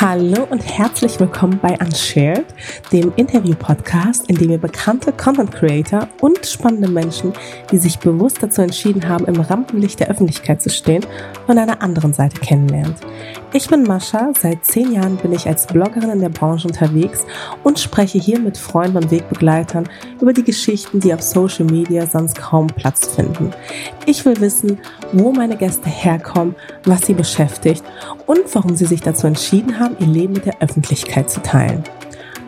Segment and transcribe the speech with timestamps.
[0.00, 2.44] Hallo und herzlich willkommen bei Unshared,
[2.90, 7.32] dem Interview-Podcast, in dem ihr bekannte Content Creator und spannende Menschen,
[7.70, 11.06] die sich bewusst dazu entschieden haben, im Rampenlicht der Öffentlichkeit zu stehen,
[11.46, 12.96] von einer anderen Seite kennenlernt.
[13.56, 17.24] Ich bin Mascha, seit zehn Jahren bin ich als Bloggerin in der Branche unterwegs
[17.62, 19.88] und spreche hier mit Freunden und Wegbegleitern
[20.20, 23.52] über die Geschichten, die auf Social Media sonst kaum Platz finden.
[24.06, 24.80] Ich will wissen,
[25.12, 27.84] wo meine Gäste herkommen, was sie beschäftigt
[28.26, 31.84] und warum sie sich dazu entschieden haben, ihr Leben mit der Öffentlichkeit zu teilen.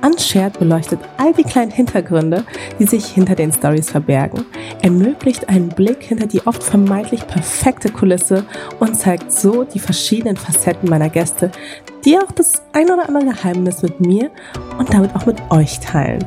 [0.02, 2.44] Unshared beleuchtet all die kleinen Hintergründe,
[2.78, 4.44] die sich hinter den Stories verbergen,
[4.82, 8.44] ermöglicht einen Blick hinter die oft vermeintlich perfekte Kulisse
[8.78, 11.50] und zeigt so die verschiedenen Facetten meiner Gäste,
[12.04, 14.30] die auch das ein oder andere Geheimnis mit mir
[14.78, 16.24] und damit auch mit euch teilen.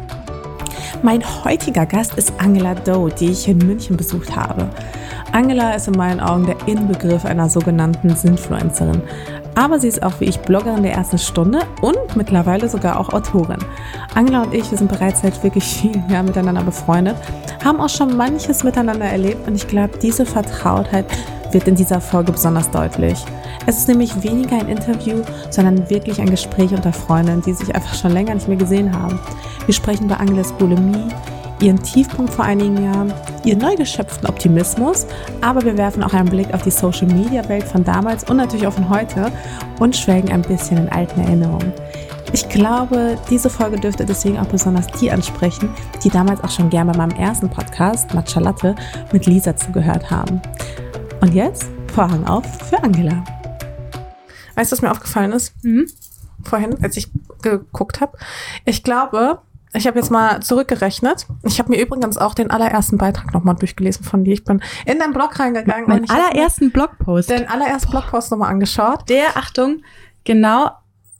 [1.01, 4.69] Mein heutiger Gast ist Angela Doe, die ich in München besucht habe.
[5.31, 9.01] Angela ist in meinen Augen der Inbegriff einer sogenannten Sinfluencerin.
[9.55, 13.59] Aber sie ist auch wie ich Bloggerin der ersten Stunde und mittlerweile sogar auch Autorin.
[14.15, 17.15] Angela und ich, wir sind bereits seit wirklich vielen Jahren miteinander befreundet,
[17.63, 21.05] haben auch schon manches miteinander erlebt und ich glaube, diese Vertrautheit
[21.51, 23.23] wird in dieser Folge besonders deutlich.
[23.65, 27.95] Es ist nämlich weniger ein Interview, sondern wirklich ein Gespräch unter Freundinnen, die sich einfach
[27.95, 29.19] schon länger nicht mehr gesehen haben.
[29.65, 31.09] Wir sprechen über Angelas Bulimie,
[31.61, 35.05] ihren Tiefpunkt vor einigen Jahren, ihren neu geschöpften Optimismus,
[35.41, 38.89] aber wir werfen auch einen Blick auf die Social-Media-Welt von damals und natürlich auch von
[38.89, 39.31] heute
[39.79, 41.73] und schwelgen ein bisschen in alten Erinnerungen.
[42.31, 45.69] Ich glaube, diese Folge dürfte deswegen auch besonders die ansprechen,
[46.03, 48.75] die damals auch schon gerne bei meinem ersten Podcast, Matcha Latte,
[49.11, 50.39] mit Lisa zugehört haben.
[51.21, 53.23] Und jetzt Vorhang auf für Angela.
[54.55, 55.53] Weißt du, was mir aufgefallen ist?
[55.63, 55.87] Mhm.
[56.43, 57.09] Vorhin, als ich
[57.41, 58.17] geguckt habe.
[58.65, 59.39] Ich glaube,
[59.73, 61.27] ich habe jetzt mal zurückgerechnet.
[61.43, 64.33] Ich habe mir übrigens auch den allerersten Beitrag nochmal durchgelesen von dir.
[64.33, 65.85] Ich bin in deinen Blog reingegangen.
[65.87, 67.29] Mein und allerersten Blogpost.
[67.29, 68.01] Den allerersten Boah.
[68.01, 69.07] Blogpost nochmal angeschaut.
[69.09, 69.83] Der, Achtung,
[70.23, 70.71] genau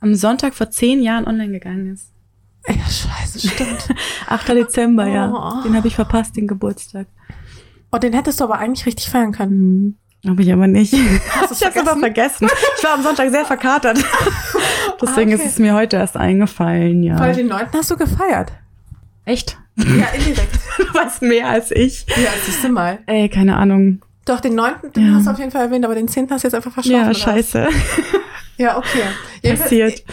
[0.02, 2.12] am Sonntag vor zehn Jahren online gegangen ist.
[2.68, 3.90] Ja, scheiße, stimmt.
[4.28, 4.50] 8.
[4.50, 5.14] Dezember, oh.
[5.14, 5.62] ja.
[5.64, 7.08] Den habe ich verpasst, den Geburtstag.
[7.92, 9.60] Oh, den hättest du aber eigentlich richtig feiern können.
[9.60, 9.98] Mhm.
[10.28, 10.94] Habe ich aber nicht.
[11.32, 12.50] Hast ich habe aber vergessen.
[12.78, 14.00] Ich war am Sonntag sehr verkatert.
[15.02, 15.44] Deswegen okay.
[15.44, 17.20] ist es mir heute erst eingefallen, ja.
[17.20, 17.68] Weil den 9.
[17.74, 18.52] hast du gefeiert.
[19.26, 19.58] Echt?
[19.78, 20.60] Ja, indirekt.
[20.78, 22.06] du weißt mehr als ich.
[22.10, 23.00] Ja, siehst du mal.
[23.06, 24.02] Ey, keine Ahnung.
[24.26, 24.74] Doch, den 9.
[24.96, 25.14] Den ja.
[25.16, 26.30] hast du auf jeden Fall erwähnt, aber den 10.
[26.30, 27.08] hast du jetzt einfach verschlafen.
[27.08, 27.70] Ja, scheiße.
[28.58, 29.04] Ja, okay.
[29.56, 30.04] Passiert.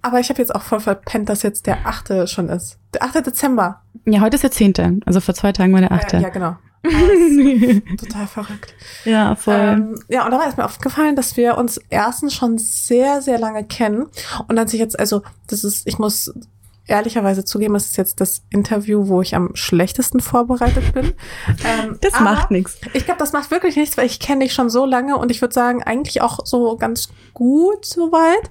[0.00, 2.28] Aber ich habe jetzt auch voll verpennt, dass jetzt der 8.
[2.28, 2.78] schon ist.
[2.94, 3.26] Der 8.
[3.26, 3.82] Dezember.
[4.04, 5.02] Ja, heute ist der 10.
[5.04, 6.12] Also vor zwei Tagen war der 8.
[6.12, 6.56] Ja, ja genau.
[7.96, 8.74] total verrückt.
[9.04, 9.54] Ja, voll.
[9.54, 13.64] Ähm, ja, und dabei ist mir aufgefallen, dass wir uns erstens schon sehr, sehr lange
[13.64, 14.06] kennen.
[14.48, 16.32] Und als ich jetzt, also, das ist, ich muss
[16.86, 21.14] ehrlicherweise zugeben, es ist jetzt das Interview, wo ich am schlechtesten vorbereitet bin.
[21.64, 22.78] Ähm, das macht nichts.
[22.92, 25.40] Ich glaube, das macht wirklich nichts, weil ich kenne dich schon so lange und ich
[25.40, 28.50] würde sagen, eigentlich auch so ganz gut soweit.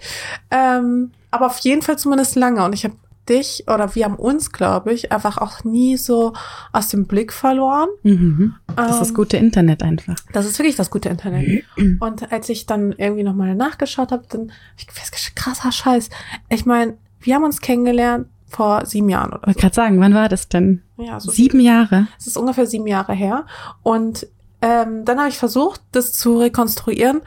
[0.52, 2.64] Ähm, aber auf jeden Fall zumindest lange.
[2.64, 2.96] Und ich habe
[3.30, 6.34] dich oder wir haben uns, glaube ich, einfach auch nie so
[6.72, 7.90] aus dem Blick verloren.
[8.04, 8.56] Mhm.
[8.76, 10.16] Das ist das ähm, gute Internet einfach.
[10.34, 11.64] Das ist wirklich das gute Internet.
[12.00, 16.10] Und als ich dann irgendwie nochmal nachgeschaut habe, dann habe ich festgestellt, krasser Scheiß.
[16.50, 19.52] Ich meine, wir haben uns kennengelernt vor sieben Jahren oder so.
[19.52, 20.84] Ich gerade sagen, wann war das denn?
[20.98, 22.08] Ja, so sieben Jahre.
[22.18, 23.46] Es ist ungefähr sieben Jahre her.
[23.84, 24.28] Und
[24.62, 27.22] ähm, dann habe ich versucht, das zu rekonstruieren,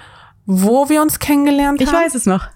[0.47, 1.87] wo wir uns kennengelernt haben.
[1.87, 2.47] Ich weiß es noch.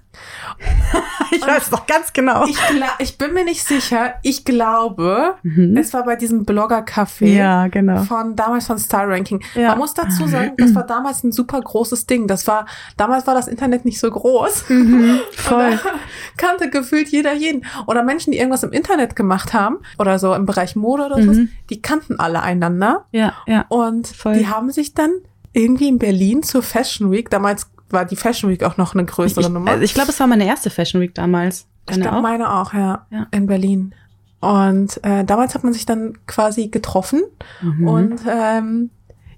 [1.30, 2.44] ich weiß doch ganz genau.
[2.46, 2.58] Ich,
[2.98, 4.14] ich, bin mir nicht sicher.
[4.22, 5.76] Ich glaube, mhm.
[5.76, 7.26] es war bei diesem Blogger-Café.
[7.26, 8.02] Ja, genau.
[8.02, 9.42] Von damals von Star Ranking.
[9.54, 9.70] Ja.
[9.70, 12.26] Man muss dazu sagen, das war damals ein super großes Ding.
[12.26, 12.66] Das war,
[12.96, 14.68] damals war das Internet nicht so groß.
[14.68, 15.78] Mhm, voll.
[16.36, 17.64] kannte gefühlt jeder jeden.
[17.86, 21.34] Oder Menschen, die irgendwas im Internet gemacht haben, oder so im Bereich Mode oder mhm.
[21.34, 23.06] so, die kannten alle einander.
[23.12, 23.64] Ja, ja.
[23.68, 24.34] Und voll.
[24.34, 25.10] die haben sich dann
[25.52, 29.42] irgendwie in Berlin zur Fashion Week, damals war die Fashion Week auch noch eine größere
[29.42, 29.70] ich, Nummer.
[29.70, 31.66] Also ich glaube, es war meine erste Fashion Week damals.
[31.86, 33.94] Deine ich glaube, meine auch, ja, ja, in Berlin.
[34.40, 37.22] Und äh, damals hat man sich dann quasi getroffen
[37.60, 37.86] mhm.
[37.86, 38.90] und ähm,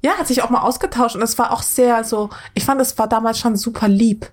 [0.03, 2.97] ja, hat sich auch mal ausgetauscht und es war auch sehr so, ich fand, es
[2.99, 4.31] war damals schon super lieb.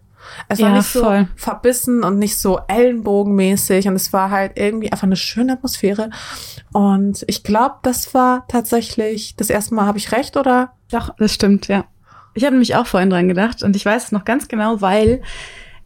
[0.48, 1.28] Es war ja, nicht so voll.
[1.36, 6.10] verbissen und nicht so ellenbogenmäßig und es war halt irgendwie einfach eine schöne Atmosphäre.
[6.72, 10.74] Und ich glaube, das war tatsächlich das erste Mal, habe ich recht, oder?
[10.92, 11.86] Doch, das stimmt, ja.
[12.34, 15.22] Ich habe nämlich auch vorhin dran gedacht und ich weiß es noch ganz genau, weil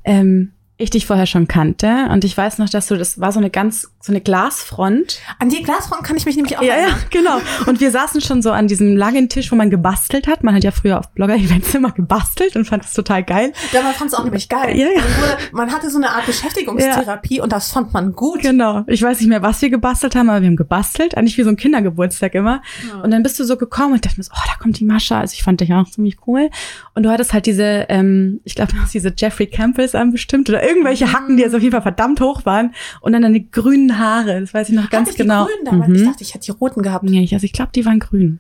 [0.04, 3.40] ähm, ich dich vorher schon kannte und ich weiß noch, dass du, das war so
[3.40, 5.20] eine ganz so eine Glasfront.
[5.40, 7.42] An die Glasfront kann ich mich nämlich auch Ja, ja, genau.
[7.66, 10.44] Und wir saßen schon so an diesem langen Tisch, wo man gebastelt hat.
[10.44, 13.52] Man hat ja früher auf Blogger-Events immer gebastelt und fand das total geil.
[13.72, 14.78] Ja, man fand es auch nämlich geil.
[14.78, 15.02] Ja, ja.
[15.02, 18.42] Man, wurde, man hatte so eine Art Beschäftigungstherapie und das fand man gut.
[18.42, 18.84] Genau.
[18.86, 21.18] Ich weiß nicht mehr, was wir gebastelt haben, aber wir haben gebastelt.
[21.18, 22.62] Eigentlich wie so ein Kindergeburtstag immer.
[22.88, 23.02] Ja.
[23.02, 25.20] Und dann bist du so gekommen und dachte mir so, oh, da kommt die Mascha.
[25.20, 26.52] Also ich fand dich auch ziemlich cool.
[26.94, 31.12] Und du hattest halt diese, ähm, ich glaube, diese Jeffrey Campbells an bestimmt oder irgendwelche
[31.12, 32.76] Hacken, die jetzt auf jeden Fall verdammt hoch waren.
[33.02, 34.42] Und dann deine grünen Haare.
[34.42, 35.48] Das weiß ich noch ganz Hatte ich genau.
[35.48, 35.90] Die grünen?
[35.90, 35.96] Mhm.
[35.96, 37.04] Ich dachte, ich hätte die roten gehabt.
[37.04, 38.40] Nee, ich, also ich glaube, die waren grün.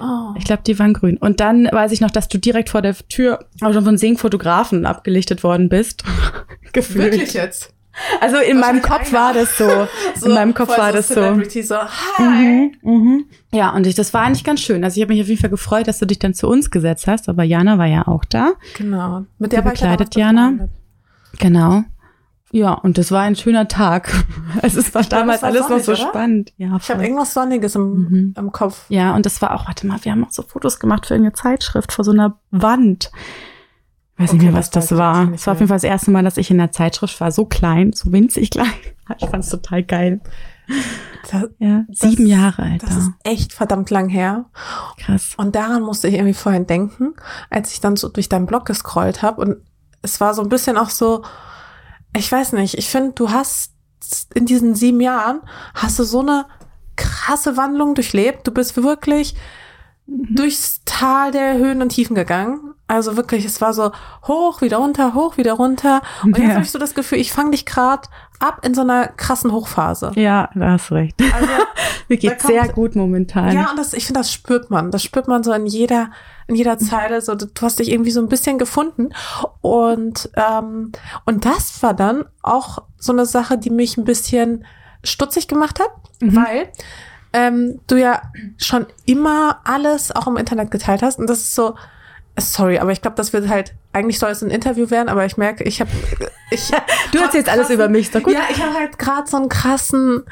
[0.00, 0.34] Oh.
[0.36, 1.16] Ich glaube, die waren grün.
[1.16, 4.16] Und dann weiß ich noch, dass du direkt vor der Tür auch schon von zehn
[4.16, 6.04] Fotografen abgelichtet worden bist.
[6.72, 7.12] Gefühlt.
[7.12, 7.72] Wirklich jetzt?
[8.20, 9.64] Also in meinem Kopf war das so.
[10.26, 11.14] in meinem Kopf war das so.
[11.14, 11.76] Celebrity, so.
[11.76, 12.22] Hi.
[12.22, 13.24] Mhm, mhm.
[13.52, 14.84] Ja, und ich, das war eigentlich ganz schön.
[14.84, 17.06] Also ich habe mich auf jeden Fall gefreut, dass du dich dann zu uns gesetzt
[17.06, 17.28] hast.
[17.28, 18.52] Aber Jana war ja auch da.
[18.76, 19.24] Genau.
[19.38, 20.68] Mit der war ich bekleidet Jana.
[21.38, 21.84] Genau.
[22.56, 24.12] Ja, und das war ein schöner Tag.
[24.62, 26.00] Es ist war damals war alles noch sonnig, so oder?
[26.08, 26.52] spannend.
[26.56, 28.34] Ja, Ich habe irgendwas Sonniges im, Mhm.
[28.36, 28.86] im Kopf.
[28.88, 31.32] Ja, und das war auch, warte mal, wir haben auch so Fotos gemacht für eine
[31.34, 33.10] Zeitschrift vor so einer Wand.
[34.14, 35.26] Ich weiß nicht Okay, mehr, was das das war.
[35.26, 37.30] nicht Es war auf jeden Fall das erste Mal, dass ich in der Zeitschrift war.
[37.30, 38.72] So klein, so winzig klein.
[39.20, 40.20] Ich fand es total geil.
[41.30, 42.86] Das, Ja, Das- sieben Jahre, Alter.
[42.86, 44.46] das ist echt verdammt lang her.
[44.98, 45.34] Krass.
[45.36, 47.14] Und daran musste ich irgendwie vorhin denken,
[47.50, 49.42] als ich dann so durch deinen Blog gescrollt habe.
[49.42, 49.56] Und
[50.02, 51.22] es war so ein bisschen auch so,
[52.14, 53.72] ich weiß nicht, ich finde, du hast
[54.34, 55.42] in diesen sieben Jahren,
[55.74, 56.46] hast du so eine
[56.96, 58.46] krasse Wandlung durchlebt.
[58.46, 59.34] Du bist wirklich
[60.06, 62.72] durchs Tal der Höhen und Tiefen gegangen.
[62.88, 63.90] Also wirklich, es war so
[64.28, 66.00] hoch, wieder runter, hoch, wieder runter.
[66.22, 66.54] Und jetzt Ja.
[66.54, 68.02] habe ich so das Gefühl, ich fange dich gerade
[68.38, 70.12] ab in so einer krassen Hochphase.
[70.14, 71.20] Ja, da hast recht.
[71.20, 71.48] Also,
[72.08, 73.52] Mir geht's kommt- sehr gut momentan.
[73.56, 74.92] ja, und das, ich finde, das spürt man.
[74.92, 76.10] Das spürt man so in jeder,
[76.46, 77.20] in jeder Zeile.
[77.20, 79.08] So, du hast dich irgendwie so ein bisschen gefunden.
[79.62, 80.92] Und, ähm,
[81.24, 84.64] und das war dann auch so eine Sache, die mich ein bisschen
[85.02, 85.90] stutzig gemacht hat,
[86.22, 86.36] Mhm.
[86.36, 86.68] weil
[87.32, 88.22] ähm, du ja
[88.58, 91.18] schon immer alles auch im Internet geteilt hast.
[91.18, 91.74] Und das ist so,
[92.38, 95.36] sorry, aber ich glaube, das wird halt, eigentlich soll es ein Interview werden, aber ich
[95.36, 95.90] merke, ich habe
[96.50, 96.70] ich
[97.12, 98.32] Du erzählst alles über mich, doch gut.
[98.32, 100.24] ja, ich habe halt gerade so einen krassen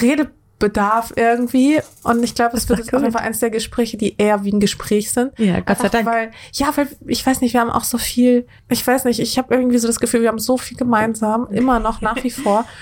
[0.00, 1.80] Redebedarf irgendwie.
[2.02, 4.52] Und ich glaube, es wird jetzt auf jeden Fall eins der Gespräche, die eher wie
[4.52, 5.38] ein Gespräch sind.
[5.38, 6.06] Ja, Gott sei Dank.
[6.06, 9.38] Weil, ja, weil ich weiß nicht, wir haben auch so viel, ich weiß nicht, ich
[9.38, 12.64] habe irgendwie so das Gefühl, wir haben so viel gemeinsam, immer noch nach wie vor.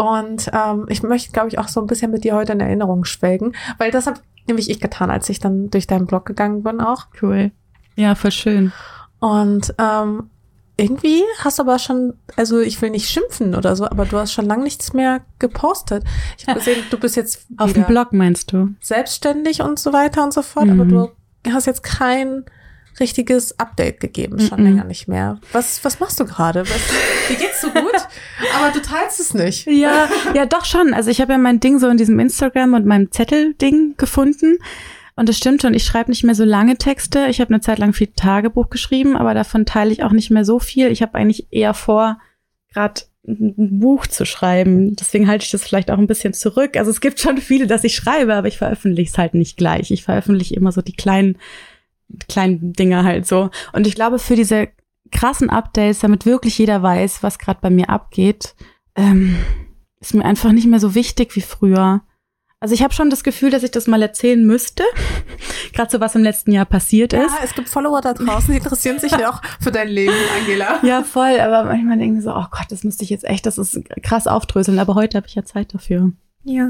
[0.00, 3.04] Und ähm, ich möchte, glaube ich, auch so ein bisschen mit dir heute in Erinnerung
[3.04, 6.80] schwelgen, weil das habe nämlich ich getan, als ich dann durch deinen Blog gegangen bin
[6.80, 7.06] auch.
[7.20, 7.50] Cool.
[7.96, 8.72] Ja, voll schön.
[9.18, 10.30] Und ähm,
[10.78, 14.32] irgendwie hast du aber schon, also ich will nicht schimpfen oder so, aber du hast
[14.32, 16.04] schon lange nichts mehr gepostet.
[16.38, 18.70] Ich habe gesehen, du bist jetzt Auf dem Blog meinst du?
[18.80, 20.80] selbstständig und so weiter und so fort, Mhm.
[20.80, 22.44] aber du hast jetzt kein
[22.98, 24.64] richtiges Update gegeben, schon Mhm.
[24.66, 25.38] länger nicht mehr.
[25.52, 26.64] Was, was machst du gerade?
[27.30, 27.94] Dir geht's so gut,
[28.56, 29.66] aber du teilst es nicht.
[29.66, 30.94] Ja, ja, doch schon.
[30.94, 34.58] Also ich habe ja mein Ding so in diesem Instagram und meinem Zettel-Ding gefunden.
[35.14, 37.26] Und das stimmt schon, ich schreibe nicht mehr so lange Texte.
[37.28, 40.44] Ich habe eine Zeit lang viel Tagebuch geschrieben, aber davon teile ich auch nicht mehr
[40.44, 40.90] so viel.
[40.90, 42.18] Ich habe eigentlich eher vor,
[42.72, 44.96] gerade ein Buch zu schreiben.
[44.96, 46.76] Deswegen halte ich das vielleicht auch ein bisschen zurück.
[46.76, 49.90] Also es gibt schon viele, dass ich schreibe, aber ich veröffentliche es halt nicht gleich.
[49.90, 51.36] Ich veröffentliche immer so die kleinen,
[52.28, 53.50] kleinen Dinge halt so.
[53.72, 54.68] Und ich glaube, für diese
[55.10, 58.54] krassen Updates, damit wirklich jeder weiß, was gerade bei mir abgeht,
[58.96, 59.36] ähm,
[60.00, 62.02] ist mir einfach nicht mehr so wichtig wie früher.
[62.62, 64.82] Also ich habe schon das Gefühl, dass ich das mal erzählen müsste.
[65.72, 67.32] Gerade so was im letzten Jahr passiert Ja, ist.
[67.42, 70.78] es gibt Follower da draußen, die interessieren sich ja auch für dein Leben, Angela.
[70.82, 71.40] Ja, voll.
[71.40, 74.26] Aber manchmal denke ich so, oh Gott, das müsste ich jetzt echt, das ist krass
[74.26, 74.78] aufdröseln.
[74.78, 76.12] Aber heute habe ich ja Zeit dafür.
[76.44, 76.68] Ja.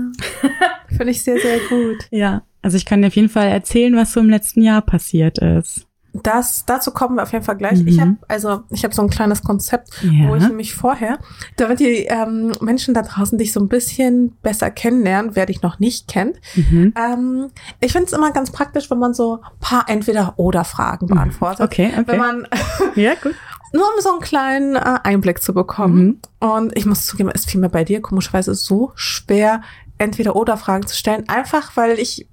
[0.89, 2.07] Finde ich sehr, sehr gut.
[2.11, 2.43] Ja.
[2.63, 5.87] Also ich kann dir auf jeden Fall erzählen, was so im letzten Jahr passiert ist.
[6.13, 7.81] Das, dazu kommen wir auf jeden Fall gleich.
[7.81, 7.89] Mhm.
[7.89, 10.29] Ich habe also, ich habe so ein kleines Konzept, Ja.
[10.29, 11.19] wo ich nämlich vorher,
[11.57, 15.79] damit die ähm, Menschen da draußen dich so ein bisschen besser kennenlernen, wer dich noch
[15.79, 16.41] nicht kennt.
[16.57, 16.93] Mhm.
[16.97, 17.51] Ähm,
[17.81, 21.15] ich finde es immer ganz praktisch, wenn man so ein paar Entweder-Oder-Fragen Mhm.
[21.15, 21.61] beantwortet.
[21.61, 22.03] Okay, okay.
[22.07, 22.49] Wenn man
[22.97, 23.35] ja, gut.
[23.73, 26.21] nur um so einen kleinen äh, Einblick zu bekommen.
[26.41, 29.63] Und ich muss zugeben, es fiel mir bei dir komischerweise so schwer,
[29.99, 32.27] Entweder-Oder-Fragen zu stellen, einfach weil ich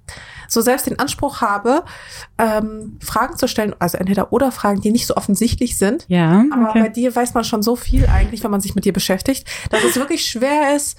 [0.48, 1.84] so selbst den Anspruch habe,
[2.38, 6.06] ähm, Fragen zu stellen, also Entweder-Oder-Fragen, die nicht so offensichtlich sind.
[6.08, 6.92] Ja, Aber bei okay.
[6.92, 9.96] dir weiß man schon so viel eigentlich, wenn man sich mit dir beschäftigt, dass es
[9.96, 10.98] wirklich schwer ist.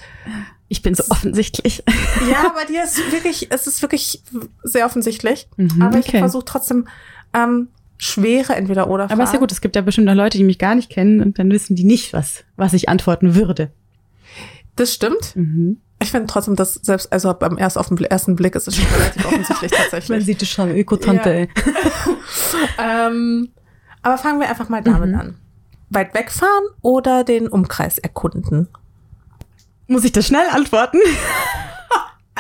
[0.68, 1.84] Ich bin so offensichtlich.
[2.30, 4.22] Ja, bei dir ist wirklich, es ist wirklich
[4.64, 5.50] sehr offensichtlich.
[5.58, 6.20] Mhm, aber ich okay.
[6.20, 6.88] versuche trotzdem
[7.34, 9.20] ähm, schwere Entweder-Oder-Fragen.
[9.20, 11.22] Aber ist ja gut, es gibt ja bestimmt auch Leute, die mich gar nicht kennen
[11.22, 13.72] und dann wissen die nicht, was, was ich antworten würde.
[14.76, 15.36] Das stimmt.
[15.36, 15.82] Mhm.
[16.02, 18.86] Ich finde trotzdem, dass selbst, also beim erst auf den ersten Blick ist es schon
[18.88, 20.26] relativ offensichtlich Man tatsächlich.
[20.26, 21.30] sieht es schon, Öko-Tante.
[21.30, 21.36] Ja.
[21.36, 21.50] ey.
[22.80, 23.50] ähm,
[24.02, 25.20] aber fangen wir einfach mal damit Mhm.
[25.20, 25.36] an.
[25.90, 28.70] Weit wegfahren oder den Umkreis erkunden?
[29.88, 31.00] Muss ich das schnell antworten?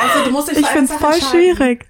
[0.01, 1.85] Also du musst dich Ich find's Sache voll schwierig.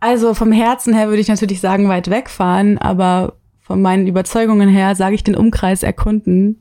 [0.00, 4.94] Also vom Herzen her würde ich natürlich sagen, weit wegfahren, aber von meinen Überzeugungen her
[4.94, 6.60] sage ich den Umkreis erkunden.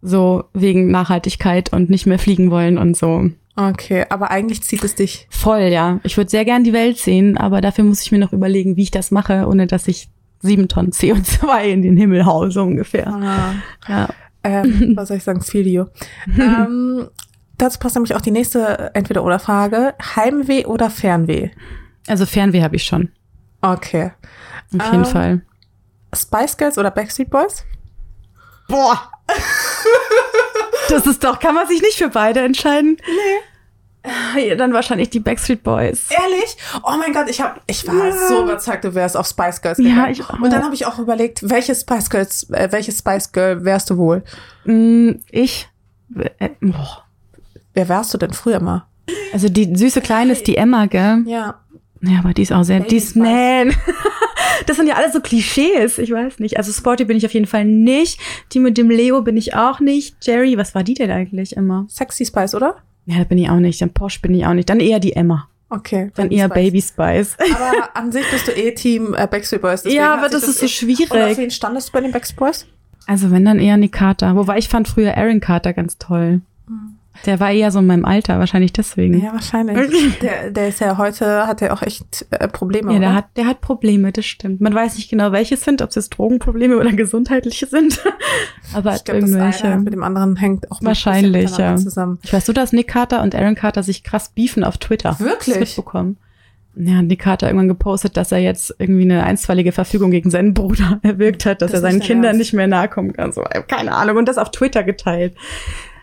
[0.00, 3.30] So wegen Nachhaltigkeit und nicht mehr fliegen wollen und so.
[3.56, 5.26] Okay, aber eigentlich zieht es dich.
[5.30, 5.98] Voll, ja.
[6.04, 8.82] Ich würde sehr gern die Welt sehen, aber dafür muss ich mir noch überlegen, wie
[8.82, 10.08] ich das mache, ohne dass ich
[10.40, 13.08] sieben Tonnen CO2 in den Himmel haue, so ungefähr.
[13.08, 13.54] Ah.
[13.88, 14.08] Ja.
[14.44, 15.42] Ähm, was soll ich sagen?
[15.52, 15.88] Video.
[16.38, 17.08] ähm,
[17.56, 19.94] dazu passt nämlich auch die nächste Entweder-Oder-Frage.
[20.14, 21.50] Heimweh oder Fernweh?
[22.06, 23.10] Also Fernweh habe ich schon.
[23.60, 24.12] Okay.
[24.78, 25.40] Auf jeden Ähm, Fall.
[26.14, 27.64] Spice Girls oder Backstreet Boys?
[28.68, 29.10] Boah.
[30.90, 32.96] Das ist doch, kann man sich nicht für beide entscheiden?
[34.34, 34.48] Nee.
[34.48, 36.06] Ja, dann wahrscheinlich die Backstreet Boys.
[36.10, 36.56] Ehrlich?
[36.82, 38.28] Oh mein Gott, ich hab, ich war Ja.
[38.28, 40.12] so überzeugt, du wärst auf Spice Girls Ja, gegangen.
[40.12, 40.40] ich auch.
[40.40, 43.98] Und dann habe ich auch überlegt, welche Spice Girls, äh, welche Spice Girl wärst du
[43.98, 44.22] wohl?
[44.64, 45.68] Mm, Ich,
[46.38, 47.04] äh, boah.
[47.74, 48.86] Wer wärst du denn früher mal?
[49.32, 51.24] also die süße Kleine ist die Emma, gell?
[51.26, 51.60] Ja.
[52.00, 53.74] Ja, aber die ist auch sehr, die ist, nein.
[54.66, 56.56] Das sind ja alles so Klischees, ich weiß nicht.
[56.58, 58.20] Also Sporty bin ich auf jeden Fall nicht.
[58.52, 60.16] Die mit dem Leo bin ich auch nicht.
[60.22, 61.86] Jerry, was war die denn eigentlich immer?
[61.88, 62.76] Sexy Spice, oder?
[63.06, 63.80] Ja, da bin ich auch nicht.
[63.80, 64.68] Dann Porsche bin ich auch nicht.
[64.68, 65.48] Dann eher die Emma.
[65.70, 66.10] Okay.
[66.14, 66.54] Dann Baby eher Spice.
[66.54, 67.36] Baby Spice.
[67.54, 69.84] Aber an sich bist du eh Team äh, Backstreet Boys.
[69.84, 71.10] Ja, aber sich das ist so eh- schwierig.
[71.10, 72.66] Und auf wen standest du bei den Backstreet Boys?
[73.06, 74.34] Also wenn dann eher Nick Carter.
[74.36, 76.40] Wobei ich fand früher Aaron Carter ganz toll.
[77.26, 79.22] Der war eher so in meinem Alter, wahrscheinlich deswegen.
[79.22, 80.18] Ja, wahrscheinlich.
[80.22, 82.92] der, der ist ja heute, hat ja auch echt äh, Probleme.
[82.92, 83.16] Ja, der oder?
[83.16, 84.60] hat, der hat Probleme, das stimmt.
[84.60, 88.00] Man weiß nicht genau, welche sind, ob es jetzt Drogenprobleme oder gesundheitliche sind.
[88.74, 89.78] Aber ich hat glaube, das eine irgendwelche.
[89.78, 91.76] mit dem anderen hängt auch ein Wahrscheinlich, ja.
[91.76, 92.18] zusammen.
[92.22, 95.18] Ich weiß nur, dass Nick Carter und Aaron Carter sich krass beefen auf Twitter.
[95.18, 95.58] Wirklich?
[95.76, 96.16] Mitbekommen.
[96.80, 101.00] Ja, Nick Carter irgendwann gepostet, dass er jetzt irgendwie eine einstweilige Verfügung gegen seinen Bruder
[101.02, 102.38] erwirkt hat, dass Das er seinen Kindern Ernst?
[102.38, 103.32] nicht mehr nahe kommen kann.
[103.32, 104.16] So, keine Ahnung.
[104.18, 105.34] Und das auf Twitter geteilt.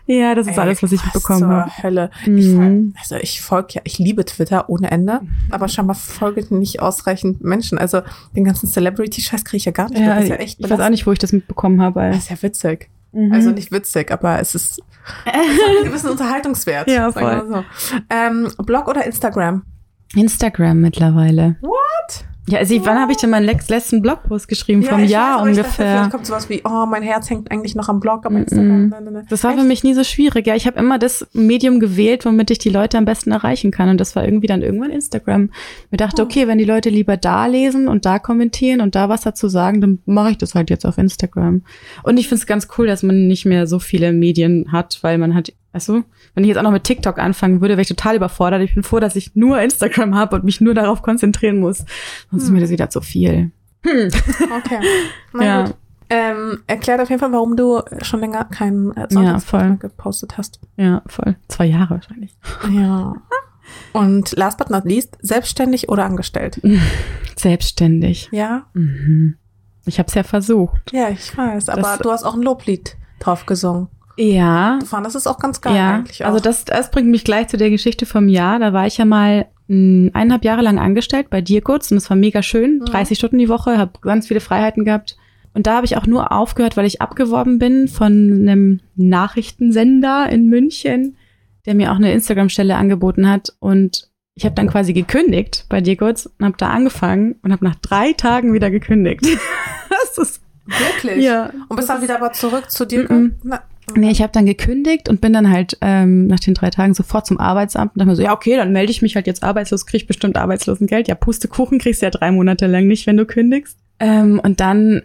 [0.06, 1.82] Ja, das ist Ey, alles, was ich mitbekommen zur habe.
[1.82, 2.10] Hölle.
[2.26, 2.94] Mhm.
[2.94, 5.20] Ich, also ich folge ja, ich liebe Twitter ohne Ende,
[5.50, 7.76] aber scheinbar folge ich nicht ausreichend Menschen.
[7.78, 8.02] Also
[8.36, 10.00] den ganzen Celebrity-Scheiß kriege ich ja gar nicht.
[10.00, 12.08] Ja, ja echt ich weiß auch nicht, wo ich das mitbekommen habe.
[12.10, 12.88] Das ist ja witzig.
[13.12, 13.32] Mhm.
[13.32, 14.80] Also nicht witzig, aber es ist,
[15.24, 16.88] es hat einen gewissen Unterhaltungswert.
[16.88, 17.44] Ja, voll.
[17.48, 17.64] so.
[18.10, 19.62] Ähm, Blog oder Instagram?
[20.14, 21.56] Instagram mittlerweile.
[21.62, 22.24] What?
[22.48, 24.84] Ja, also wann habe ich denn meinen letzten Blogpost geschrieben?
[24.84, 25.86] Vom ich Jahr weiß, Ich dachte, ungefähr.
[25.96, 28.86] vielleicht kommt sowas wie, oh, mein Herz hängt eigentlich noch am Blog, Mm, Instagram.
[28.86, 28.90] mm.
[29.12, 29.24] ne.
[29.28, 29.60] Das war Echt?
[29.60, 30.46] für mich nie so schwierig.
[30.46, 33.88] Ja, ich habe immer das Medium gewählt, womit ich die Leute am besten erreichen kann.
[33.88, 35.50] Und das war irgendwie dann irgendwann Instagram.
[35.90, 36.24] Mir dachte, Oh.
[36.26, 39.80] okay, wenn die Leute lieber da lesen und da kommentieren und da was dazu sagen,
[39.80, 41.62] dann mache ich das halt jetzt auf Instagram.
[42.04, 45.18] Und ich finde es ganz cool, dass man nicht mehr so viele Medien hat, weil
[45.18, 46.04] man hat, weißt du,
[46.34, 48.62] wenn ich jetzt auch noch mit TikTok anfangen würde, wäre ich total überfordert.
[48.62, 51.84] Ich bin froh, dass ich nur Instagram habe und mich nur darauf konzentrieren muss.
[52.30, 52.54] Sonst ist Hm.
[52.54, 53.50] mir das wieder zu viel.
[53.84, 54.08] Hm.
[54.58, 54.80] Okay.
[55.32, 55.64] Na Ja.
[55.64, 55.74] gut.
[56.08, 59.64] Ähm, erklärt auf jeden Fall, warum du schon länger keinen äh, Ja, voll.
[59.70, 60.60] mehr gepostet hast.
[60.76, 61.36] Ja, voll.
[61.48, 62.36] Zwei Jahre wahrscheinlich.
[62.70, 63.14] Ja.
[63.92, 66.60] Und last but not least, selbstständig oder angestellt?
[67.36, 68.28] Selbstständig.
[68.32, 68.66] Ja?
[68.74, 69.36] Mhm.
[69.84, 70.92] Ich habe es ja versucht.
[70.92, 71.68] Ja, ich weiß.
[71.68, 73.88] Aber Das- du hast auch ein Loblied drauf gesungen.
[74.16, 75.94] Ja, Du fandest es auch ganz geil ja.
[75.96, 76.28] eigentlich auch.
[76.28, 78.58] Also das, das bringt mich gleich zu der Geschichte vom Jahr.
[78.58, 82.08] Da war ich ja mal mh, eineinhalb Jahre lang angestellt bei dir kurz und es
[82.08, 82.78] war mega schön.
[82.78, 82.86] Mhm.
[82.86, 85.16] 30 Stunden die Woche, habe ganz viele Freiheiten gehabt.
[85.52, 90.48] Und da habe ich auch nur aufgehört, weil ich abgeworben bin von einem Nachrichtensender in
[90.48, 91.16] München,
[91.64, 93.54] der mir auch eine Instagram-Stelle angeboten hat.
[93.58, 97.64] Und ich habe dann quasi gekündigt bei dir kurz und habe da angefangen und habe
[97.64, 99.26] nach drei Tagen wieder gekündigt.
[99.88, 101.24] das ist Wirklich?
[101.24, 101.50] ja.
[101.68, 103.10] Und bist dann wieder aber zurück zu dir?
[103.10, 103.36] Mhm.
[103.42, 103.62] Na,
[103.94, 107.26] Nee, ich habe dann gekündigt und bin dann halt ähm, nach den drei Tagen sofort
[107.26, 109.86] zum Arbeitsamt und dachte mir so, ja, okay, dann melde ich mich halt jetzt arbeitslos,
[109.86, 111.06] krieg bestimmt Arbeitslosengeld.
[111.08, 113.78] Ja, Pustekuchen kriegst du ja drei Monate lang nicht, wenn du kündigst.
[114.00, 115.02] Ähm, und dann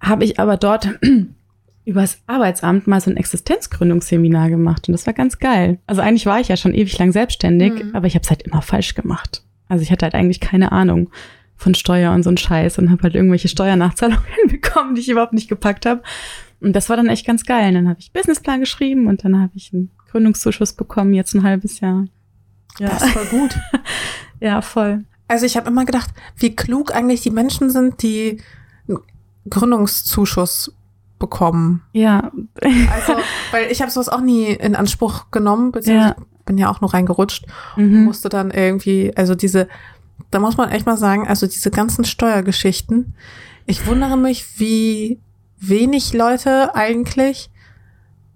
[0.00, 0.88] habe ich aber dort
[1.86, 5.78] übers Arbeitsamt mal so ein Existenzgründungsseminar gemacht und das war ganz geil.
[5.86, 7.94] Also eigentlich war ich ja schon ewig lang selbstständig, Mhm.
[7.94, 9.42] aber ich habe es halt immer falsch gemacht.
[9.68, 11.10] Also ich hatte halt eigentlich keine Ahnung
[11.56, 15.32] von Steuer und so ein Scheiß und habe halt irgendwelche Steuernachzahlungen bekommen, die ich überhaupt
[15.32, 16.02] nicht gepackt habe.
[16.60, 17.68] Und das war dann echt ganz geil.
[17.68, 21.42] Und dann habe ich Businessplan geschrieben und dann habe ich einen Gründungszuschuss bekommen, jetzt ein
[21.42, 22.06] halbes Jahr.
[22.78, 23.58] Ja, Das ist voll gut.
[24.40, 25.04] ja voll.
[25.28, 28.42] Also ich habe immer gedacht, wie klug eigentlich die Menschen sind, die
[28.88, 28.98] einen
[29.48, 30.74] Gründungszuschuss
[31.18, 31.82] bekommen.
[31.92, 33.14] Ja, Also,
[33.52, 37.46] weil ich habe sowas auch nie in Anspruch genommen, beziehungsweise bin ja auch nur reingerutscht
[37.76, 38.04] und mhm.
[38.04, 39.68] musste dann irgendwie, also diese,
[40.32, 43.14] da muss man echt mal sagen, also diese ganzen Steuergeschichten,
[43.66, 45.20] ich wundere mich, wie
[45.60, 47.50] wenig Leute eigentlich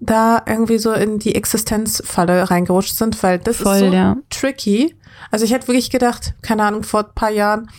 [0.00, 4.16] da irgendwie so in die Existenzfalle reingerutscht sind, weil das voll, ist so ja.
[4.30, 4.94] tricky.
[5.30, 7.70] Also ich hätte wirklich gedacht, keine Ahnung, vor ein paar Jahren,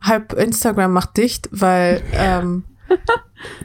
[0.00, 2.64] halb Instagram macht dicht, weil ähm,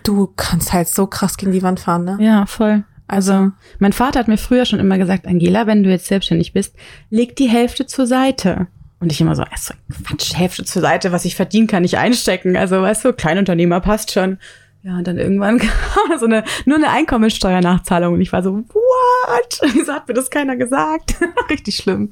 [0.03, 2.17] du kannst halt so krass gegen die Wand fahren, ne?
[2.19, 2.83] Ja, voll.
[3.07, 6.75] Also, mein Vater hat mir früher schon immer gesagt, Angela, wenn du jetzt selbstständig bist,
[7.09, 8.67] leg die Hälfte zur Seite.
[9.00, 9.74] Und ich immer so, so
[10.05, 12.55] Quatsch, Hälfte zur Seite, was ich verdienen kann, nicht einstecken.
[12.55, 14.38] Also, weißt du, Kleinunternehmer passt schon.
[14.81, 19.59] Ja, und dann irgendwann kam so eine, nur eine Einkommensteuernachzahlung und ich war so, what?
[19.74, 21.15] Wieso hat mir das keiner gesagt?
[21.50, 22.09] Richtig schlimm.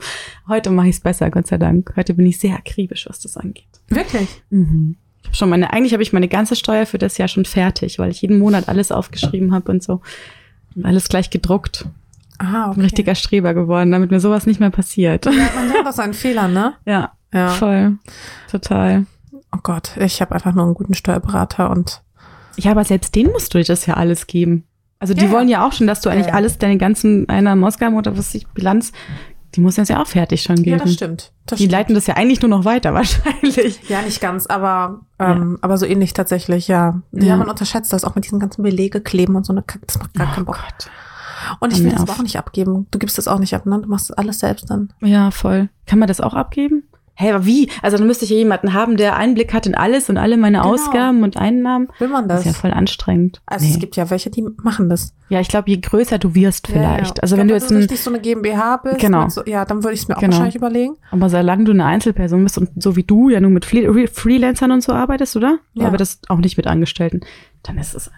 [0.47, 1.93] Heute mache ich es besser, Gott sei Dank.
[1.95, 3.63] Heute bin ich sehr akribisch, was das angeht.
[3.87, 4.41] Wirklich?
[4.49, 4.97] Mhm.
[5.21, 7.99] Ich hab schon meine, eigentlich habe ich meine ganze Steuer für das Jahr schon fertig,
[7.99, 10.01] weil ich jeden Monat alles aufgeschrieben habe und so.
[10.83, 11.85] Alles gleich gedruckt.
[12.37, 15.25] Ah, Ein richtiger Streber geworden, damit mir sowas nicht mehr passiert.
[15.25, 16.75] Ja, man lernt aus seinen Fehlern, ne?
[16.85, 17.49] Ja, Ja.
[17.49, 17.97] voll.
[18.51, 19.05] Total.
[19.51, 22.01] Oh Gott, ich habe einfach nur einen guten Steuerberater und
[22.57, 24.63] Ja, aber selbst denen musst du das ja alles geben.
[24.99, 26.37] Also die Ja, wollen ja auch schon, dass du eigentlich Ja, ja.
[26.37, 28.91] alles, deine ganzen Einnahmen, oder was ich, Bilanz,
[29.55, 30.77] die muss das ja auch fertig schon geben.
[30.77, 31.31] ja, das stimmt.
[31.45, 31.71] Das die stimmt.
[31.71, 33.79] leiten das ja eigentlich nur noch weiter, wahrscheinlich.
[33.89, 37.01] Ja, nicht ganz, aber ähm, aber so ähnlich tatsächlich, ja.
[37.11, 39.99] Ja, man unterschätzt das auch mit diesen ganzen Belege kleben und so eine Kack, das
[39.99, 40.59] macht gar keinen Bock.
[40.59, 40.89] Oh Gott.
[41.59, 42.09] Und ich will das auf.
[42.09, 42.87] aber auch nicht abgeben.
[42.91, 43.79] Du gibst das auch nicht ab, ne?
[43.79, 44.91] Du machst das alles selbst dann.
[45.01, 45.69] Ja, voll.
[45.85, 46.83] Kann man das auch abgeben?
[47.19, 47.67] Hey, aber wie?
[47.81, 50.59] Also dann müsste ich ja jemanden haben, der Einblick hat in alles und alle meine
[50.59, 50.69] Genau.
[50.73, 51.87] Ausgaben und Einnahmen.
[51.97, 52.45] Will man Das das?
[52.45, 53.41] ist ja voll anstrengend.
[53.47, 53.71] also Nee.
[53.71, 55.13] es gibt ja welche, die machen das.
[55.29, 56.85] Ja, ich glaube, je größer du wirst vielleicht.
[56.85, 57.21] Ja, ja.
[57.23, 59.27] Also Ich wenn du jetzt richtig so eine GmbH bist, Genau.
[59.29, 60.33] so, ja, dann würde ich es mir auch Genau.
[60.33, 60.93] wahrscheinlich überlegen.
[61.11, 64.71] aber solange du eine Einzelperson bist und so wie du ja nur mit Fle Freelancern
[64.71, 65.57] und so arbeitest, oder?
[65.73, 65.87] Ja.
[65.87, 67.21] arbeitest auch nicht mit Angestellten,
[67.63, 68.11] dann ist es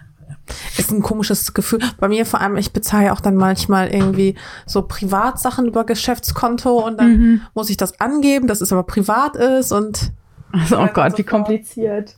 [0.78, 1.80] Ist ein komisches Gefühl.
[1.98, 4.34] Bei mir vor allem, ich bezahle ja auch dann manchmal irgendwie
[4.66, 7.40] so Privatsachen über Geschäftskonto und dann Mhm.
[7.54, 10.12] muss ich das angeben, dass es aber privat ist und
[10.52, 12.16] also, oh Gott, so wie kompliziert.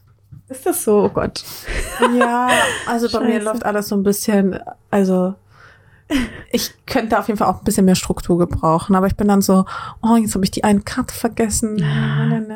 [0.48, 1.04] Ist das so?
[1.04, 1.42] Oh Gott.
[2.18, 2.48] Ja,
[2.86, 4.58] also bei mir läuft alles so ein bisschen,
[4.90, 5.34] also
[6.50, 9.40] ich könnte auf jeden Fall auch ein bisschen mehr Struktur gebrauchen, aber ich bin dann
[9.40, 9.64] so,
[10.02, 11.82] oh, jetzt habe ich die eine Karte vergessen.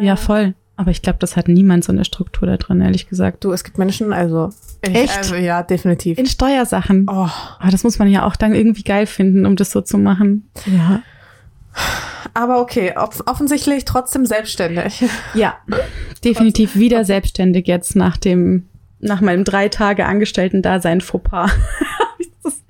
[0.00, 0.54] Ja, voll.
[0.78, 3.42] Aber ich glaube, das hat niemand so eine Struktur da drin, ehrlich gesagt.
[3.44, 4.50] Du, es gibt Menschen, also
[4.82, 5.16] ich, Echt?
[5.16, 6.18] Also, ja, definitiv.
[6.18, 7.06] In Steuersachen.
[7.10, 7.28] Oh,
[7.58, 10.48] Aber das muss man ja auch dann irgendwie geil finden, um das so zu machen.
[10.66, 11.02] Ja.
[12.34, 15.04] aber okay, off offensichtlich trotzdem selbstständig.
[15.34, 15.56] Ja,
[16.24, 18.66] definitiv wieder selbstständig jetzt nach dem,
[19.00, 21.50] nach meinem drei Tage Angestellten-Dasein Fauxpas.
[22.42, 22.62] Das-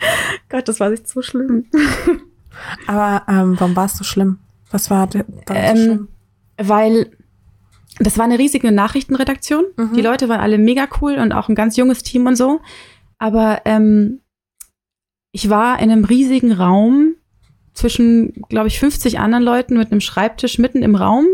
[0.48, 1.66] Gott, das war nicht so schlimm.
[2.86, 4.38] Aber ähm, warum war es so schlimm?
[4.70, 6.08] Was war, war so Ähm, schlimm?
[6.56, 7.10] Weil
[7.98, 9.64] das war eine riesige Nachrichtenredaktion.
[9.76, 9.94] Mhm.
[9.94, 12.60] Die Leute waren alle mega cool und auch ein ganz junges Team und so.
[13.18, 14.20] Aber ähm,
[15.32, 17.14] ich war in einem riesigen Raum
[17.72, 21.26] zwischen, glaube ich, 50 anderen Leuten mit einem Schreibtisch mitten im Raum,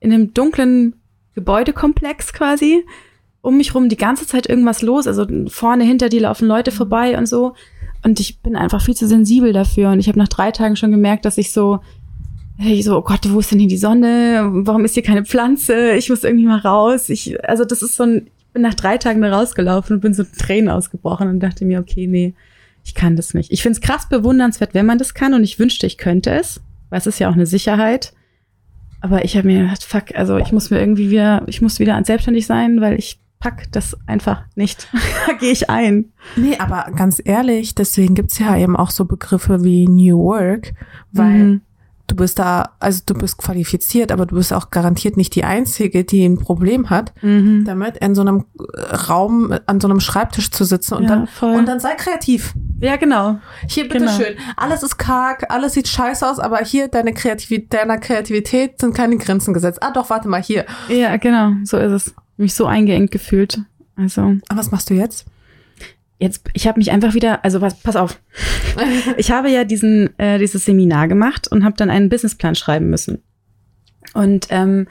[0.00, 0.96] in einem dunklen
[1.34, 2.84] Gebäudekomplex quasi.
[3.40, 5.06] Um mich rum die ganze Zeit irgendwas los.
[5.06, 7.54] Also vorne, hinter dir laufen Leute vorbei und so.
[8.02, 9.90] Und ich bin einfach viel zu sensibel dafür.
[9.90, 11.80] Und ich habe nach drei Tagen schon gemerkt, dass ich so,
[12.58, 14.48] hey, so, oh Gott, wo ist denn hier die Sonne?
[14.50, 15.92] Warum ist hier keine Pflanze?
[15.92, 17.08] Ich muss irgendwie mal raus.
[17.08, 20.14] Ich, also das ist so ein, ich bin nach drei Tagen da rausgelaufen und bin
[20.14, 22.34] so Tränen ausgebrochen und dachte mir, okay, nee,
[22.84, 23.52] ich kann das nicht.
[23.52, 26.60] Ich finde es krass bewundernswert, wenn man das kann und ich wünschte, ich könnte es,
[26.88, 28.14] weil es ist ja auch eine Sicherheit.
[29.02, 32.02] Aber ich habe mir gedacht, fuck, also ich muss mir irgendwie wieder, ich muss wieder
[32.04, 34.88] selbstständig sein, weil ich pack das einfach nicht.
[35.26, 36.06] da gehe ich ein.
[36.36, 40.72] Nee, aber ganz ehrlich, deswegen gibt's ja eben auch so Begriffe wie New Work,
[41.12, 41.60] weil Mhm.
[42.06, 46.04] Du bist da, also du bist qualifiziert, aber du bist auch garantiert nicht die Einzige,
[46.04, 47.64] die ein Problem hat, Mhm.
[47.64, 51.26] damit in so einem äh, Raum an so einem Schreibtisch zu sitzen und Ja, dann
[51.26, 51.54] voll.
[51.56, 52.54] und dann sei kreativ.
[52.80, 53.38] Ja, genau.
[53.68, 54.12] Hier Genau.
[54.12, 54.36] bitteschön.
[54.56, 59.16] Alles ist karg, alles sieht scheiße aus, aber hier deine Kreativität, deiner Kreativität sind keine
[59.16, 59.82] Grenzen gesetzt.
[59.82, 60.66] Ah doch, warte mal hier.
[60.88, 62.14] Ja, genau, so ist es.
[62.36, 63.60] Mich so eingeengt gefühlt.
[63.96, 65.24] Also Aber was machst du jetzt?
[66.18, 68.20] Jetzt, ich habe mich einfach wieder, also was, pass auf.
[69.16, 73.22] Ich habe ja diesen, äh, dieses Seminar gemacht und habe dann einen Businessplan schreiben müssen.
[74.12, 74.86] Und ähm,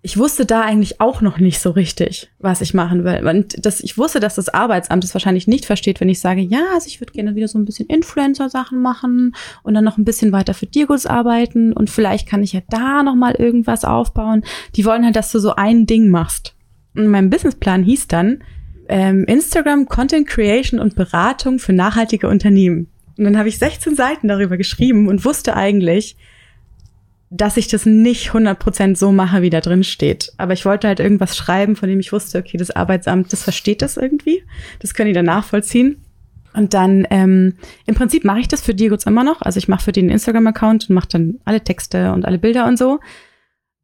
[0.00, 3.26] ich wusste da eigentlich auch noch nicht so richtig, was ich machen will.
[3.28, 6.60] Und das, ich wusste, dass das Arbeitsamt es wahrscheinlich nicht versteht, wenn ich sage, ja,
[6.72, 10.32] also ich würde gerne wieder so ein bisschen Influencer-Sachen machen und dann noch ein bisschen
[10.32, 14.44] weiter für Dirgus arbeiten und vielleicht kann ich ja da noch mal irgendwas aufbauen.
[14.76, 16.54] Die wollen halt, dass du so ein Ding machst.
[16.94, 18.42] Und mein Businessplan hieß dann
[18.88, 22.88] ähm, Instagram Content Creation und Beratung für nachhaltige Unternehmen.
[23.16, 26.16] Und dann habe ich 16 Seiten darüber geschrieben und wusste eigentlich,
[27.30, 30.32] dass ich das nicht 100% so mache, wie da drin steht.
[30.38, 33.82] Aber ich wollte halt irgendwas schreiben, von dem ich wusste, okay, das Arbeitsamt, das versteht
[33.82, 34.42] das irgendwie.
[34.78, 36.02] Das können die dann nachvollziehen.
[36.54, 37.54] Und dann, ähm,
[37.86, 39.42] im Prinzip mache ich das für Dirguts immer noch.
[39.42, 42.78] Also ich mache für den Instagram-Account und mache dann alle Texte und alle Bilder und
[42.78, 43.00] so.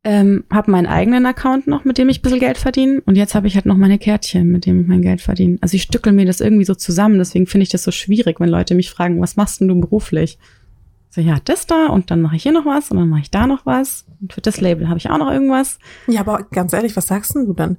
[0.07, 3.01] Ähm, habe meinen eigenen Account noch, mit dem ich ein bisschen Geld verdiene.
[3.07, 5.57] Und jetzt habe ich halt noch meine Kärtchen, mit dem ich mein Geld verdiene.
[5.63, 7.17] Also ich stückel mir das irgendwie so zusammen.
[7.19, 10.39] Deswegen finde ich das so schwierig, wenn Leute mich fragen, was machst denn du beruflich?
[11.09, 13.31] So, ja, das da und dann mache ich hier noch was und dann mache ich
[13.31, 14.05] da noch was.
[14.21, 15.79] Und für das Label habe ich auch noch irgendwas.
[16.07, 17.79] Ja, aber ganz ehrlich, was sagst denn du dann?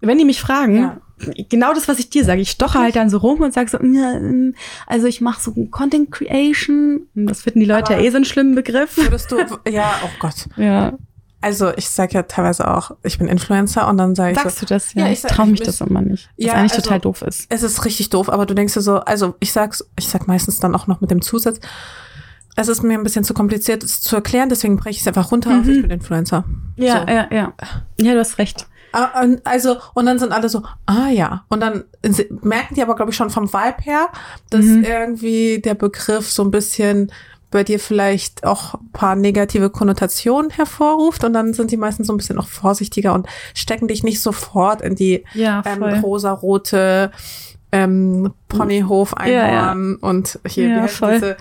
[0.00, 0.96] Wenn die mich fragen, Ja.
[1.50, 2.40] genau das, was ich dir sage.
[2.40, 4.54] Ich stoche halt dann so rum und sage so, ja, ähm,
[4.86, 7.02] also ich mache so Content Creation.
[7.14, 8.96] Das finden die Leute Aber- ja eh so einen schlimmen Begriff.
[8.96, 9.36] Würdest du,
[9.70, 10.46] ja, oh Gott.
[10.56, 10.98] Ja.
[11.42, 14.66] Also ich sage ja teilweise auch, ich bin Influencer und dann sage ich Sagst so,
[14.66, 14.92] du das?
[14.94, 16.28] Ja, Ja, ich ich traue ich mich das immer nicht.
[16.36, 17.46] Was Ja, eigentlich also- total doof ist.
[17.48, 20.60] es ist richtig doof, aber du denkst dir so, also ich sag's, ich sag meistens
[20.60, 21.58] dann auch noch mit dem Zusatz,
[22.56, 25.32] es ist mir ein bisschen zu kompliziert, es zu erklären, deswegen breche ich es einfach
[25.32, 25.70] runter auf, Mhm.
[25.70, 26.44] ich bin Influencer.
[26.76, 27.12] Ja, so.
[27.12, 27.52] ja, ja.
[27.98, 28.66] Ja, du hast recht.
[28.92, 31.44] Ah, Also, und dann sind alle so, ah ja.
[31.48, 31.84] Und dann
[32.42, 34.08] merken die aber, glaube ich, schon vom Vibe her,
[34.50, 34.82] dass Mhm.
[34.84, 37.12] irgendwie der Begriff so ein bisschen
[37.50, 42.12] bei dir vielleicht auch ein paar negative Konnotationen hervorruft und dann sind die meisten so
[42.12, 47.10] ein bisschen auch vorsichtiger und stecken dich nicht sofort in die Ja, ähm, rosarote
[47.72, 51.36] ähm, Ponyhof Ja, Einhorn und hier Ja, diese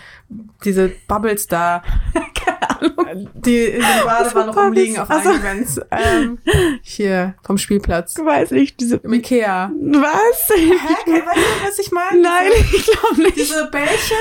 [0.64, 1.82] diese Bubbles da,
[2.36, 2.70] Keine
[3.08, 3.30] Ahnung.
[3.34, 5.30] die in den Badewanne rumliegen auf Ach so.
[5.30, 5.82] einem Event.
[5.92, 6.38] Ähm,
[6.84, 8.16] hier vom Spielplatz.
[8.18, 8.98] Ich weiß nicht, diese.
[8.98, 9.72] Im Ikea.
[9.74, 10.50] Was?
[10.56, 10.72] Hä?
[11.12, 12.22] Weißt du, was ich meine?
[12.22, 13.38] Nein, ich glaube nicht.
[13.38, 14.18] Diese Bällchen?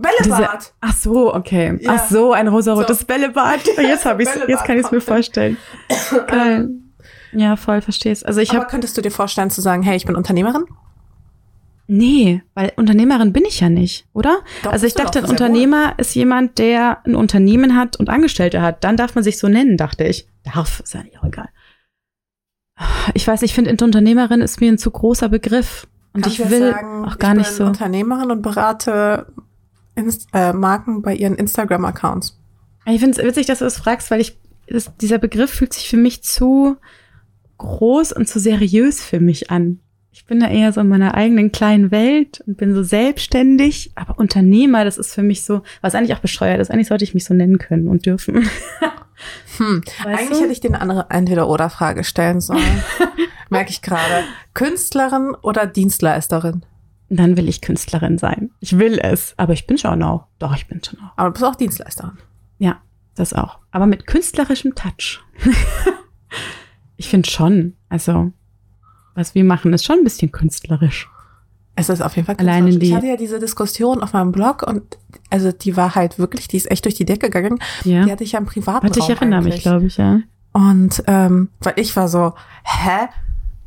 [0.00, 0.72] Bällebad.
[0.80, 1.76] Ach so, okay.
[1.80, 1.92] Ja.
[1.96, 3.06] Ach so, ein rosarotes So.
[3.06, 3.60] Bällebad.
[3.76, 5.56] Jetzt habe ich Jetzt kann ich es mir vorstellen.
[6.26, 6.70] Geil.
[7.32, 8.22] Ja, voll, versteh's.
[8.22, 10.64] Also ich Aber habe könntest du dir vorstellen zu sagen, hey, ich bin Unternehmerin?
[11.92, 14.38] nee, weil Unternehmerin bin ich ja nicht, oder?
[14.62, 18.84] Doch, also ich dachte, ein Unternehmer ist jemand, der ein Unternehmen hat und Angestellte hat.
[18.84, 20.28] Dann darf man sich so nennen, dachte ich.
[20.44, 21.48] Darf, ist ja nicht auch egal.
[23.14, 25.88] Ich weiß, ich finde, Unternehmerin ist mir ein zu großer Begriff.
[26.12, 27.64] Und Kannst ich will sagen, auch gar ich nicht bin so.
[27.66, 29.26] Unternehmerin und berate
[30.00, 32.38] Inst äh, Marken bei ihren Instagram-Accounts.
[32.86, 35.88] Ich finde es witzig, dass du das fragst, weil ich, das, dieser Begriff fühlt sich
[35.88, 36.76] für mich zu
[37.58, 39.80] groß und zu seriös für mich an.
[40.12, 44.18] Ich bin da eher so in meiner eigenen kleinen Welt und bin so selbstständig, aber
[44.18, 46.70] Unternehmer, das ist für mich so, was eigentlich auch bescheuert ist.
[46.70, 48.48] Eigentlich sollte ich mich so nennen können und dürfen.
[49.58, 49.82] Hm.
[50.02, 50.44] Weißt Eigentlich du?
[50.44, 52.82] hätte ich dir eine andere Entweder-Oder-Frage stellen sollen.
[53.50, 54.24] Merke ich gerade.
[54.54, 56.64] Künstlerin oder Dienstleisterin?
[57.12, 58.50] Dann will ich Künstlerin sein.
[58.60, 60.26] Ich will es, aber ich bin schon auch.
[60.38, 61.12] Doch, ich bin schon auch.
[61.16, 62.16] Aber du bist auch Dienstleisterin.
[62.58, 62.80] Ja,
[63.16, 63.58] das auch.
[63.72, 65.20] Aber mit künstlerischem Touch.
[66.96, 68.32] ich finde schon, also,
[69.14, 71.08] was wir machen, ist schon ein bisschen künstlerisch.
[71.76, 72.80] Es ist auf jeden Fall Allein in künstlerisch.
[72.80, 74.98] die- Ich hatte ja diese Diskussion auf meinem Blog und
[75.30, 77.58] also die war halt wirklich, die ist echt durch die Decke gegangen.
[77.84, 78.04] Ja.
[78.04, 79.62] Die hatte ich ja im privaten Warte, ich erinnere mich, eigentlich.
[79.62, 80.20] glaube ich, ja.
[80.52, 83.08] Und ähm, weil ich war so, hä?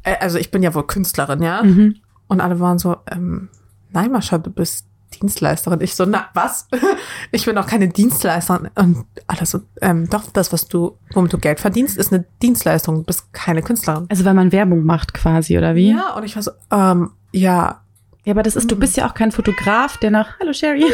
[0.03, 1.63] Äh, Also ich bin ja wohl Künstlerin, ja?
[1.63, 1.95] Mhm.
[2.33, 3.49] Und alle waren so, ähm,
[3.91, 4.85] nein, Mascha, du bist
[5.21, 5.79] Dienstleisterin.
[5.81, 6.67] Ich so, na, was?
[7.31, 8.69] Ich bin doch keine Dienstleisterin.
[8.75, 12.95] Und alle so, ähm, doch, das, was du, womit du Geld verdienst, ist eine Dienstleistung.
[12.95, 14.07] Du bist keine Künstlerin.
[14.09, 15.91] Also weil man Werbung macht quasi, oder wie?
[15.91, 17.79] Ja, und ich war so, ähm, ja,
[18.25, 18.79] Ja, aber das ist, du Mhm.
[18.79, 20.85] bist ja auch kein Fotograf, der nach, hallo Sherry,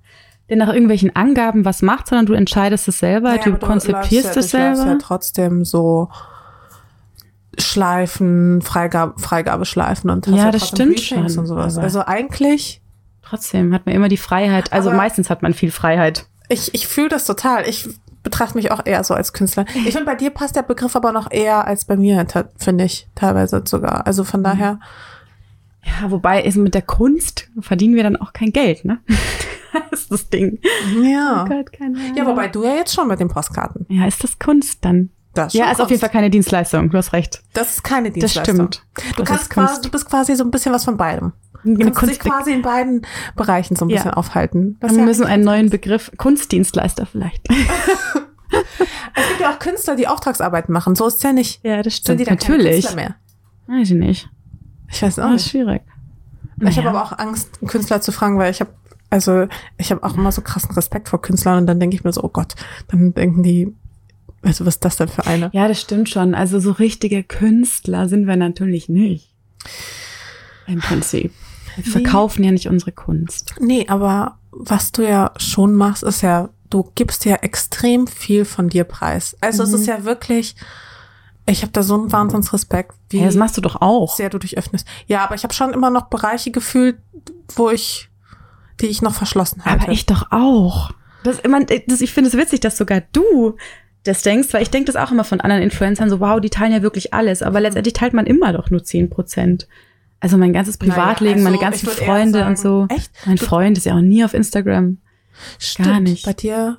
[0.48, 3.92] der nach irgendwelchen Angaben was macht, sondern du entscheidest es selber, Naja, du läufst es
[3.92, 4.86] ja, du läufst selber.
[4.86, 6.08] ja trotzdem so
[7.68, 11.78] Schleifen, Freigabe, Freigabeschleifen und Ja, das stimmt schon, und sowas.
[11.78, 12.80] Also eigentlich,
[13.22, 14.72] Trotzdem hat man immer die Freiheit.
[14.72, 16.26] Also meistens hat man viel Freiheit.
[16.48, 17.68] ich, ich fühle das total.
[17.68, 17.86] Ich
[18.22, 19.64] betrachte mich auch eher so als Künstler.
[19.74, 22.26] Ich finde, bei dir passt der Begriff aber noch eher als bei mir,
[22.56, 24.06] finde ich, teilweise sogar.
[24.06, 24.26] Also Mhm.
[24.26, 24.80] von daher,
[25.84, 28.98] Ja, wobei ist mit der Kunst verdienen wir dann auch kein Geld, ne?
[29.90, 30.58] das ist das Ding.
[31.02, 31.44] ja.
[31.46, 31.66] Oh Gott.
[32.16, 33.86] Ja, wobei du ja jetzt schon mit den Postkarten.
[33.88, 35.10] Ja, ist das Kunst dann?
[35.38, 36.90] Das Ja, ist auf jeden Fall keine Dienstleistung.
[36.90, 37.42] Du hast recht.
[37.54, 38.54] Das ist keine Das Dienstleistung.
[38.72, 38.86] stimmt.
[39.16, 41.32] Du, Das kannst quasi, du bist quasi so ein bisschen was von beidem.
[41.64, 43.02] Du kannst dich quasi in beiden
[43.36, 43.96] Bereichen so ein Ja.
[43.96, 44.76] bisschen aufhalten.
[44.80, 45.70] Das Wir ja müssen einen neuen.
[45.70, 47.46] Begriff, Kunstdienstleister vielleicht.
[49.14, 50.94] Es gibt ja auch Künstler, die Auftragsarbeit machen.
[50.94, 51.62] So ist es ja nicht.
[51.64, 52.20] ja, das Sind stimmt.
[52.20, 52.70] die dann Natürlich.
[52.86, 53.14] Künstler mehr?
[53.66, 54.30] Weiß ich nicht.
[54.90, 55.50] Ich weiß auch Das ist nicht.
[55.50, 55.82] schwierig.
[56.60, 58.70] Ich habe aber auch Angst, einen Künstler zu fragen, weil ich habe,
[59.10, 59.46] also
[59.76, 62.22] ich habe auch immer so krassen Respekt vor Künstlern und dann denke ich mir so,
[62.24, 62.54] oh Gott,
[62.88, 63.76] dann denken die,
[64.42, 65.50] also was ist das denn für eine?
[65.52, 66.34] Ja, das stimmt schon.
[66.34, 69.34] Also so richtige Künstler sind wir natürlich nicht.
[70.66, 71.32] Im Prinzip.
[71.76, 71.90] Wir Nee.
[71.90, 73.54] verkaufen ja nicht unsere Kunst.
[73.60, 78.68] Nee, aber was du ja schon machst, ist ja, du gibst ja extrem viel von
[78.68, 79.36] dir preis.
[79.40, 79.74] Also es Mhm.
[79.76, 80.56] ist ja wirklich,
[81.46, 84.16] ich habe da so einen Wahnsinnsrespekt, wie Ja, das machst du doch auch.
[84.16, 84.86] sehr du dich öffnest.
[85.06, 86.98] Ja, aber ich habe schon immer noch Bereiche gefühlt,
[87.54, 88.08] wo ich,
[88.80, 89.84] die ich noch verschlossen halte.
[89.84, 90.90] Aber ich doch auch.
[91.24, 93.56] Das, man, das, ich finde es witzig, dass sogar du
[94.04, 96.72] das denkst, weil ich denke das auch immer von anderen Influencern, so wow, die teilen
[96.72, 99.68] ja wirklich alles, aber letztendlich teilt man immer doch nur 10 Prozent.
[100.20, 102.86] Also mein ganzes Privatleben, Naja, also, meine ganzen Freunde sagen, und so.
[102.90, 103.10] Echt?
[103.26, 104.98] Mein Du- Freund ist ja auch nie auf Instagram.
[105.58, 106.24] Stimmt, gar nicht.
[106.26, 106.78] Bei dir,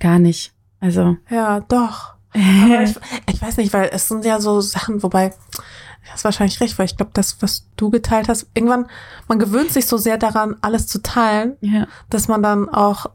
[0.00, 0.52] Gar nicht.
[0.80, 1.16] Also.
[1.30, 2.14] ja, doch.
[2.34, 2.96] Ich,
[3.32, 6.86] ich weiß nicht, weil es sind ja so Sachen, wobei, du hast wahrscheinlich recht, weil
[6.86, 8.86] ich glaube, das, was du geteilt hast, irgendwann,
[9.28, 11.86] man gewöhnt sich so sehr daran, alles zu teilen, ja.
[12.10, 13.06] dass man dann auch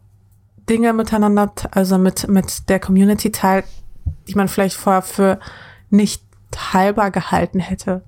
[0.70, 3.66] Dinge miteinander, also mit, mit der Community teilt,
[4.28, 5.40] die man vielleicht vorher für
[5.90, 8.04] nicht teilbar gehalten hätte.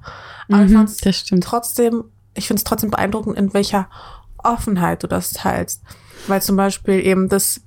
[0.52, 1.44] Aber ich Mhm, das stimmt.
[1.44, 3.90] trotzdem, ich finde es trotzdem beeindruckend, in welcher
[4.38, 5.82] Offenheit du das teilst.
[6.28, 7.62] Weil zum Beispiel eben das,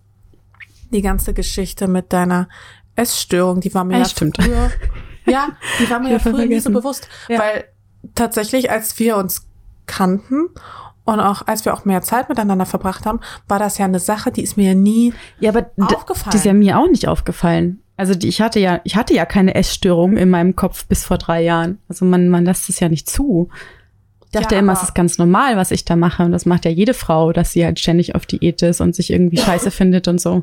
[0.90, 2.48] die ganze Geschichte mit deiner
[2.96, 4.36] Essstörung, die war mir Ja, ja, stimmt.
[4.40, 4.70] früher,
[5.26, 5.48] ja,
[5.80, 6.72] die war mir ja Ja, früher nie so vergessen.
[6.72, 7.08] bewusst.
[7.28, 7.40] Ja.
[7.40, 7.64] Weil
[8.14, 9.46] tatsächlich, als wir uns
[9.86, 10.48] kannten
[11.04, 14.30] und auch als wir auch mehr Zeit miteinander verbracht haben, war das ja eine Sache,
[14.32, 16.30] die ist mir ja nie Ja, aber aufgefallen.
[16.32, 17.80] die ist ja mir auch nicht aufgefallen.
[17.96, 21.18] Also die, ich hatte ja, ich hatte ja keine Essstörung in meinem Kopf bis vor
[21.18, 21.78] drei Jahren.
[21.88, 23.48] Also man, man lässt es ja nicht zu.
[24.24, 26.24] Ich dachte Ja, immer, es ist ganz normal, was ich da mache.
[26.24, 29.12] Und das macht ja jede Frau, dass sie halt ständig auf Diät ist und sich
[29.12, 30.42] irgendwie scheiße findet und so.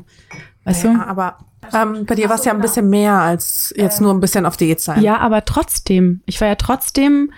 [0.64, 1.00] Weißt ja, du?
[1.06, 1.38] aber
[1.74, 4.56] ähm, bei dir war es ja ein bisschen mehr als jetzt nur ein bisschen auf
[4.56, 5.02] Diät sein.
[5.02, 6.22] Ja, aber trotzdem.
[6.24, 7.32] Ich war ja trotzdem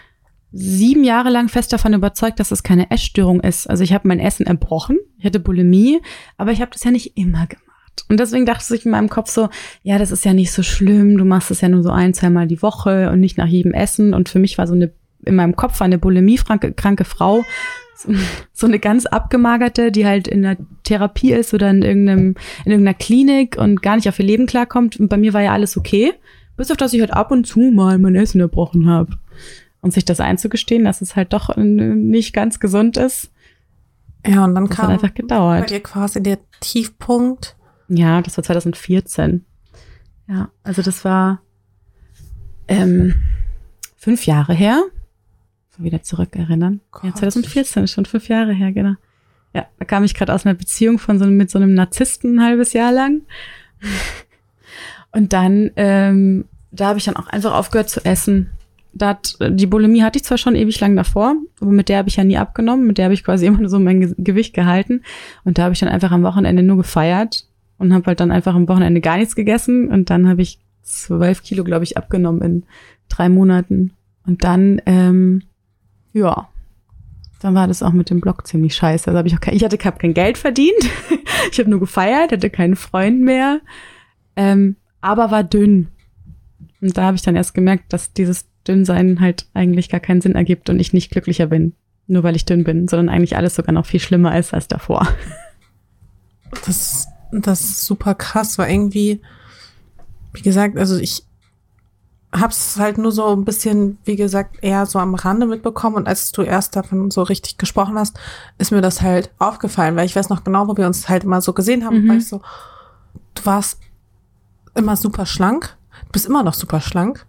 [0.55, 3.69] sieben Jahre lang fest davon überzeugt, dass es keine Essstörung ist.
[3.69, 6.01] Also ich habe mein Essen erbrochen, ich hatte Bulimie,
[6.37, 7.65] aber ich habe das ja nicht immer gemacht.
[8.09, 9.49] Und deswegen dachte ich in meinem Kopf so,
[9.83, 12.47] ja, das ist ja nicht so schlimm, du machst es ja nur so ein, zweimal
[12.47, 14.15] die Woche und nicht nach jedem Essen.
[14.15, 14.93] Und für mich war so eine,
[15.25, 17.45] in meinem Kopf war eine bulimiekranke kranke Frau
[17.97, 18.13] so,
[18.53, 22.99] so eine ganz abgemagerte, die halt in der Therapie ist oder in irgendeinem, in irgendeiner
[22.99, 24.99] Klinik und gar nicht auf ihr Leben klarkommt.
[24.99, 26.13] Und bei mir war ja alles okay.
[26.57, 29.19] Bis auf dass ich halt ab und zu mal mein Essen erbrochen habe.
[29.85, 33.31] Und sich das einzugestehen, dass es halt doch nicht ganz gesund ist,
[34.27, 35.69] Ja, und dann das kam hat einfach bei gedauert.
[35.69, 37.55] dir quasi der Tiefpunkt.
[37.89, 39.45] Ja, das war 2014.
[40.27, 41.43] Ja, also das war
[42.67, 43.15] ähm,
[43.95, 44.83] fünf Jahre her.
[45.77, 46.81] So wieder zurückerinnern.
[47.03, 47.19] Ja, Gott.
[47.19, 48.95] 2014 ist schon fünf Jahre her, genau.
[49.53, 52.43] Ja, da kam ich gerade aus einer Beziehung von so, mit so einem Narzissten ein
[52.43, 53.21] halbes Jahr lang.
[55.13, 58.49] Und dann, ähm, da habe ich dann auch einfach aufgehört zu essen.
[58.97, 62.09] Da hat, die Bulimie hatte ich zwar schon ewig lang davor, aber mit der habe
[62.09, 62.87] ich ja nie abgenommen.
[62.87, 65.03] Mit der habe ich quasi immer nur so mein Ge Gewicht gehalten.
[65.45, 67.47] Und da habe ich dann einfach am Wochenende nur gefeiert
[67.79, 69.89] und habe halt dann einfach am Wochenende gar nichts gegessen.
[69.89, 72.65] Und dann habe ich zwölf Kilo, glaube ich, abgenommen in
[73.09, 73.93] drei Monaten.
[74.27, 75.43] Und dann, ähm,
[76.13, 76.49] ja,
[77.41, 79.09] dann war das auch mit dem Blog ziemlich scheiße.
[79.09, 80.73] Also habe ich auch kein, ich hatte hab kein Geld verdient.
[81.53, 83.61] ich habe nur gefeiert, hatte keinen Freund mehr,
[84.37, 85.89] ähm, aber war dünn.
[86.81, 90.35] Und da habe ich dann erst gemerkt, dass dieses Dünnsein halt eigentlich gar keinen Sinn
[90.35, 91.75] ergibt und ich nicht glücklicher bin,
[92.07, 95.07] nur weil ich dünn bin, sondern eigentlich alles sogar noch viel schlimmer ist als davor.
[96.67, 99.21] Das, das ist super krass, weil irgendwie,
[100.33, 101.25] wie gesagt, also ich
[102.33, 106.33] hab's halt nur so ein bisschen, wie gesagt, eher so am Rande mitbekommen und als
[106.33, 108.19] du erst davon so richtig gesprochen hast,
[108.59, 111.41] ist mir das halt aufgefallen, weil ich weiß noch genau, wo wir uns halt immer
[111.41, 112.09] so gesehen haben, Mhm.
[112.09, 112.41] weil ich so,
[113.35, 113.79] du warst
[114.75, 117.25] immer super schlank, du bist immer noch super schlank,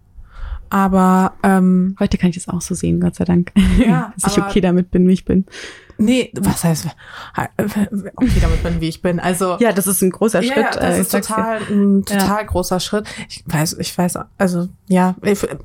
[0.69, 3.51] aber ähm, Heute kann ich das auch so sehen, Gott sei Dank.
[3.77, 5.45] Ja, dass ich aber- okay damit bin, wie ich bin.
[5.97, 6.87] nee, was heißt,
[8.15, 10.75] okay damit bin, wie ich bin, also Ja, das ist ein großer Ja, Schritt.
[10.75, 11.21] ja, äh, das ich ist dir.
[11.21, 13.07] total, ein total großer Schritt.
[13.29, 15.15] Ich weiß, ich weiß, also ja,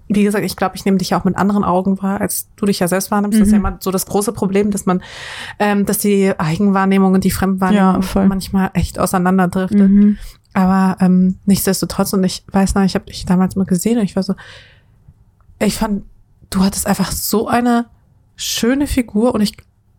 [0.09, 2.67] wie gesagt, ich glaube, ich nehme dich ja auch mit anderen Augen wahr, als du
[2.67, 3.41] dich ja selbst wahrnimmst.
[3.41, 3.67] Das ist ja Mhm.
[3.67, 5.03] immer so das große Problem, dass man,
[5.59, 9.91] ähm, dass die Eigenwahrnehmung und die Fremdwahrnehmung Ja, manchmal echt auseinanderdriftet.
[9.91, 10.19] Mhm.
[10.53, 14.17] Aber ähm, nichtsdestotrotz, und ich weiß noch, ich habe dich damals mal gesehen und ich
[14.17, 14.35] war so,
[15.67, 16.05] ich fand,
[16.51, 17.87] du hattest einfach so eine
[18.37, 19.57] schöne Figur und ich,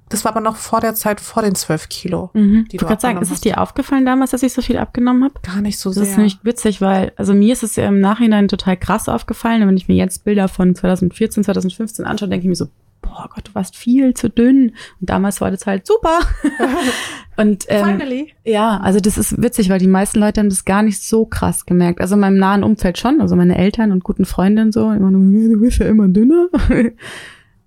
[0.10, 2.32] das war aber noch vor der Zeit, vor den zwölf Kilo.
[2.34, 2.67] Mhm.
[2.69, 5.24] Die Ich du wollte sagen, ist es dir aufgefallen damals, dass ich so viel abgenommen
[5.24, 5.36] habe?
[5.41, 6.04] Gar nicht so Das sehr.
[6.04, 9.62] ist nämlich witzig, weil, also mir ist es ja im Nachhinein total krass aufgefallen.
[9.62, 12.67] Und wenn ich mir jetzt Bilder von 2014, 2015 anschaue, denke ich mir so,
[13.02, 14.74] boah Gott, du warst viel zu dünn.
[15.00, 16.20] Und damals war das halt super.
[17.38, 18.34] Und ähm, Finally.
[18.46, 21.66] ja, also das ist witzig, weil die meisten Leute haben das gar nicht so krass
[21.66, 22.02] gemerkt.
[22.02, 25.22] Also in meinem nahen Umfeld schon, also meine Eltern und guten Freundinnen so, immer nur,
[25.42, 26.50] "Ja, du bist ja immer dünner.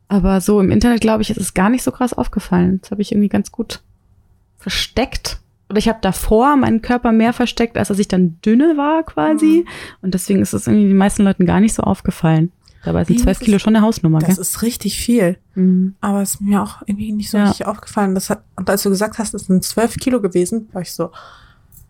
[0.08, 2.78] Aber so im Internet, glaube ich, ist es gar nicht so krass aufgefallen.
[2.82, 3.80] Das habe ich irgendwie ganz gut
[4.56, 5.40] versteckt.
[5.70, 9.64] Oder ich habe davor meinen Körper mehr versteckt, als dass ich dann dünne war quasi.
[9.64, 9.68] Mhm.
[10.02, 12.52] Und deswegen ist es irgendwie den meisten Leuten gar nicht so aufgefallen.
[12.84, 14.38] Dabei sind zwölf das Kilo schon eine Hausnummer, Das gell?
[14.40, 15.38] ist richtig viel.
[15.54, 15.94] Mhm.
[16.00, 17.44] Aber es ist mir auch irgendwie nicht so Ja.
[17.48, 18.14] richtig aufgefallen.
[18.14, 21.10] Das hat, und als du gesagt hast, es sind zwölf Kilo gewesen, war ich so,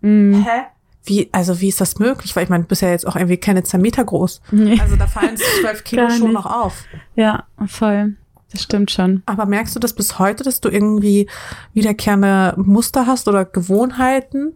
[0.01, 0.45] Mhm.
[0.45, 0.63] hä?
[1.07, 2.35] Wie, also wie ist das möglich?
[2.35, 4.41] Weil ich meine, du bist ja jetzt auch irgendwie keine zwei Meter groß.
[4.53, 4.79] Nee.
[4.81, 6.85] Also da fallen zwölf Kilo schon noch auf.
[7.15, 8.15] Ja, voll.
[8.53, 9.23] Das stimmt schon.
[9.27, 11.29] Aber merkst du das bis heute, dass du irgendwie
[11.75, 14.53] wiederkehrende Muster hast oder Gewohnheiten,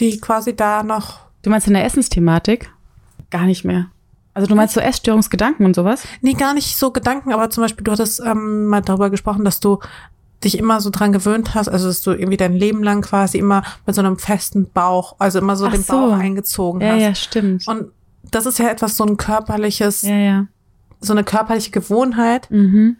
[0.00, 1.20] die quasi da noch.
[1.42, 2.70] Du meinst in der Essensthematik?
[3.30, 3.86] Gar nicht mehr.
[4.34, 6.04] Also du meinst so Essstörungsgedanken und sowas?
[6.22, 9.60] Nee, gar nicht so Gedanken, aber zum Beispiel, du hattest ähm, mal darüber gesprochen, dass
[9.60, 9.78] du
[10.42, 13.62] dich immer so dran gewöhnt hast, also dass du irgendwie dein Leben lang quasi immer
[13.86, 15.92] mit so einem festen Bauch, also immer so Ach den so.
[15.92, 17.00] Bauch eingezogen Ja, hast.
[17.02, 17.68] ja, stimmt.
[17.68, 17.88] Und
[18.30, 20.46] das ist ja etwas, so ein körperliches, ja, ja.
[21.00, 22.96] so eine körperliche Gewohnheit, Mhm.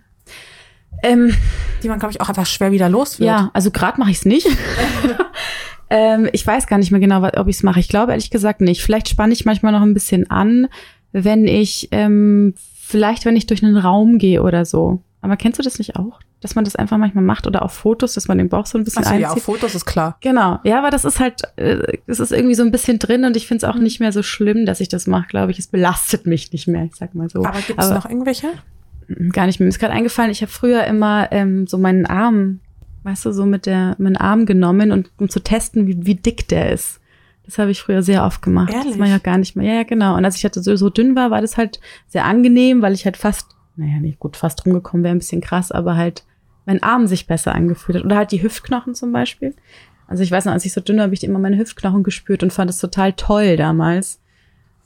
[1.02, 1.34] Ähm,
[1.82, 3.26] die man, glaube ich, auch einfach schwer wieder los wird.
[3.26, 4.46] ja, also gerade mache ich es nicht.
[5.90, 7.80] ähm, ich weiß gar nicht mehr genau, ob ich es mache.
[7.80, 8.82] Ich glaube ehrlich gesagt nicht.
[8.82, 10.68] Vielleicht spanne ich manchmal noch ein bisschen an.
[11.12, 15.02] Wenn ich, ähm, vielleicht wenn ich durch einen Raum gehe oder so.
[15.20, 16.18] Aber kennst du das nicht auch?
[16.40, 18.82] Dass man das einfach manchmal macht oder auf Fotos, dass man den Bauch so ein
[18.82, 19.22] bisschen Achso, einzieht?
[19.22, 20.16] ja, auf Fotos ist klar.
[20.20, 23.36] Genau, ja, aber das ist halt, äh, das ist irgendwie so ein bisschen drin und
[23.36, 25.60] ich finde es auch nicht mehr so schlimm, dass ich das mache, glaube ich.
[25.60, 27.44] Es belastet mich nicht mehr, ich sag mal so.
[27.44, 28.48] Aber gibt es noch irgendwelche?
[29.32, 29.66] Gar nicht mehr.
[29.66, 32.58] Mir ist gerade eingefallen, ich habe früher immer ähm, so meinen Arm,
[33.04, 36.48] weißt du, so mit der meinen Arm genommen und um zu testen, wie, wie dick
[36.48, 37.00] der ist.
[37.44, 38.68] Das habe ich früher sehr oft gemacht.
[38.68, 38.96] Das Ehrlich?
[38.98, 39.66] mache ich auch gar nicht mehr.
[39.66, 40.16] Ja, ja, genau.
[40.16, 43.04] Und als ich halt so, so dünn war, war das halt sehr angenehm, weil ich
[43.04, 46.24] halt fast, naja, nicht gut, fast rumgekommen wäre ein bisschen krass, aber halt
[46.66, 48.04] mein Arm sich besser angefühlt hat.
[48.04, 49.54] Oder halt die Hüftknochen zum Beispiel.
[50.06, 52.42] Also ich weiß noch, als ich so dünn war, habe ich immer meine Hüftknochen gespürt
[52.42, 54.20] und fand es total toll damals.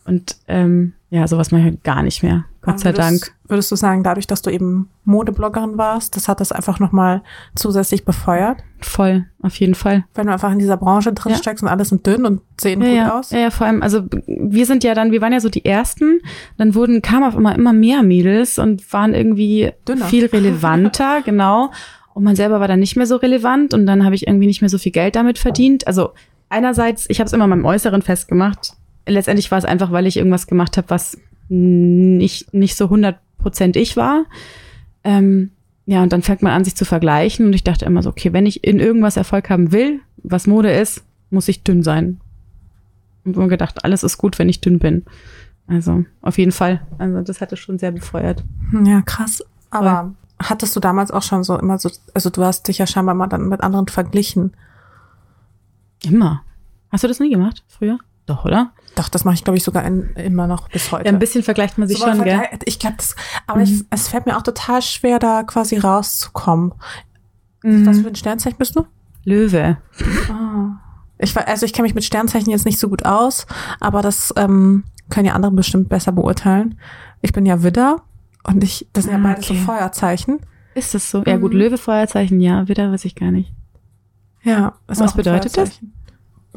[0.04, 2.44] Und ähm, ja, sowas mache ich halt gar nicht mehr.
[2.62, 3.35] Gott sei würdest, Dank.
[3.48, 7.22] Würdest du sagen, dadurch, dass du eben Modebloggerin warst, das hat das einfach nochmal
[7.54, 8.58] zusätzlich befeuert?
[8.80, 10.04] Voll, auf jeden Fall.
[10.14, 11.38] Wenn du einfach in dieser Branche drin Ja.
[11.38, 13.30] steckst und alle sind dünn und sehen Ja, gut ja, aus?
[13.30, 16.20] ja, ja, vor allem, also wir sind ja dann, wir waren ja so die Ersten,
[16.58, 20.06] dann wurden, kamen auf immer immer mehr Mädels und waren irgendwie Dünner.
[20.06, 21.70] viel relevanter, genau.
[22.14, 24.60] Und man selber war dann nicht mehr so relevant und dann habe ich irgendwie nicht
[24.62, 25.86] mehr so viel Geld damit verdient.
[25.86, 26.10] Also
[26.48, 28.72] einerseits, ich habe es immer meinem Äußeren festgemacht.
[29.06, 31.16] Letztendlich war es einfach, weil ich irgendwas gemacht habe, was
[31.48, 32.88] nicht, nicht so
[33.42, 34.24] 100% ich war.
[35.04, 35.50] Ähm,
[35.86, 37.46] ja, und dann fängt man an, sich zu vergleichen.
[37.46, 40.72] Und ich dachte immer so, okay, wenn ich in irgendwas Erfolg haben will, was Mode
[40.72, 42.20] ist, muss ich dünn sein.
[43.24, 45.04] Und mir gedacht, alles ist gut, wenn ich dünn bin.
[45.68, 46.80] Also, auf jeden Fall.
[46.98, 48.44] Also, das hatte schon sehr befeuert.
[48.84, 49.44] Ja, krass.
[49.70, 53.14] Aber hattest du damals auch schon so immer so, also du hast dich ja scheinbar
[53.14, 54.52] mal dann mit anderen verglichen.
[56.04, 56.42] Immer.
[56.90, 57.64] Hast du das nie gemacht?
[57.68, 57.98] Früher?
[58.26, 58.72] Doch, oder?
[58.96, 61.06] Doch, das mache ich, glaube ich, sogar in, immer noch bis heute.
[61.06, 62.40] Ja, ein bisschen vergleicht man sich So, schon, gell?
[62.64, 63.14] Ich glaube, das,
[63.46, 66.72] aber ich, es fällt mir auch total schwer, da quasi rauszukommen.
[67.62, 68.02] Was Mhm.
[68.02, 68.86] für ein Sternzeichen bist du?
[69.24, 69.76] Löwe.
[70.30, 70.78] Ah.
[71.18, 73.46] Ich, also ich kenne mich mit Sternzeichen jetzt nicht so gut aus,
[73.80, 76.78] aber das ähm, können ja andere bestimmt besser beurteilen.
[77.22, 78.02] Ich bin ja Widder
[78.44, 79.62] und ich, das sind ja Ah, beide so okay.
[79.62, 80.40] Feuerzeichen.
[80.74, 81.22] Ist das so?
[81.26, 81.58] Ja, gut, Mhm.
[81.58, 83.52] Löwe, Feuerzeichen, ja, wieder weiß ich gar nicht.
[84.42, 84.74] Ja.
[84.88, 85.80] ist Was bedeutet das?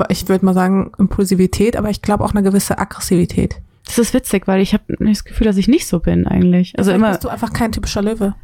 [0.10, 3.58] Ich würde mal sagen Impulsivität, aber ich glaube auch eine gewisse Aggressivität.
[3.86, 6.74] Das ist witzig, weil ich habe das Gefühl, dass ich nicht so bin eigentlich.
[6.78, 8.36] Also Vielleicht immer bist du einfach kein typischer Löwe.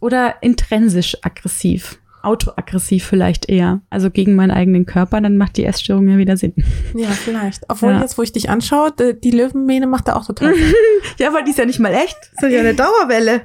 [0.00, 3.80] oder intrinsisch aggressiv, autoaggressiv vielleicht eher.
[3.90, 6.54] Also gegen meinen eigenen Körper, dann macht die Essstörung ja wieder Sinn.
[6.94, 7.64] Ja, vielleicht.
[7.68, 8.00] Obwohl Ja.
[8.02, 10.72] jetzt, wo ich dich anschaue, die, die Löwenmähne macht da auch total Sinn.
[11.18, 12.16] Ja, weil die ist ja nicht mal echt.
[12.36, 13.42] Das ist ja eine Dauerwelle.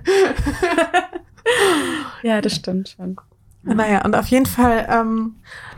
[2.23, 3.17] ja, das stimmt schon.
[3.63, 5.35] Naja, und auf jeden Fall ähm,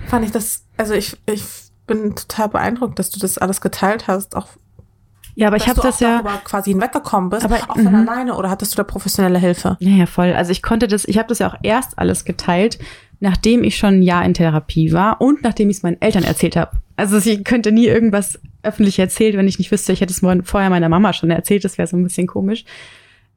[0.08, 1.44] fand ich das, also ich, ich
[1.88, 4.48] bin total beeindruckt, dass du das alles geteilt hast, auch
[5.36, 6.22] Ja, aber ich habe das ja.
[6.44, 8.08] quasi hinweggekommen bist, Aber- auch von mhm.
[8.08, 9.78] alleine, oder hattest du da professionelle Hilfe?
[9.80, 10.34] Ja, ja, voll.
[10.34, 12.80] Also ich konnte das, ich habe das ja auch erst alles geteilt,
[13.20, 16.56] nachdem ich schon ein Jahr in Therapie war und nachdem ich es meinen Eltern erzählt
[16.56, 16.72] habe.
[16.98, 20.70] Also ich könnte nie irgendwas öffentlich erzählt, wenn ich nicht wüsste, ich hätte es vorher
[20.70, 22.66] meiner Mama schon erzählt, das wäre so ein bisschen komisch.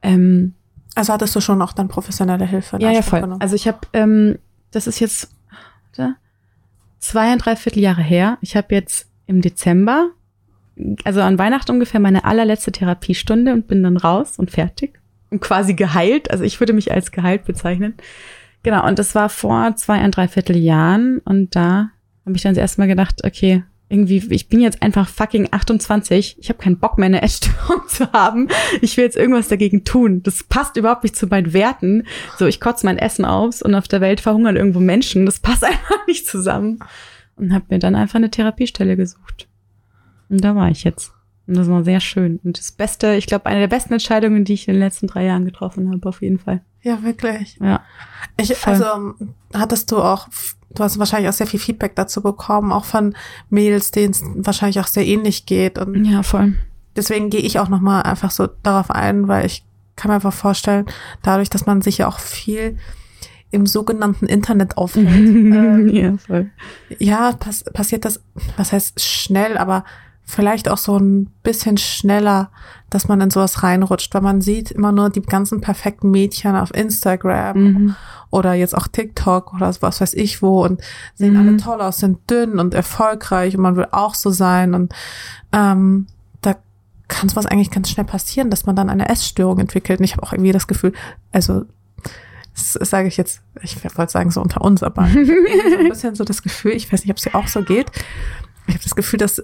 [0.02, 0.54] Ähm,
[0.94, 2.78] Also hattest du schon auch dann professionelle Hilfe?
[2.80, 3.20] ja, ja, voll.
[3.20, 3.40] genommen?
[3.40, 4.38] Also ich habe, ähm,
[4.70, 5.30] das ist jetzt
[5.96, 6.16] warte,
[7.04, 8.38] zweieinhalb Jahre her.
[8.40, 10.10] Ich habe jetzt im Dezember,
[11.04, 14.98] also an Weihnachten ungefähr, meine allerletzte Therapiestunde und bin dann raus und fertig
[15.30, 16.30] und quasi geheilt.
[16.30, 17.94] Also ich würde mich als geheilt bezeichnen.
[18.62, 21.90] Genau, und das war vor zweieinhalb Jahren und da
[22.24, 23.62] habe ich dann das erste Mal gedacht, okay,
[23.94, 26.36] irgendwie, ich bin jetzt einfach fucking 28.
[26.38, 28.48] Ich habe keinen Bock mehr, eine Essstörung zu haben.
[28.82, 30.22] Ich will jetzt irgendwas dagegen tun.
[30.22, 32.04] Das passt überhaupt nicht zu meinen Werten.
[32.36, 35.26] So, ich kotze mein Essen aus und auf der Welt verhungern irgendwo Menschen.
[35.26, 36.80] Das passt einfach nicht zusammen.
[37.36, 39.48] Und habe mir dann einfach eine Therapiestelle gesucht.
[40.28, 41.13] Und da war ich jetzt.
[41.46, 42.40] Und das war sehr schön.
[42.42, 45.24] Und das Beste, ich glaube, eine der besten Entscheidungen, die ich in den letzten drei
[45.24, 46.62] Jahren getroffen habe, auf jeden Fall.
[46.82, 47.58] ja, wirklich.
[47.60, 47.82] Ja.
[48.38, 48.72] Ich, Voll.
[48.72, 50.28] also ähm, hattest du auch,
[50.74, 53.14] du hast wahrscheinlich auch sehr viel Feedback dazu bekommen, auch von
[53.50, 55.78] Mädels, denen es wahrscheinlich auch sehr ähnlich geht.
[55.78, 56.54] Und Ja, voll.
[56.96, 59.64] deswegen gehe ich auch nochmal einfach so darauf ein, weil ich
[59.96, 60.86] kann mir einfach vorstellen,
[61.22, 62.76] dadurch, dass man sich ja auch viel
[63.52, 66.50] im sogenannten Internet aufhält, ähm, ja, voll.
[66.98, 68.20] ja, pass passiert das,
[68.56, 69.84] was heißt schnell, aber
[70.26, 72.50] vielleicht auch so ein bisschen schneller,
[72.88, 76.72] dass man in sowas reinrutscht, weil man sieht immer nur die ganzen perfekten Mädchen auf
[76.74, 77.96] Instagram Mhm.
[78.30, 80.80] oder jetzt auch TikTok oder was weiß ich wo und
[81.14, 81.38] sehen Mhm.
[81.40, 84.94] alle toll aus, sind dünn und erfolgreich und man will auch so sein und
[85.52, 86.06] ähm,
[86.40, 86.56] da
[87.08, 90.22] kann sowas eigentlich ganz schnell passieren, dass man dann eine Essstörung entwickelt und ich habe
[90.22, 90.92] auch irgendwie das Gefühl,
[91.32, 91.64] also
[92.54, 95.78] das sage ich jetzt, ich wollte sagen so unter uns, aber ich habe irgendwie so
[95.78, 97.90] ein bisschen so das Gefühl, ich weiß nicht, ob es dir auch so geht,
[98.66, 99.42] ich habe das Gefühl, dass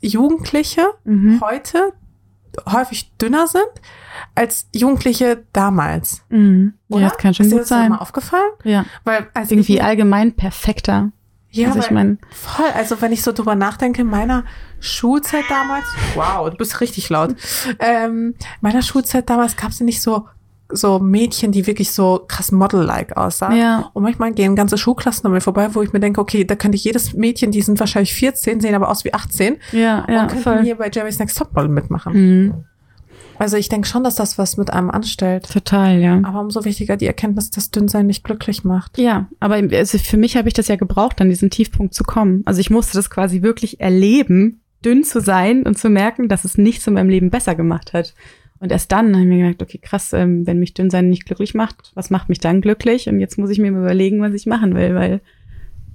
[0.00, 1.40] Jugendliche Mhm.
[1.40, 1.92] heute
[2.68, 3.62] häufig dünner sind
[4.34, 6.22] als Jugendliche damals.
[6.30, 6.74] Mhm.
[6.88, 7.02] Oder?
[7.02, 7.90] Ja, das kann schon Ist dir gut das so sein.
[7.90, 8.50] mal aufgefallen?
[8.64, 8.84] Ja.
[9.04, 11.12] Weil als Irgendwie ich, allgemein perfekter.
[11.52, 14.44] Ja, also ich meine, Voll, also wenn ich so drüber nachdenke, in meiner
[14.78, 17.34] Schulzeit damals, wow, du bist richtig laut.
[17.78, 20.26] Ähm, in meiner Schulzeit damals gab es nicht so
[20.72, 23.56] so Mädchen, die wirklich so krass Model-like aussahen.
[23.56, 23.90] Ja.
[23.92, 26.76] Und manchmal gehen ganze Schulklassen an mir vorbei, wo ich mir denke, okay, da könnte
[26.76, 30.28] ich jedes Mädchen, die sind wahrscheinlich 14, sehen aber aus wie 18 ja, ja, und
[30.28, 30.62] könnten voll.
[30.62, 32.12] hier bei Jerry's Next Topmodel mitmachen.
[32.12, 32.54] Mhm,
[33.38, 35.50] Also ich denke schon, dass das was mit einem anstellt.
[35.50, 36.20] total, ja.
[36.24, 38.98] Aber umso wichtiger die Erkenntnis, dass Dünnsein nicht glücklich macht.
[38.98, 42.42] Ja, aber also für mich habe ich das ja gebraucht, an diesen Tiefpunkt zu kommen.
[42.44, 46.56] Also ich musste das quasi wirklich erleben, dünn zu sein und zu merken, dass es
[46.58, 48.14] nichts in meinem Leben besser gemacht hat.
[48.60, 51.24] Und erst dann habe ich mir gemerkt, okay, krass, ähm, wenn mich dünn sein nicht
[51.24, 53.08] glücklich macht, was macht mich dann glücklich?
[53.08, 55.22] Und jetzt muss ich mir überlegen, was ich machen will, weil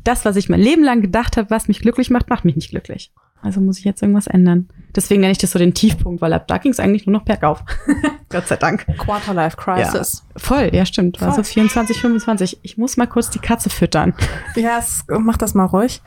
[0.04, 2.72] das, was ich mein Leben lang gedacht habe, was mich glücklich macht, macht mich nicht
[2.72, 3.12] glücklich.
[3.42, 4.68] Also muss ich jetzt irgendwas ändern.
[4.96, 7.26] Deswegen nenne ich das so den Tiefpunkt, weil ab da ging es eigentlich nur noch
[7.26, 7.64] bergauf.
[8.30, 8.88] Gott sei Dank.
[8.98, 10.26] Quarterlife Crisis.
[10.36, 11.22] Voll, ja, stimmt.
[11.22, 11.44] War Voll.
[11.44, 12.60] so 24, 25.
[12.64, 14.16] Ich muss mal kurz die Katze füttern.
[14.56, 16.02] Ja, es, mach das mal ruhig.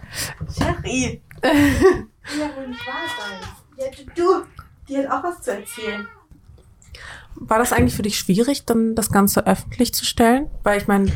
[0.56, 1.22] Sherry.
[2.38, 3.48] Ja, wohl nicht wahr sein.
[3.78, 4.46] Ja, du, du,
[4.86, 6.06] die hat auch was zu erzählen.
[7.40, 10.46] War das eigentlich für dich schwierig, dann das Ganze öffentlich zu stellen?
[10.62, 11.10] Weil ich meine,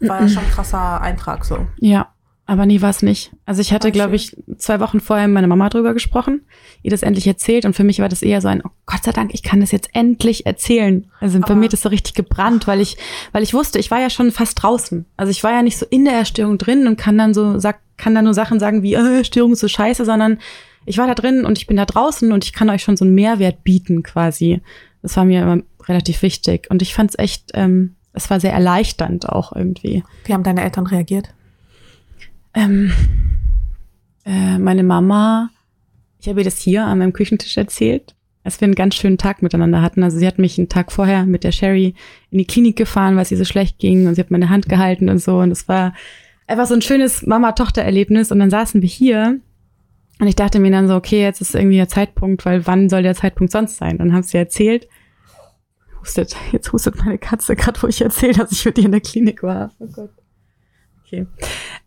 [0.00, 1.66] war ja schon ein krasser Eintrag so.
[1.78, 2.12] Ja,
[2.50, 3.30] aber nie war es nicht.
[3.46, 6.40] Also ich hatte, glaube ich, zwei Wochen vorher mit meiner Mama drüber gesprochen,
[6.82, 9.12] ihr das endlich erzählt und für mich war das eher so ein, oh Gott sei
[9.12, 11.08] Dank, ich kann das jetzt endlich erzählen.
[11.20, 12.96] Also bei mir hat das so richtig gebrannt, weil ich,
[13.30, 15.06] weil ich wusste, ich war ja schon fast draußen.
[15.16, 17.78] Also ich war ja nicht so in der Erstörung drin und kann dann so, sag,
[17.96, 20.38] kann dann nur Sachen sagen wie, äh, Störung ist so scheiße, sondern
[20.86, 23.04] ich war da drin und ich bin da draußen und ich kann euch schon so
[23.04, 24.60] einen Mehrwert bieten quasi.
[25.02, 28.52] Das war mir immer relativ wichtig und ich fand es echt, ähm, es war sehr
[28.52, 30.04] erleichternd auch irgendwie.
[30.24, 31.32] Wie haben deine Eltern reagiert?
[32.54, 32.92] Ähm,
[34.24, 35.50] äh, meine Mama,
[36.20, 39.42] ich habe ihr das hier an meinem Küchentisch erzählt, als wir einen ganz schönen Tag
[39.42, 40.02] miteinander hatten.
[40.02, 41.94] Also sie hat mich einen Tag vorher mit der Sherry
[42.30, 44.68] in die Klinik gefahren, weil es ihr so schlecht ging und sie hat meine Hand
[44.68, 45.38] gehalten und so.
[45.38, 45.94] Und es war
[46.46, 48.32] einfach so ein schönes Mama-Tochter-Erlebnis.
[48.32, 49.40] Und dann saßen wir hier
[50.20, 53.02] und ich dachte mir dann so, okay, jetzt ist irgendwie der Zeitpunkt, weil wann soll
[53.02, 53.96] der Zeitpunkt sonst sein?
[53.96, 54.86] Dann haben sie erzählt.
[56.02, 59.00] Hustet, jetzt hustet meine Katze gerade, wo ich erzählt, dass ich mit ihr in der
[59.00, 59.72] Klinik war.
[59.78, 60.10] Oh Gott.
[61.04, 61.26] Okay.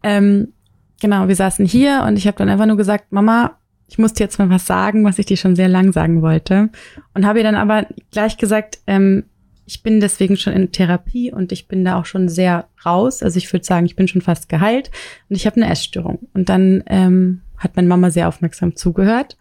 [0.02, 0.54] Ähm,
[1.00, 4.24] genau, wir saßen hier und ich habe dann einfach nur gesagt, Mama, ich muss dir
[4.24, 6.70] jetzt mal was sagen, was ich dir schon sehr lang sagen wollte.
[7.14, 9.26] Und habe ihr dann aber gleich gesagt, ähm,
[9.66, 13.22] ich bin deswegen schon in Therapie und ich bin da auch schon sehr raus.
[13.22, 14.90] Also ich würde sagen, ich bin schon fast geheilt
[15.30, 16.28] und ich habe eine Essstörung.
[16.34, 19.38] Und dann ähm, hat meine Mama sehr aufmerksam zugehört.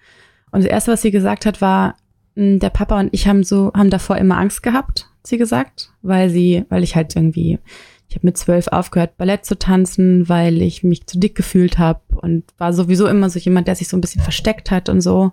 [0.51, 1.97] Und das Erste, was sie gesagt hat, war,
[2.35, 5.93] mh, der Papa und ich haben so, haben davor immer Angst gehabt, hat sie gesagt,
[6.03, 7.59] weil sie, weil ich halt irgendwie,
[8.09, 12.01] ich habe mit zwölf aufgehört, Ballett zu tanzen, weil ich mich zu dick gefühlt habe
[12.11, 15.33] und war sowieso immer so jemand, der sich so ein bisschen versteckt hat und so,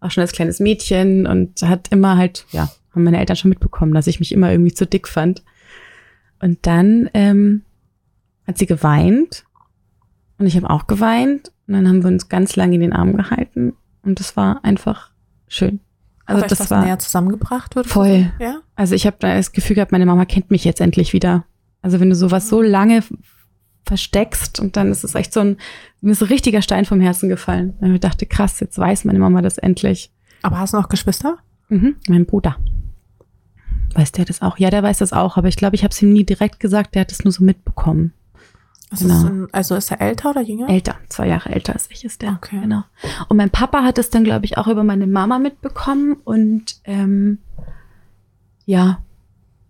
[0.00, 3.94] auch schon als kleines Mädchen und hat immer halt, ja, haben meine Eltern schon mitbekommen,
[3.94, 5.42] dass ich mich immer irgendwie zu dick fand.
[6.40, 7.62] Und dann ähm,
[8.46, 9.44] hat sie geweint
[10.40, 13.16] und ich habe auch geweint und dann haben wir uns ganz lange in den Arm
[13.16, 15.10] gehalten und das war einfach
[15.46, 15.78] schön.
[16.26, 17.76] Also Hat das was näher war zusammengebracht?
[17.76, 18.32] du voll.
[18.40, 18.60] Ja?
[18.76, 21.44] Also ich habe da das Gefühl gehabt, meine Mama kennt mich jetzt endlich wieder.
[21.82, 23.12] Also wenn du sowas so lange f-
[23.84, 25.56] versteckst und dann ist es echt so ein,
[26.00, 27.74] mir ist ein richtiger Stein vom Herzen gefallen.
[27.80, 30.12] Weil ich dachte, krass, jetzt weiß meine Mama das endlich.
[30.42, 31.38] Aber hast du noch Geschwister?
[31.68, 32.56] Mhm, mein Bruder.
[33.94, 34.56] Weiß der das auch?
[34.58, 36.94] Ja, der weiß das auch, aber ich glaube, ich habe es ihm nie direkt gesagt,
[36.94, 38.12] der hat es nur so mitbekommen.
[38.92, 39.24] Ist Genau.
[39.24, 40.68] ein, also ist er älter oder jünger?
[40.68, 42.32] Älter, zwei Jahre älter als ich ist der.
[42.32, 42.60] Okay.
[42.60, 42.82] Genau.
[43.28, 46.16] Und mein Papa hat es dann, glaube ich, auch über meine Mama mitbekommen.
[46.24, 47.38] Und ähm,
[48.66, 48.98] ja,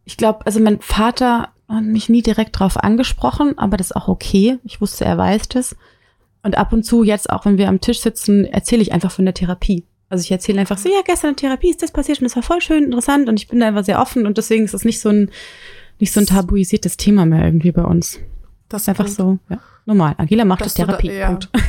[0.05, 4.09] ich glaube, also mein Vater hat mich nie direkt drauf angesprochen, aber das ist auch
[4.09, 4.59] okay.
[4.65, 5.77] Ich wusste, er weiß das.
[6.43, 9.27] Und ab und zu, jetzt auch wenn wir am Tisch sitzen, erzähle ich einfach von
[9.27, 9.85] der Therapie.
[10.09, 12.35] Also ich erzähle einfach so, ja, gestern in der Therapie ist das passiert und das
[12.35, 14.85] war voll schön interessant und ich bin da einfach sehr offen und deswegen ist es
[14.85, 15.31] nicht so ein,
[16.01, 18.19] nicht so ein tabuisiertes Thema mehr irgendwie bei uns.
[18.71, 20.15] Das Ist einfach so, ja, normal.
[20.17, 21.13] Angela macht Dass das du da- Therapie.
[21.19, 21.27] ja.
[21.29, 21.51] Punkt.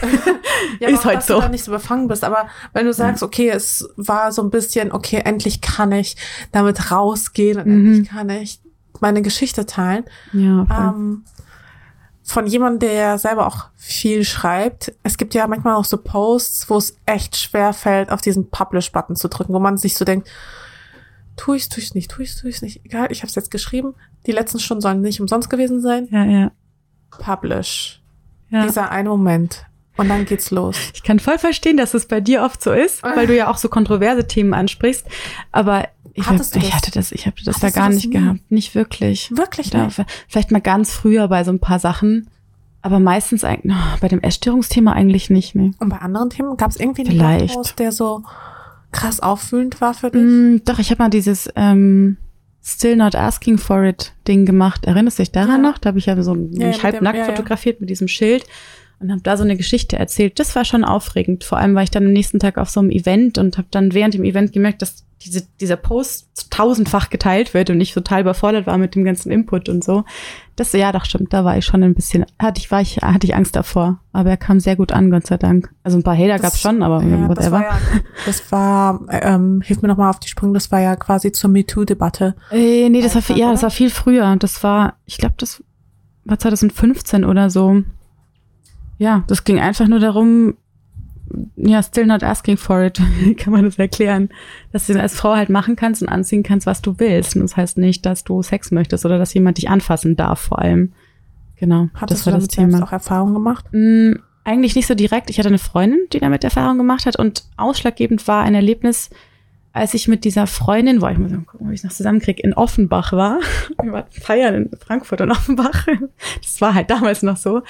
[0.79, 1.35] Ja, Ist halt dass so.
[1.35, 2.23] du da nicht so befangen bist.
[2.23, 6.15] Aber wenn du sagst, okay, es war so ein bisschen, okay, endlich kann ich
[6.51, 7.87] damit rausgehen und Mhm.
[7.93, 8.59] endlich kann ich
[8.99, 10.05] meine Geschichte teilen.
[10.33, 10.77] Ja, voll.
[10.77, 11.23] Ähm,
[12.23, 14.93] von jemandem, der ja selber auch viel schreibt.
[15.03, 19.15] Es gibt ja manchmal auch so Posts, wo es echt schwer fällt, auf diesen Publish-Button
[19.15, 20.29] zu drücken, wo man sich so denkt,
[21.35, 22.85] tu ich's, tu ich's nicht, tu ich's, tu ich's nicht.
[22.85, 23.95] Egal, ich habe es jetzt geschrieben.
[24.27, 26.07] Die letzten Stunden sollen nicht umsonst gewesen sein.
[26.11, 26.51] ja, ja.
[27.20, 28.01] Publish.
[28.49, 28.64] ja.
[28.66, 29.66] Dieser eine Moment.
[29.97, 30.78] Und dann geht's los.
[30.93, 33.57] Ich kann voll verstehen, dass es bei dir oft so ist, weil du ja auch
[33.57, 35.05] so kontroverse Themen ansprichst.
[35.51, 38.14] Aber ich, du ich hatte das, ich habe das Hattest da gar das nicht nie?
[38.20, 38.39] gehabt.
[38.49, 39.32] Nicht wirklich.
[39.36, 40.01] Wirklich Da, nicht.
[40.28, 42.30] vielleicht mal ganz früher bei so ein paar Sachen.
[42.82, 45.72] Aber meistens eigentlich, oh, bei dem Essstörungsthema eigentlich nicht, ne.
[45.80, 47.47] Und bei anderen Themen gab es irgendwie einen.
[47.47, 48.24] Post, der so
[48.91, 50.22] krass auffühlend war für dich?
[50.22, 52.18] Mm, doch, ich habe mal dieses, ähm,
[52.64, 54.86] Still Not Asking For It Ding gemacht.
[54.86, 55.70] Erinnerst du dich daran Ja.
[55.72, 55.78] noch?
[55.80, 57.30] Da habe ich ja so mich Ja, mit halb dem- nackt ja, ja.
[57.30, 58.45] fotografiert mit diesem Schild
[58.99, 60.39] und habe da so eine Geschichte erzählt.
[60.39, 61.43] Das war schon aufregend.
[61.43, 63.93] Vor allem war ich dann am nächsten Tag auf so einem Event und habe dann
[63.93, 68.67] während dem Event gemerkt, dass diese, dieser Post tausendfach geteilt wird und ich total überfordert
[68.67, 70.03] war mit dem ganzen Input und so.
[70.55, 73.26] Das, ja, doch stimmt, da war ich schon ein bisschen, hatte ich, war ich, hatte
[73.26, 73.99] ich Angst davor.
[74.11, 75.74] Aber er kam sehr gut an, Gott sei Dank.
[75.84, 77.51] Also ein paar Hater Das- gab's schon, aber Ja, das whatever.
[77.51, 77.80] war, ja,
[78.26, 82.36] das war ähm, hilf mir nochmal auf die Sprünge, das war ja quasi zur MeToo-Debatte.
[82.51, 84.36] Äh, nee, das war, viel, Einfach, ja, das war viel früher.
[84.38, 85.63] Das war, ich glaube, das
[86.26, 87.84] war 2015 oder so.
[88.97, 90.55] Ja, das ging einfach nur darum,
[91.55, 94.29] ja, still not asking for it, wie kann man das erklären,
[94.71, 97.36] dass du als Frau halt machen kannst und anziehen kannst, was du willst.
[97.36, 100.59] Und das heißt nicht, dass du Sex möchtest oder dass jemand dich anfassen darf, vor
[100.59, 100.93] allem.
[101.57, 102.88] Genau, Hattest das war du das damit selbst Thema.
[102.88, 103.65] auch Erfahrung gemacht?
[103.71, 104.13] Mm,
[104.43, 105.29] eigentlich nicht so direkt.
[105.29, 109.11] Ich hatte eine Freundin, die damit Erfahrung gemacht hat und ausschlaggebend war ein Erlebnis,
[109.73, 112.53] als ich mit dieser Freundin, wo ich mal gucken, ob ich es noch zusammenkriege, in
[112.53, 113.39] Offenbach war.
[113.82, 115.88] Wir waren feiern in Frankfurt und Offenbach.
[116.41, 117.61] Das war halt damals noch so.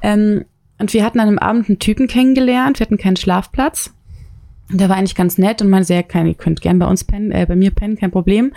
[0.00, 0.44] Ähm,
[0.78, 2.78] und wir hatten an einem Abend einen Typen kennengelernt.
[2.78, 3.92] Wir hatten keinen Schlafplatz.
[4.70, 7.30] Und der war eigentlich ganz nett und meinte, kein, ihr könnt gern bei uns pennen,
[7.30, 8.52] äh, bei mir pennen, kein Problem.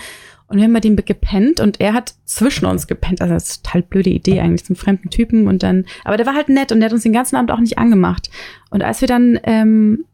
[0.47, 3.19] Und wir haben bei dem gepennt und er hat zwischen uns gepennt.
[3.21, 6.35] Also das ist total blöde Idee eigentlich zum fremden Typen und dann, aber der war
[6.35, 8.29] halt nett und der hat uns den ganzen Abend auch nicht angemacht.
[8.69, 10.05] Und als wir dann, ähm,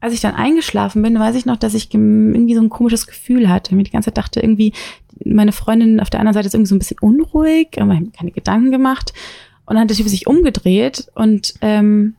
[0.00, 3.48] als ich dann eingeschlafen bin, weiß ich noch, dass ich irgendwie so ein komisches Gefühl
[3.48, 3.74] hatte.
[3.74, 4.72] Mir die ganze Zeit dachte irgendwie,
[5.24, 8.10] meine Freundin auf der anderen Seite ist irgendwie so ein bisschen unruhig, aber ich habe
[8.10, 9.12] keine Gedanken gemacht.
[9.66, 12.14] Und dann hat der Typ sich umgedreht und ähm,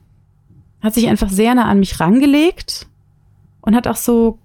[0.82, 2.88] hat sich einfach sehr nah an mich rangelegt
[3.62, 4.40] und hat auch so,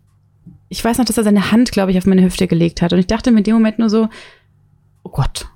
[0.68, 2.92] ich weiß noch, dass er seine Hand, glaube ich, auf meine Hüfte gelegt hat.
[2.92, 4.08] Und ich dachte mir in dem Moment nur so,
[5.02, 5.48] oh Gott,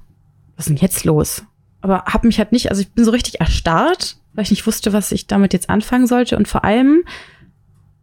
[0.56, 1.44] was ist denn jetzt los?
[1.80, 4.92] Aber hab mich halt nicht, also ich bin so richtig erstarrt, weil ich nicht wusste,
[4.92, 6.36] was ich damit jetzt anfangen sollte.
[6.36, 7.04] Und vor allem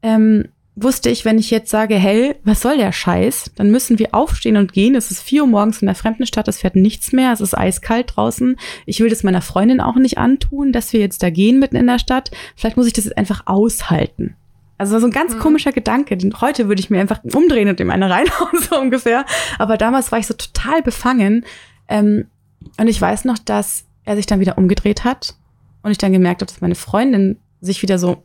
[0.03, 0.49] ähm,
[0.84, 4.57] wusste ich, wenn ich jetzt sage, hey, was soll der Scheiß, dann müssen wir aufstehen
[4.57, 4.95] und gehen.
[4.95, 7.57] Es ist vier Uhr morgens in der fremden Stadt, es fährt nichts mehr, es ist
[7.57, 8.55] eiskalt draußen.
[8.86, 11.88] Ich will das meiner Freundin auch nicht antun, dass wir jetzt da gehen mitten in
[11.88, 12.32] der Stadt.
[12.55, 14.36] Vielleicht muss ich das jetzt einfach aushalten.
[14.77, 15.39] Also so ein ganz Mhm.
[15.39, 16.17] komischer Gedanke.
[16.41, 19.25] Heute würde ich mir einfach umdrehen und dem eine reinhauen, so ungefähr.
[19.59, 21.45] Aber damals war ich so total befangen.
[21.88, 22.25] Ähm,
[22.79, 25.36] und ich weiß noch, dass er sich dann wieder umgedreht hat
[25.84, 28.23] und ich dann gemerkt habe, dass meine Freundin sich wieder so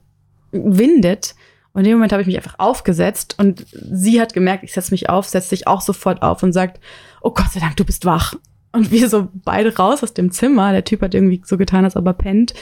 [0.52, 1.34] windet.
[1.76, 4.94] Und in dem Moment habe ich mich einfach aufgesetzt und sie hat gemerkt, ich setze
[4.94, 6.80] mich auf, setzt sich auch sofort auf und sagt,
[7.20, 8.32] oh Gott sei Dank, du bist wach.
[8.72, 10.72] Und wir so beide raus aus dem Zimmer.
[10.72, 12.54] Der Typ hat irgendwie so getan, als ob er pennt.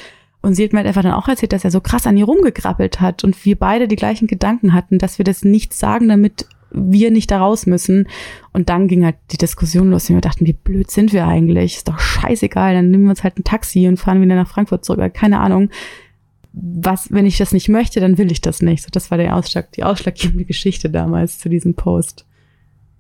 [0.43, 2.25] Und sie hat mir halt einfach dann auch erzählt, dass er so krass an ihr
[2.25, 6.47] rumgekrabbelt hat und wir beide die gleichen Gedanken hatten, dass wir das nicht sagen, damit
[6.73, 8.09] wir nicht da raus müssen.
[8.53, 11.77] Und dann ging halt die Diskussion los und wir dachten, wie blöd sind wir eigentlich?
[11.77, 14.85] Ist doch scheißegal, dann nehmen wir uns halt ein Taxi und fahren wieder nach Frankfurt
[14.85, 15.15] zurück.
[15.15, 15.71] Keine Ahnung.
[16.57, 18.85] Was, wenn ich das nicht möchte, dann will ich das nicht.
[18.85, 22.25] So, das war der Ausschlag, die ausschlaggebende Geschichte damals zu diesem Post.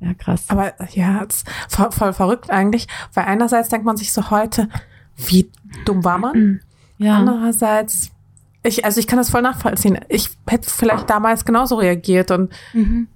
[0.00, 0.44] Ja, krass.
[0.48, 1.24] Aber ja,
[1.68, 4.68] voll, voll verrückt eigentlich, weil einerseits denkt man sich so heute,
[5.16, 5.50] wie
[5.84, 6.60] dumm war man?
[6.98, 7.16] ja.
[7.18, 8.10] Andererseits,
[8.64, 9.98] ich, also ich kann das voll nachvollziehen.
[10.08, 13.06] Ich hätte vielleicht damals genauso reagiert und Mhm.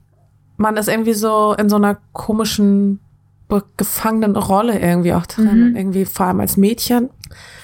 [0.57, 3.01] man ist irgendwie so in so einer komischen,
[3.77, 5.71] gefangenen Rolle irgendwie auch drin.
[5.71, 5.77] Mhm.
[5.77, 7.11] Irgendwie vor allem als Mädchen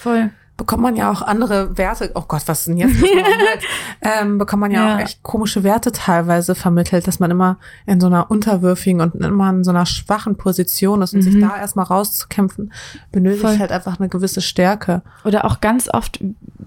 [0.00, 0.30] Voll.
[0.57, 2.12] Bekommt man ja auch andere Werte.
[2.14, 2.94] Oh Gott, was denn jetzt?
[4.02, 4.94] Ähm, bekommt man ja, Ja.
[4.96, 9.48] auch echt komische Werte teilweise vermittelt, dass man immer in so einer unterwürfigen und immer
[9.50, 11.40] in so einer schwachen Position ist und sich Mhm.
[11.40, 12.72] da erstmal rauszukämpfen,
[13.12, 13.59] benötigt Voll.
[13.59, 15.02] halt einfach eine gewisse Stärke.
[15.24, 16.20] Oder auch ganz oft,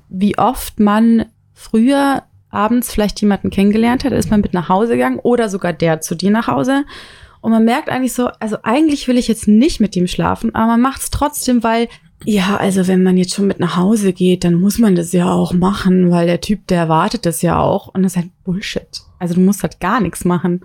[0.09, 5.19] wie oft man früher abends vielleicht jemanden kennengelernt hat, ist man mit nach Hause gegangen
[5.19, 6.85] oder sogar der zu dir nach Hause.
[7.41, 10.65] Und man merkt eigentlich so, also eigentlich will ich jetzt nicht mit ihm schlafen, aber
[10.67, 11.87] man macht es trotzdem, weil,
[12.25, 15.31] ja, also wenn man jetzt schon mit nach Hause geht, dann muss man das ja
[15.31, 17.87] auch machen, weil der Typ, der erwartet das ja auch.
[17.89, 19.01] Und das ist halt Bullshit.
[19.19, 20.61] Also du musst halt gar nichts machen.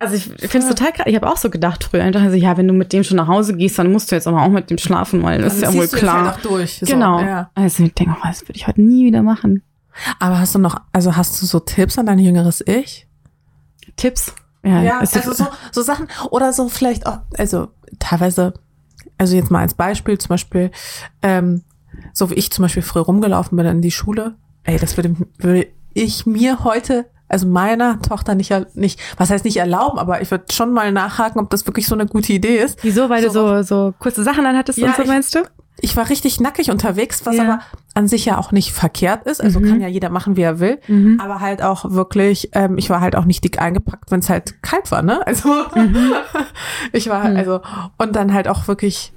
[0.00, 1.06] Also ich finde es total krass.
[1.08, 2.06] Ich habe auch so gedacht früher.
[2.06, 4.14] Ich dachte so, ja, wenn du mit dem schon nach Hause gehst, dann musst du
[4.14, 6.34] jetzt aber auch mit dem schlafen, weil das ist ja wohl jetzt klar.
[6.34, 6.78] Halt durch.
[6.78, 7.18] So, Genau.
[7.20, 7.50] ja.
[7.54, 9.62] Also ich denke, oh, das würde ich heute nie wieder machen.
[10.20, 13.08] Aber hast du noch, also hast du so Tipps an dein jüngeres Ich?
[13.96, 14.34] Tipps.
[14.64, 18.54] Ja, Ja, also so, so Sachen oder so vielleicht auch, also teilweise,
[19.18, 20.70] also jetzt mal als Beispiel, zum Beispiel,
[21.22, 21.62] ähm,
[22.12, 25.66] so wie ich zum Beispiel früher rumgelaufen bin in die Schule, ey, das würde, würde
[25.94, 30.44] ich mir heute, also meiner Tochter nicht, nicht, was heißt nicht erlauben, aber ich würde
[30.52, 32.78] schon mal nachhaken, ob das wirklich so eine gute Idee ist.
[32.82, 33.08] Wieso?
[33.08, 35.40] Weil So du so, so kurze Sachen anhattest Ja, und so, ich- meinst du?
[35.80, 37.42] Ich war richtig nackig unterwegs, was Ja.
[37.44, 37.58] aber
[37.98, 39.42] an sich ja auch nicht verkehrt ist.
[39.42, 39.68] Also Mhm.
[39.68, 40.78] kann ja jeder machen, wie er will.
[40.86, 41.20] Mhm.
[41.20, 44.62] Aber halt auch wirklich, ähm, ich war halt auch nicht dick eingepackt, wenn es halt
[44.62, 45.26] kalt war, ne?
[45.26, 45.48] Also
[46.92, 47.36] ich war Mhm.
[47.36, 47.60] also
[47.98, 49.12] und dann halt auch wirklich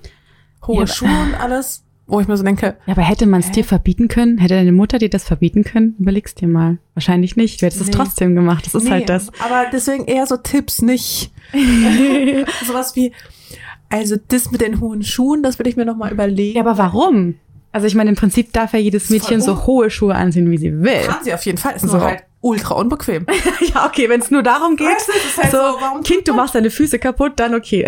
[0.65, 1.83] hohe Ja, Schuhe und alles.
[2.07, 4.37] wo ich mir so denke, Ja, aber hätte man es dir verbieten können?
[4.39, 5.95] Hätte deine Mutter dir das verbieten können?
[5.99, 6.77] Überlegst dir mal.
[6.93, 7.61] Wahrscheinlich nicht.
[7.61, 7.93] Du hättest es Nee.
[7.93, 8.65] trotzdem gemacht.
[8.65, 9.29] Das ist nee, halt das.
[9.39, 11.31] aber deswegen eher so Tipps, nicht
[12.67, 13.13] sowas wie,
[13.89, 16.57] also das mit den hohen Schuhen, das will ich mir noch mal überlegen.
[16.57, 17.35] Ja, aber warum?
[17.71, 20.81] Also ich meine, im Prinzip darf ja jedes Mädchen so hohe Schuhe anziehen, wie sie
[20.81, 21.01] will.
[21.05, 21.97] Kann sie auf jeden Fall, ist So.
[21.97, 23.27] nur halt ultra unbequem.
[23.73, 24.87] ja, okay, wenn es nur darum geht.
[24.87, 25.07] Weißt
[25.37, 27.87] du, halt so, so, Kind, du machst deine Füße kaputt, dann okay.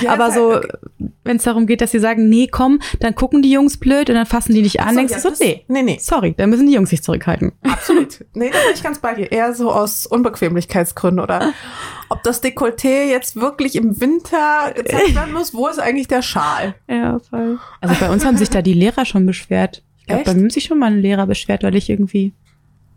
[0.00, 0.78] Ja, aber ist so, halt okay.
[1.24, 4.14] wenn es darum geht, dass sie sagen, nee, komm, dann gucken die Jungs blöd und
[4.14, 6.50] dann fassen die dich an, So, denkst ja, du so, nee, nee, nee, sorry, dann
[6.50, 7.50] müssen die Jungs sich zurückhalten.
[7.62, 8.24] absolut.
[8.34, 9.32] Nee, da bin ich ganz bei dir.
[9.32, 11.52] Eher so aus Unbequemlichkeitsgründen oder
[12.14, 16.74] ob das Dekolleté jetzt wirklich im Winter gezeigt werden muss, wo ist eigentlich der Schal?
[16.88, 17.58] Ja, voll.
[17.80, 19.82] Also bei uns haben sich da die Lehrer schon beschwert.
[20.00, 22.32] Ich glaube, bei mir haben sich schon mal ein Lehrer beschwert, weil ich irgendwie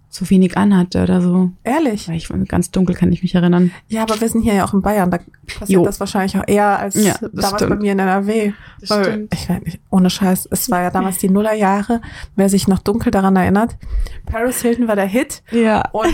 [0.09, 1.51] zu wenig anhatte oder so.
[1.63, 2.07] Ehrlich?
[2.09, 3.72] Ich ganz dunkel kann ich mich erinnern.
[3.89, 5.84] Ja, aber wir sind hier ja auch in Bayern, da passiert Jo.
[5.84, 7.70] das wahrscheinlich auch eher als Ja, damals stimmt.
[7.72, 8.53] bei mir in NRW.
[8.80, 9.34] Das Weil, stimmt.
[9.34, 12.01] Ich weiß nicht, ohne Scheiß, es war ja damals die Nullerjahre,
[12.38, 13.76] wer sich noch dunkel daran erinnert.
[14.26, 15.89] Paris Hilton war der Hit Ja.
[15.91, 16.13] und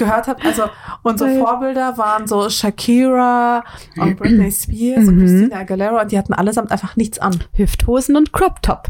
[0.00, 0.64] gehört habe, also
[1.04, 3.62] unsere Vorbilder waren so Shakira
[3.96, 5.20] und Britney Spears und Mhm.
[5.20, 7.38] Christina Aguilera und die hatten allesamt einfach nichts an.
[7.52, 8.88] Hüfthosen und Crop Top.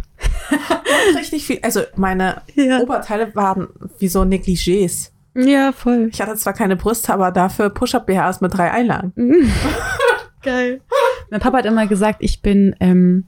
[0.51, 2.81] Und richtig viel, also meine Ja.
[2.81, 5.11] Oberteile waren wie so Negligés.
[5.35, 6.09] Ja, voll.
[6.13, 9.13] Ich hatte zwar keine Brüste, aber dafür Push-Up-BHs mit drei Einlagen.
[10.43, 10.81] Geil.
[11.31, 13.27] Mein Papa hat immer gesagt, ich bin ähm,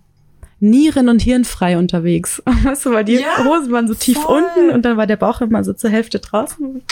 [0.62, 2.42] nieren- und hirnfrei unterwegs.
[2.64, 4.42] Weißt du, weil die Ja, Hosen waren so tief voll.
[4.42, 6.82] unten und dann war der Bauch immer so zur Hälfte draußen.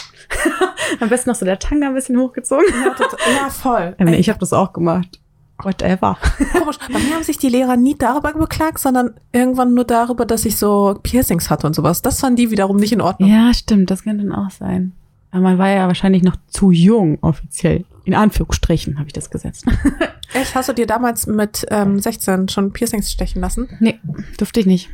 [1.00, 2.66] Am besten noch so der Tanga ein bisschen hochgezogen.
[2.84, 3.94] Ja, total- ja voll.
[3.98, 5.20] Ey, ich habe das auch gemacht.
[5.62, 6.16] Whatever.
[6.58, 6.78] Komisch.
[6.90, 10.56] Bei mir haben sich die Lehrer nie darüber beklagt, sondern irgendwann nur darüber, dass ich
[10.56, 12.00] so Piercings hatte und sowas.
[12.00, 13.28] Das fanden die wiederum nicht in Ordnung.
[13.30, 14.92] Ja, stimmt, das könnte dann auch sein.
[15.31, 17.85] Aber man war ja wahrscheinlich noch zu jung, offiziell.
[18.05, 19.64] In Anführungsstrichen habe ich das gesetzt.
[20.35, 23.68] Echt, hast du dir damals mit ähm, 16 schon Piercings stechen lassen?
[23.81, 23.99] nee,
[24.39, 24.91] durfte ich nicht.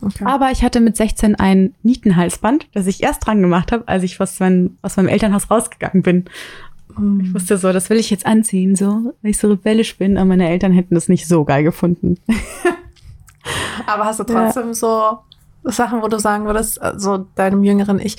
[0.00, 0.24] Okay.
[0.24, 4.20] Aber ich hatte mit 16 ein Nietenhalsband, das ich erst dran gemacht habe, als ich
[4.20, 6.26] aus, mein, aus meinem Elternhaus rausgegangen bin.
[7.22, 10.26] Ich wusste so, das will ich jetzt anziehen, so, weil ich so rebellisch bin, aber
[10.26, 12.18] meine Eltern hätten das nicht so geil gefunden.
[13.86, 15.18] Aber hast du trotzdem so
[15.66, 18.16] Sachen, wo du sagen würdest, so deinem jüngeren Ich,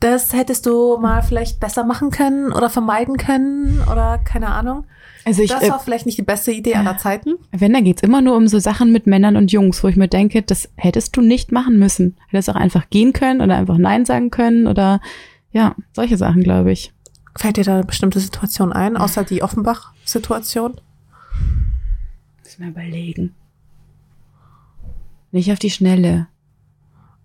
[0.00, 4.84] das hättest du mal vielleicht besser machen können oder vermeiden können oder keine Ahnung.
[5.24, 7.34] Also ich, Das äh, war vielleicht nicht die beste Idee aller Zeiten.
[7.50, 10.08] wenn, dann geht's immer nur um so Sachen mit Männern und Jungs, wo ich mir
[10.08, 12.16] denke, das hättest du nicht machen müssen.
[12.28, 15.00] Hättest auch einfach gehen können oder einfach Nein sagen können oder
[15.52, 16.92] ja, solche Sachen, glaube ich.
[17.36, 20.80] Fällt dir da eine bestimmte Situation ein, außer die Offenbach-Situation?
[22.42, 23.34] Muss mal überlegen.
[25.30, 26.28] Nicht auf die Schnelle.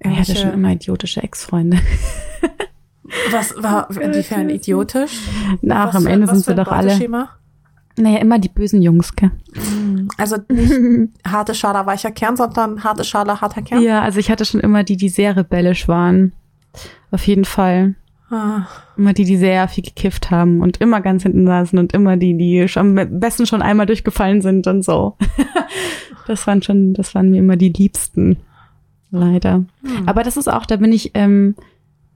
[0.03, 1.77] Ich hatte schon immer idiotische Ex-Freunde.
[3.31, 5.19] Was war, inwiefern idiotisch?
[5.61, 6.97] Nach, Was am für- Ende sind sie doch alle.
[7.95, 9.29] Naja, immer die bösen Jungs, gell?
[10.17, 13.81] Also nicht harte Schale, weicher Kern, sondern harte Schale, harter Kern.
[13.83, 16.33] Ja, also ich hatte schon immer die, die sehr rebellisch waren.
[17.11, 17.93] Auf jeden Fall.
[18.31, 18.65] Ah,
[18.97, 22.35] Immer die, die sehr viel gekifft haben und immer ganz hinten saßen und immer die,
[22.35, 25.15] die schon, am besten schon einmal durchgefallen sind und so.
[26.27, 28.37] das waren schon, das waren mir immer die Liebsten.
[29.13, 29.63] Leider.
[29.83, 30.07] hm.
[30.07, 31.55] Aber das ist auch, da bin ich, ähm,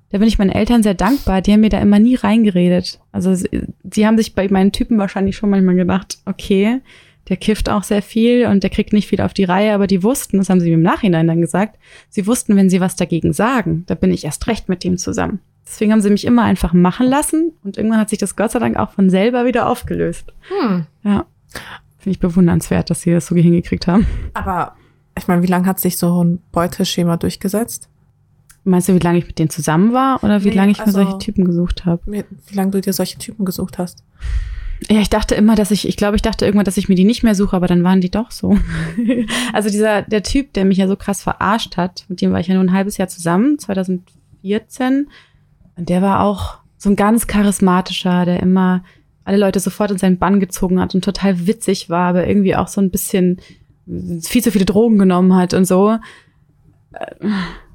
[0.10, 1.42] da bin ich meinen Eltern sehr dankbar.
[1.42, 3.00] Die haben mir da immer nie reingeredet.
[3.12, 3.50] Also sie,
[3.84, 6.82] sie haben sich bei meinen Typen wahrscheinlich schon manchmal gedacht, okay,
[7.30, 10.02] der kifft auch sehr viel und der kriegt nicht viel auf die Reihe, aber die
[10.02, 11.78] wussten, das haben sie mir im Nachhinein dann gesagt,
[12.10, 15.40] sie wussten, wenn sie was dagegen sagen, da bin ich erst recht mit dem zusammen.
[15.68, 18.60] Deswegen haben sie mich immer einfach machen lassen und irgendwann hat sich das Gott sei
[18.60, 20.34] Dank auch von selber wieder aufgelöst.
[20.48, 20.86] hm.
[21.04, 21.26] Ja.
[22.00, 24.08] Finde ich bewundernswert, dass sie das so hingekriegt haben.
[24.34, 24.76] Aber
[25.18, 27.90] ich meine, wie lange hat sich so ein Beuteschema durchgesetzt?
[28.64, 30.86] Meinst du, wie lange ich mit denen zusammen war oder wie Nee, lange ich mir
[30.88, 32.02] also- solche Typen gesucht habe?
[32.06, 34.04] Wie wie lange du dir solche Typen gesucht hast?
[34.90, 37.04] Ja, ich dachte immer, dass ich, ich glaube, ich dachte irgendwann, dass ich mir die
[37.04, 38.58] nicht mehr suche, aber dann waren die doch so.
[39.54, 42.48] also dieser, der Typ, der mich ja so krass verarscht hat, mit dem war ich
[42.48, 45.08] ja nur ein halbes Jahr zusammen, 2014.
[45.78, 48.84] Und der war auch so ein ganz charismatischer, der immer
[49.24, 52.68] alle Leute sofort in seinen Bann gezogen hat und total witzig war, aber irgendwie auch
[52.68, 53.40] so ein bisschen
[54.22, 55.98] viel zu viele Drogen genommen hat und so.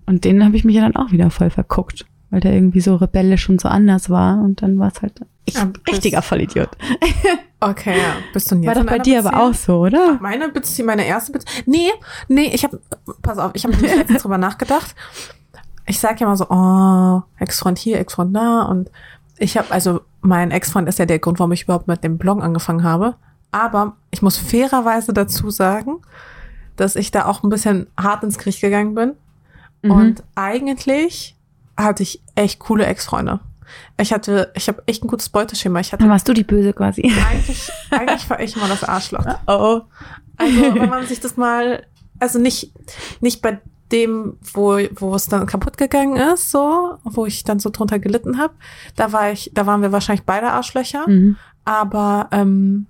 [0.06, 2.96] Und den habe ich mich ja dann auch wieder voll verguckt, weil der irgendwie so
[2.96, 4.42] rebellisch und so anders war.
[4.42, 6.70] Und dann war es halt ich, Ja, richtiger Vollidiot.
[7.64, 8.14] Okay, ja.
[8.32, 9.50] Bist du jetzt War doch bei dir aber Beziehung?
[9.50, 10.18] auch so, oder?
[10.20, 11.62] Meine Beziehung, meine erste Beziehung.
[11.66, 11.90] Nee,
[12.26, 12.80] nee, ich habe,
[13.22, 14.96] pass auf, ich habe letztens drüber nachgedacht.
[15.86, 18.62] Ich sag ja immer so, oh, Ex-Freund hier, Ex-Freund da.
[18.62, 18.90] Und
[19.38, 22.42] ich habe, also mein Ex-Freund ist ja der Grund, warum ich überhaupt mit dem Blog
[22.42, 23.14] angefangen habe.
[23.52, 26.00] Aber ich muss fairerweise dazu sagen,
[26.76, 29.12] dass ich da auch ein bisschen hart ins Gericht gegangen bin.
[29.82, 29.90] Mhm.
[29.90, 31.36] Und eigentlich
[31.76, 33.38] hatte ich echt coole Ex-Freunde.
[33.98, 35.80] Ich hatte, ich habe echt ein gutes Beuteschema.
[35.80, 37.02] Ich hatte Dann warst du die Böse quasi.
[37.30, 39.24] eigentlich, eigentlich war ich immer das Arschloch.
[39.46, 39.82] Oh.
[40.36, 41.84] Also, wenn man sich das mal
[42.22, 42.72] also nicht,
[43.20, 47.68] nicht bei dem, wo, wo es dann kaputt gegangen ist, so, wo ich dann so
[47.68, 48.54] drunter gelitten habe.
[48.96, 51.08] Da war ich, da waren wir wahrscheinlich beide Arschlöcher.
[51.08, 51.36] Mhm.
[51.64, 52.86] Aber, ähm,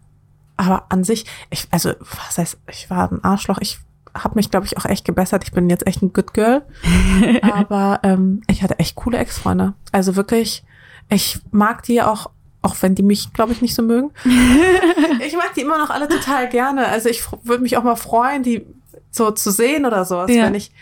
[0.63, 3.59] aber an sich, ich, also, was heißt, ich war ein Arschloch.
[3.61, 3.79] Ich
[4.15, 5.43] habe mich, glaube ich, auch echt gebessert.
[5.45, 6.63] Ich bin jetzt echt ein Good Girl.
[7.43, 9.75] aber ähm, ich hatte echt coole Ex-Freunde.
[9.91, 10.65] Also wirklich,
[11.09, 14.11] ich mag die auch, auch wenn die mich, glaube ich, nicht so mögen.
[15.27, 16.87] ich mag die immer noch alle total gerne.
[16.87, 18.67] Also ich würde mich auch mal freuen, die
[19.11, 20.45] so zu sehen oder sowas, Ja.
[20.45, 20.73] wenn ich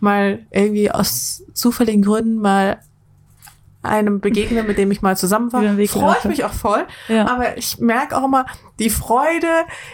[0.00, 2.80] mal irgendwie aus zufälligen Gründen mal
[3.82, 6.86] einem begegne, mit dem ich mal zusammen war, freue ich mich auch voll.
[7.08, 7.26] Ja.
[7.28, 8.44] Aber ich merke auch immer,
[8.78, 9.46] die Freude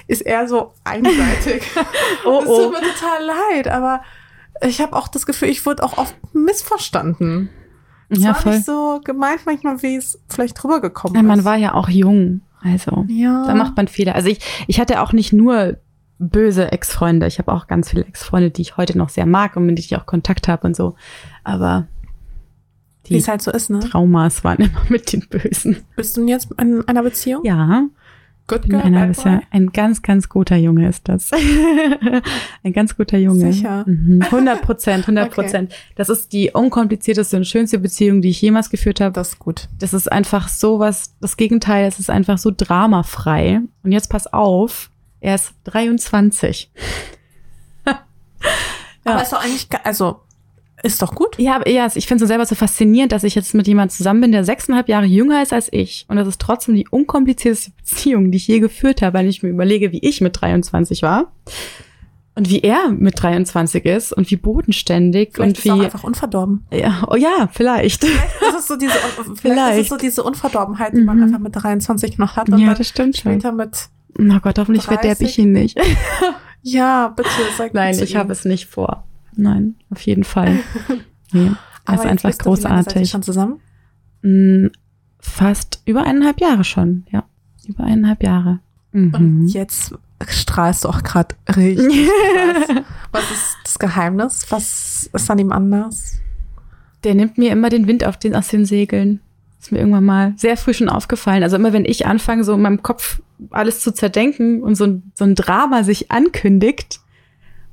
[0.09, 1.63] ist eher so einseitig.
[2.25, 2.65] Oh, Es oh.
[2.65, 4.03] tut mir total leid, aber
[4.63, 7.51] ich habe auch das Gefühl, ich wurde auch oft missverstanden.
[8.09, 8.55] Es Ja, war voll.
[8.55, 11.45] nicht so gemeint manchmal, wie es vielleicht rübergekommen Ja, man ist.
[11.45, 12.41] war ja auch jung.
[12.63, 13.45] Also, ja.
[13.47, 14.15] da macht man Fehler.
[14.17, 15.77] Also ich, ich hatte auch nicht nur
[16.19, 17.27] böse Ex-Freunde.
[17.27, 19.85] Ich habe auch ganz viele Ex-Freunde, die ich heute noch sehr mag und mit denen
[19.85, 20.97] ich auch Kontakt habe und so.
[21.45, 21.87] Aber
[23.09, 23.81] wie die es halt so ist, ne?
[23.81, 25.77] Traumas waren immer mit den Bösen.
[25.97, 27.45] Bist du denn jetzt in einer Beziehung?
[27.45, 27.85] Ja,
[28.49, 29.43] Good girl, einer bisher.
[29.51, 31.33] Ein ganz, ganz guter Junge ist das.
[32.63, 33.53] ein ganz guter Junge.
[33.53, 33.83] Sicher?
[33.89, 34.23] Mhm.
[34.23, 35.75] 100 Prozent, 100 Prozent.
[35.97, 39.13] Das ist die unkomplizierteste und schönste Beziehung, die ich jemals geführt habe.
[39.13, 39.69] Das ist gut.
[39.81, 43.63] Das ist einfach sowas, das Gegenteil, es ist einfach so dramafrei.
[43.83, 46.71] Und jetzt pass auf, er ist 23.
[49.05, 50.21] Aber ist doch eigentlich, ge- also,
[50.87, 51.37] ist doch gut.
[51.39, 54.21] Ja, aber ja, ich finde es selber so faszinierend, dass ich jetzt mit jemandem zusammen
[54.23, 56.07] bin, der sechseinhalb Jahre jünger ist als ich.
[56.09, 59.51] Und das ist trotzdem die unkomplizierteste Beziehung, die ich je geführt habe, weil ich mir
[59.51, 61.33] überlege, wie ich mit 23 war.
[62.35, 65.85] Und wie er mit 23 ist und wie bodenständig Vielleicht und ist er auch wie.
[65.87, 66.67] einfach unverdorben.
[66.71, 68.03] Ja, oh ja, vielleicht.
[68.03, 69.81] Das ist so diese, vielleicht, ist Vielleicht.
[69.81, 71.23] es so diese Unverdorbenheit, die man Mhm.
[71.25, 73.33] einfach mit 23 noch hat und Ja, das stimmt schon.
[73.33, 75.29] später mit, Oh Gott, hoffentlich verderb 30.
[75.29, 75.79] ich ihn nicht.
[76.63, 79.05] ja, bitte, sag Nein, ich habe es nicht vor.
[79.37, 80.59] Nein, auf jeden Fall.
[81.33, 81.51] Nee,
[81.87, 83.11] er ist einfach bist du, wie lange großartig.
[83.11, 83.61] schon zusammen?
[84.23, 84.67] Mm,
[85.19, 87.25] Fast über eineinhalb Jahre schon, ja.
[87.67, 88.61] Über eineinhalb Jahre.
[88.93, 89.47] Und Mhm.
[89.47, 89.93] jetzt
[90.29, 92.09] strahlst du auch gerade richtig
[92.69, 92.85] krass.
[93.11, 94.47] Was ist das Geheimnis?
[94.51, 96.21] Was ist an ihm anders?
[97.03, 99.21] Der nimmt mir immer den Wind auf den, aus den Segeln.
[99.61, 101.43] Ist mir irgendwann mal sehr früh schon aufgefallen.
[101.43, 103.21] Also immer wenn ich anfange, so in meinem Kopf
[103.51, 107.01] alles zu zerdenken und so ein, so ein Drama sich ankündigt,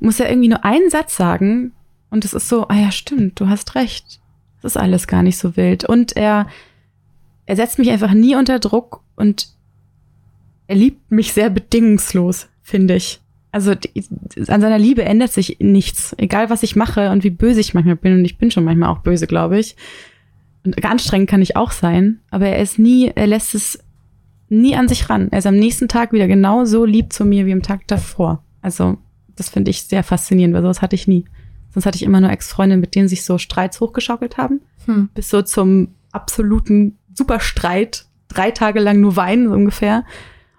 [0.04, 1.72] muss er irgendwie nur einen Satz sagen.
[2.10, 4.20] Und es ist so, ah ja, stimmt, du hast recht.
[4.62, 5.84] Das ist alles gar nicht so wild.
[5.86, 6.48] Und er,
[7.46, 9.48] er setzt mich einfach nie unter Druck und
[10.68, 13.20] er liebt mich sehr bedingungslos, finde ich.
[13.52, 13.92] Also die,
[14.48, 17.96] an seiner Liebe ändert sich nichts, egal was ich mache und wie böse ich manchmal
[17.96, 18.14] bin.
[18.14, 19.76] Und ich bin schon manchmal auch böse, glaube ich.
[20.66, 23.80] Und anstrengend kann ich auch sein, aber er ist nie, er lässt es
[24.50, 25.28] nie an sich ran.
[25.32, 28.44] Er ist am nächsten Tag wieder genauso lieb zu mir wie am Tag davor.
[28.62, 28.98] Also
[29.36, 31.26] das finde ich sehr faszinierend, weil sowas hatte ich nie.
[31.72, 35.10] Sonst hatte ich immer nur Ex-Freundinnen, mit denen sich so Streits hochgeschaukelt haben Hm.
[35.14, 40.04] bis so zum absoluten Superstreit, drei Tage lang nur weinen so ungefähr.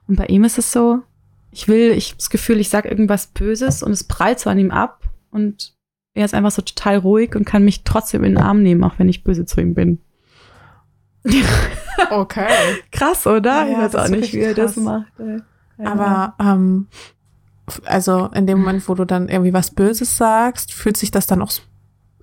[0.08, 1.02] Und bei ihm ist es so,
[1.50, 4.58] ich will, ich hab das Gefühl, ich sag irgendwas Böses und es prallt so an
[4.58, 5.74] ihm ab und
[6.14, 8.98] er ist einfach so total ruhig und kann mich trotzdem in den Arm nehmen, auch
[8.98, 9.98] wenn ich böse zu ihm bin.
[12.10, 12.48] Okay.
[12.90, 13.66] Krass, oder?
[13.66, 15.12] Ja, ich weiß auch nicht, wie er das macht.
[15.18, 15.40] ey.
[15.84, 16.88] Aber ähm,
[17.84, 21.42] also in dem Moment, wo du dann irgendwie was Böses sagst, fühlt sich das dann
[21.42, 21.52] auch,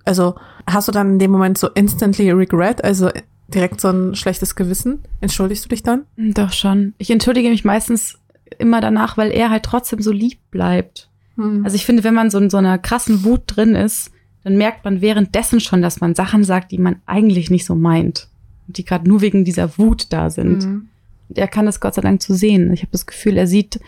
[0.04, 0.34] also
[0.66, 3.10] hast du dann in dem Moment so instantly regret, also
[3.48, 5.00] direkt so ein schlechtes Gewissen?
[5.20, 6.04] Entschuldigst du dich dann?
[6.16, 6.94] Doch schon.
[6.98, 8.18] Ich entschuldige mich meistens
[8.58, 11.08] immer danach, weil er halt trotzdem so lieb bleibt.
[11.36, 11.64] Hm.
[11.64, 14.10] Also ich finde, wenn man so in so einer krassen Wut drin ist,
[14.44, 18.28] dann merkt man währenddessen schon, dass man Sachen sagt, die man eigentlich nicht so meint.
[18.66, 20.64] Und die gerade nur wegen dieser Wut da sind.
[20.64, 20.88] Mhm.
[21.28, 22.72] Und er kann das Gott sei Dank zu sehen.
[22.72, 23.80] Ich habe das Gefühl, er sieht,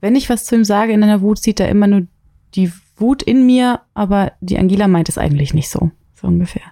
[0.00, 2.02] wenn ich was zu ihm sage in einer Wut, sieht er immer nur
[2.54, 5.90] die Wut in mir, aber die Angela meint es eigentlich nicht so.
[6.14, 6.62] So ungefähr.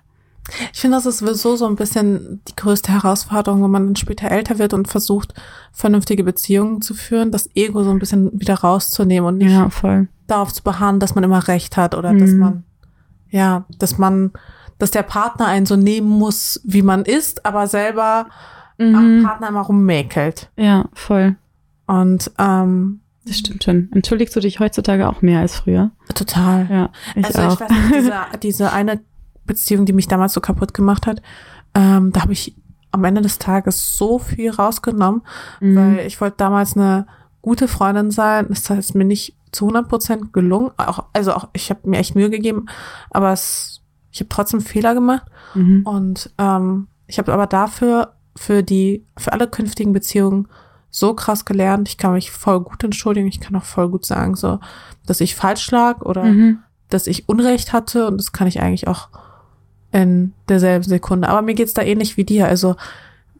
[0.72, 4.30] Ich finde, das ist sowieso so ein bisschen die größte Herausforderung, wenn man dann später
[4.30, 5.32] älter wird und versucht,
[5.72, 9.70] vernünftige Beziehungen zu führen, das Ego so ein bisschen wieder rauszunehmen und nicht Ja,
[10.26, 12.38] darauf zu beharren, dass man immer recht hat oder dass Mhm.
[12.38, 12.64] man,
[13.30, 14.32] ja, dass man,
[14.78, 18.26] dass der Partner einen so nehmen muss, wie man ist, aber selber
[18.78, 19.22] am Mhm.
[19.24, 20.50] Partner immer rummäkelt.
[20.56, 21.36] Ja, voll.
[21.86, 23.88] Und ähm, Das stimmt schon.
[23.92, 25.90] Entschuldigst du dich heutzutage auch mehr als früher?
[26.14, 26.66] total.
[26.70, 27.52] Ja, ich also auch.
[27.54, 29.00] ich weiß nicht, diese, diese eine
[29.46, 31.22] Beziehung, die mich damals so kaputt gemacht hat,
[31.74, 32.54] ähm, da habe ich
[32.92, 35.22] am Ende des Tages so viel rausgenommen,
[35.60, 35.76] Mhm.
[35.76, 37.06] weil ich wollte damals eine
[37.42, 38.46] gute Freundin sein.
[38.48, 40.70] Das ist mir nicht zu 100 Prozent gelungen.
[40.76, 42.66] Auch, also auch, ich habe mir echt Mühe gegeben,
[43.10, 45.24] aber es, ich habe trotzdem Fehler gemacht.
[45.54, 45.82] Mhm.
[45.84, 50.48] Und ähm, ich habe aber dafür für die, für alle künftigen Beziehungen
[50.96, 51.88] so krass gelernt.
[51.88, 53.26] Ich kann mich voll gut entschuldigen.
[53.26, 54.60] Ich kann auch voll gut sagen, so,
[55.06, 56.58] dass ich falsch lag oder Mhm.
[56.88, 58.06] dass ich Unrecht hatte.
[58.06, 59.08] Und das kann ich eigentlich auch
[59.90, 61.28] in derselben Sekunde.
[61.28, 62.46] Aber mir geht's da ähnlich wie dir.
[62.46, 62.76] Also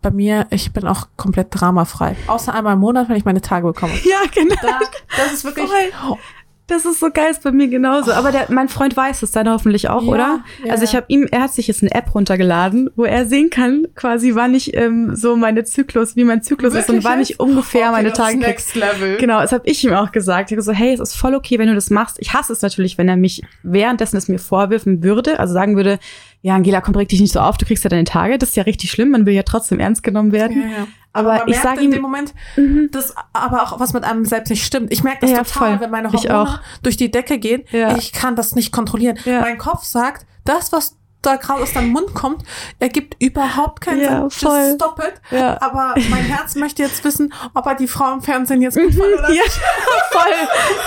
[0.02, 2.16] bei mir, ich bin auch komplett dramafrei.
[2.26, 3.92] Außer einmal im Monat, wenn ich meine Tage bekomme.
[4.04, 4.56] Ja, genau.
[4.60, 4.80] Da,
[5.16, 5.68] das ist wirklich.
[5.68, 6.18] Voll.
[6.66, 8.12] Das ist so geil, ist bei mir genauso.
[8.12, 10.40] Aber der, mein Freund weiß es dann hoffentlich auch, Ja, oder?
[10.64, 13.50] ja, also ich habe ihm, er hat sich jetzt eine App runtergeladen, wo er sehen
[13.50, 17.20] kann, quasi wann ich ähm, so meine Zyklus, wie mein Zyklus ist und Wirklich wann
[17.20, 18.46] ich ungefähr Okay, meine Tage krieg.
[18.46, 19.18] Next Level.
[19.18, 20.50] Genau, das habe ich ihm auch gesagt.
[20.50, 22.16] Ich habe so, hey, es ist voll okay, wenn du das machst.
[22.20, 25.98] Ich hasse es natürlich, wenn er mich währenddessen es mir vorwürfen würde, also sagen würde,
[26.40, 28.38] ja, Angela, komm, reg dich nicht so auf, du kriegst ja deine Tage.
[28.38, 30.62] Das ist ja richtig schlimm, man will ja trotzdem ernst genommen werden.
[30.62, 32.90] Ja, Aber man ich merkt sage in ihm- dem Moment, Mhm.
[32.92, 34.92] dass aber auch was mit einem selbst nicht stimmt.
[34.92, 35.80] Ich merke das Ja, total, voll.
[35.80, 37.62] wenn meine Hormone durch die Decke gehen.
[37.70, 37.96] Ja.
[37.96, 39.18] Ich kann das nicht kontrollieren.
[39.24, 39.40] Ja.
[39.40, 42.42] Mein Kopf sagt, das, was da gerade aus deinem Mund kommt,
[42.80, 44.30] ergibt überhaupt keinen Ja, Sinn.
[44.30, 44.58] voll.
[44.58, 45.14] Just stop it.
[45.30, 45.56] Ja.
[45.62, 49.14] Aber mein Herz möchte jetzt wissen, ob er die Frau im Fernsehen jetzt gut fand
[49.14, 49.60] oder ja, nicht.
[50.10, 50.22] voll,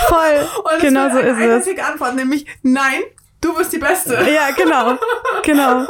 [0.08, 0.48] voll.
[0.64, 1.54] Und es genau so eine ist es.
[1.54, 3.00] einzige Antwort, nämlich nein,
[3.40, 4.14] du bist die Beste.
[4.14, 4.98] Ja, genau.
[5.42, 5.86] Genau.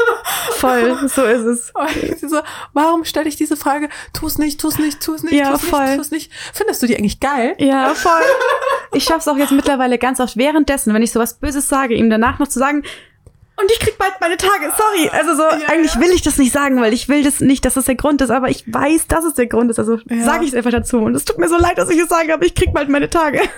[0.52, 1.08] Voll.
[1.08, 1.72] So ist es.
[2.28, 2.40] So,
[2.74, 3.88] warum stelle ich diese Frage?
[4.12, 5.84] Tu es nicht, tu es nicht, tu es nicht, Ja, tu es voll.
[5.84, 6.32] nicht, tu es nicht.
[6.52, 7.54] Findest du die eigentlich geil?
[7.58, 8.12] Ja, voll.
[8.92, 12.38] Ich schaff's auch jetzt mittlerweile ganz oft währenddessen, wenn ich sowas Böses sage, ihm danach
[12.38, 12.82] noch zu sagen,
[13.60, 15.08] und ich krieg bald meine Tage, sorry.
[15.12, 16.00] Also so, Ja, eigentlich ja.
[16.00, 18.30] will ich das nicht sagen, weil ich will das nicht, dass das der Grund ist,
[18.30, 19.80] aber ich weiß, dass es der Grund ist.
[19.80, 20.24] Also Ja.
[20.24, 20.98] sage ich es einfach dazu.
[20.98, 23.10] Und es tut mir so leid, dass ich es sage, aber ich krieg bald meine
[23.10, 23.40] Tage.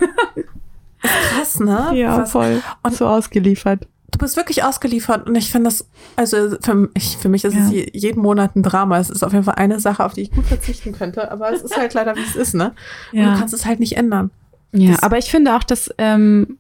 [1.03, 1.91] Krass, ne?
[1.95, 2.63] Ja, Was- voll.
[2.83, 3.87] Und- so ausgeliefert.
[4.13, 5.87] Du bist wirklich ausgeliefert und ich finde das,
[6.17, 7.77] also für, ich, für mich ist es Ja.
[7.77, 8.99] je, jeden Monat ein Drama.
[8.99, 11.63] Es ist auf jeden Fall eine Sache, auf die ich gut verzichten könnte, aber es
[11.63, 12.73] ist halt leider, wie es ist, ne?
[13.13, 13.33] Und Ja.
[13.33, 14.31] du kannst es halt nicht ändern.
[14.73, 16.59] Ja, Das- aber ich finde auch, dass ähm,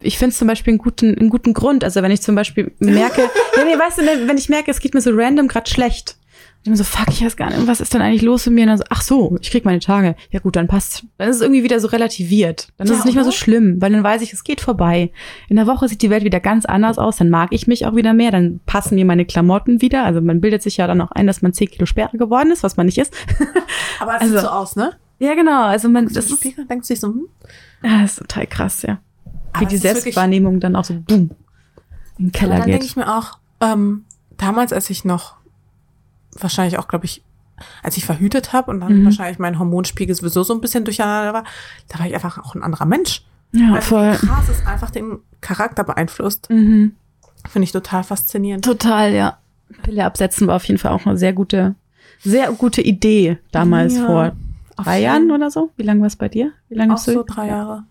[0.00, 1.84] ich finde es zum Beispiel einen guten, einen guten Grund.
[1.84, 3.22] Also wenn ich zum Beispiel merke,
[3.56, 6.18] ja, nee, weißt du, wenn ich merke, es geht mir so random gerade schlecht.
[6.64, 8.62] Ich bin so, fuck, ich weiß gar nicht, was ist denn eigentlich los mit mir?
[8.62, 10.16] Und dann so, ach so, ich krieg meine Tage.
[10.30, 11.04] Ja gut, dann passt.
[11.18, 12.68] Dann ist es irgendwie wieder so relativiert.
[12.78, 13.36] Dann Ja, ist es nicht mehr so oder?
[13.36, 15.12] schlimm, weil dann weiß ich, es geht vorbei.
[15.50, 17.94] In der Woche sieht die Welt wieder ganz anders aus, dann mag ich mich auch
[17.96, 20.04] wieder mehr, dann passen mir meine Klamotten wieder.
[20.04, 22.62] Also man bildet sich ja dann auch ein, dass man 10 Kilo schwerer geworden ist,
[22.62, 23.12] was man nicht ist.
[24.00, 24.92] Aber es Also- sieht so aus, ne?
[25.18, 25.64] Ja, genau.
[25.64, 27.28] Also man, Das ist Spiegel, denkst du dich so, hm?
[27.82, 29.00] ja, das ist total krass, ja.
[29.52, 31.30] Aber Wie die Selbstwahrnehmung dann auch so boom
[32.18, 32.88] in den Keller dann denke geht.
[32.88, 34.04] ich mir auch, ähm,
[34.38, 35.36] damals, als ich noch,
[36.38, 37.22] wahrscheinlich auch, glaube ich,
[37.82, 39.04] als ich verhütet habe und dann Mhm.
[39.04, 41.44] wahrscheinlich mein Hormonspiegel sowieso so ein bisschen durcheinander war,
[41.88, 43.22] da war ich einfach auch ein anderer Mensch.
[43.52, 44.12] Ja, Weil voll.
[44.14, 46.50] krass es einfach den Charakter beeinflusst.
[46.50, 46.96] Mhm.
[47.48, 48.64] Finde ich total faszinierend.
[48.64, 49.38] Total, ja.
[49.82, 51.74] Pille absetzen war auf jeden Fall auch eine sehr gute,
[52.22, 54.32] sehr gute Idee damals Ja, vor
[54.76, 55.70] drei Jahren oder so.
[55.76, 56.52] Wie lange war es bei dir?
[56.68, 57.12] Wie lange Auch du?
[57.12, 57.84] so drei Jahre.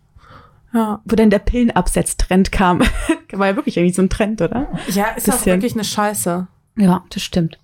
[0.73, 1.01] Ja.
[1.05, 2.81] Wo denn der Pillenabsetztrend kam.
[3.31, 4.67] war ja wirklich irgendwie so ein Trend, oder?
[4.89, 5.53] Ja, ist auch Bisschen.
[5.53, 6.47] wirklich eine Scheiße.
[6.77, 7.59] Ja, das stimmt.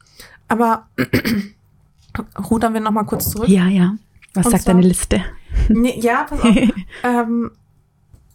[0.49, 0.87] Aber
[2.49, 3.47] rudern wir noch mal kurz zurück.
[3.49, 3.95] Ja, ja.
[4.33, 5.23] Was Und sagt zwar- deine Liste?
[5.69, 6.55] Nee, ja, pass auf.
[7.03, 7.51] ähm,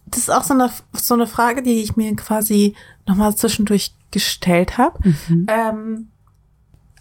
[0.07, 2.75] das ist auch so eine, so eine Frage, die ich mir quasi
[3.07, 4.99] noch mal zwischendurch gestellt habe.
[5.27, 5.45] Mhm.
[5.49, 6.07] Ähm,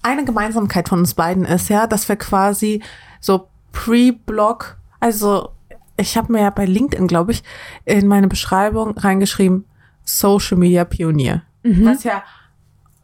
[0.03, 2.83] eine Gemeinsamkeit von uns beiden ist ja, dass wir quasi
[3.21, 5.51] so pre-Blog, also
[5.97, 7.43] ich habe mir ja bei LinkedIn, glaube ich,
[7.85, 9.65] in meine Beschreibung reingeschrieben,
[10.05, 11.43] Social Media Pionier.
[11.63, 11.87] Mhm.
[11.87, 12.23] Was ja,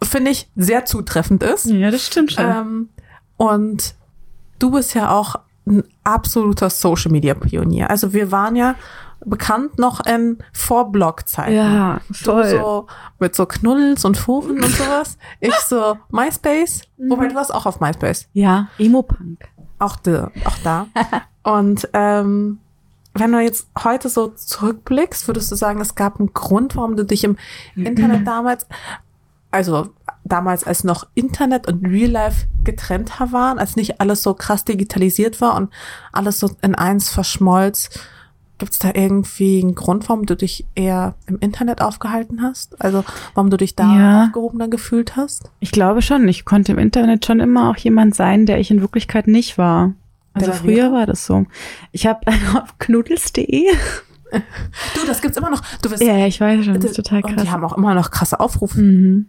[0.02, 1.66] finde ich, sehr zutreffend ist.
[1.66, 2.44] Ja, das stimmt schon.
[2.44, 2.88] Ähm,
[3.36, 3.94] und
[4.58, 5.36] du bist ja auch
[5.66, 7.90] ein absoluter Social Media Pionier.
[7.90, 8.74] Also wir waren ja
[9.24, 11.54] bekannt noch in Vorblog-Zeiten.
[11.54, 12.48] ja, Du voll.
[12.48, 12.86] so
[13.18, 15.18] mit so Knuddels und Foren und sowas.
[15.40, 16.82] Ich so MySpace.
[16.96, 18.28] Wobei du warst auch auf MySpace.
[18.32, 19.46] Ja, Emo-Punk.
[19.78, 20.86] Auch, de, auch da.
[21.42, 22.58] und ähm,
[23.14, 27.04] wenn du jetzt heute so zurückblickst, würdest du sagen, es gab einen Grund, warum du
[27.04, 27.36] dich im
[27.76, 28.66] Internet damals,
[29.50, 29.88] also
[30.24, 35.40] damals als noch Internet und Real Life getrennter waren, als nicht alles so krass digitalisiert
[35.40, 35.70] war und
[36.12, 37.90] alles so in eins verschmolz.
[38.58, 42.78] Gibt es da irgendwie einen Grund, warum du dich eher im Internet aufgehalten hast?
[42.80, 44.24] Also warum du dich da Ja.
[44.26, 45.50] aufgehobener gefühlt hast?
[45.60, 46.28] Ich glaube schon.
[46.28, 49.94] Ich konnte im Internet schon immer auch jemand sein, der ich in Wirklichkeit nicht war.
[50.34, 51.46] Also Der früher war das so.
[51.90, 52.20] Ich habe
[52.62, 53.64] auf knuddels.de.
[54.30, 55.62] Du, das gibt's immer noch.
[55.82, 56.74] Du wirst Ja, ja, ich weiß schon.
[56.74, 57.42] Das ist total Und krass.
[57.42, 58.78] die haben auch immer noch krasse Aufrufe.
[58.80, 59.26] Mhm.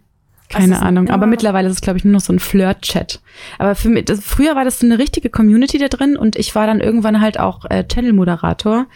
[0.52, 1.10] Keine Also, Ahnung.
[1.10, 3.20] Aber mittlerweile ist es, glaube ich, nur noch so ein Flirt-Chat.
[3.58, 6.54] Aber für mich, das, früher war das so eine richtige Community da drin und ich
[6.54, 8.86] war dann irgendwann halt auch äh, Channel-Moderator.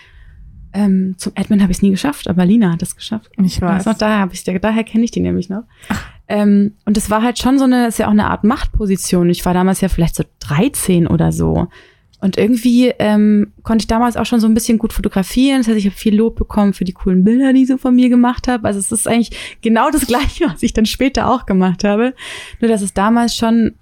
[0.73, 3.31] Ähm, zum Admin habe ich es nie geschafft, aber Lina hat es geschafft.
[3.43, 5.63] Ich Weiß noch, daher habe ich daher kenne ich die nämlich noch.
[6.29, 9.31] Ähm, und das war halt schon so eine, ist ja auch eine Art Machtposition.
[9.31, 11.69] Ich war damals ja vielleicht so 13 oder so.
[12.21, 15.59] Und irgendwie ähm, konnte ich damals auch schon so ein bisschen gut fotografieren.
[15.59, 17.95] Das heißt, ich habe viel Lob bekommen für die coolen Bilder, die ich so von
[17.95, 18.67] mir gemacht habe.
[18.67, 22.15] Also es ist eigentlich genau das Gleiche, was ich dann später auch gemacht habe.
[22.61, 23.75] Nur dass es damals schon,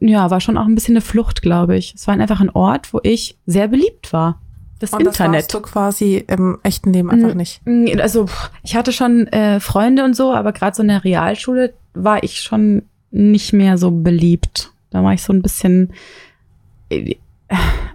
[0.00, 1.94] ja, war schon auch ein bisschen eine Flucht, glaube ich.
[1.94, 4.40] Es war einfach ein Ort, wo ich sehr beliebt war.
[4.78, 5.34] Das Und das Internet.
[5.42, 7.60] warst du quasi im echten Leben einfach nicht.
[8.00, 8.26] Also
[8.64, 12.40] ich hatte schon äh, Freunde und so, aber gerade so in der Realschule war ich
[12.40, 12.82] schon
[13.12, 14.72] nicht mehr so beliebt.
[14.90, 15.92] Da war ich so ein bisschen,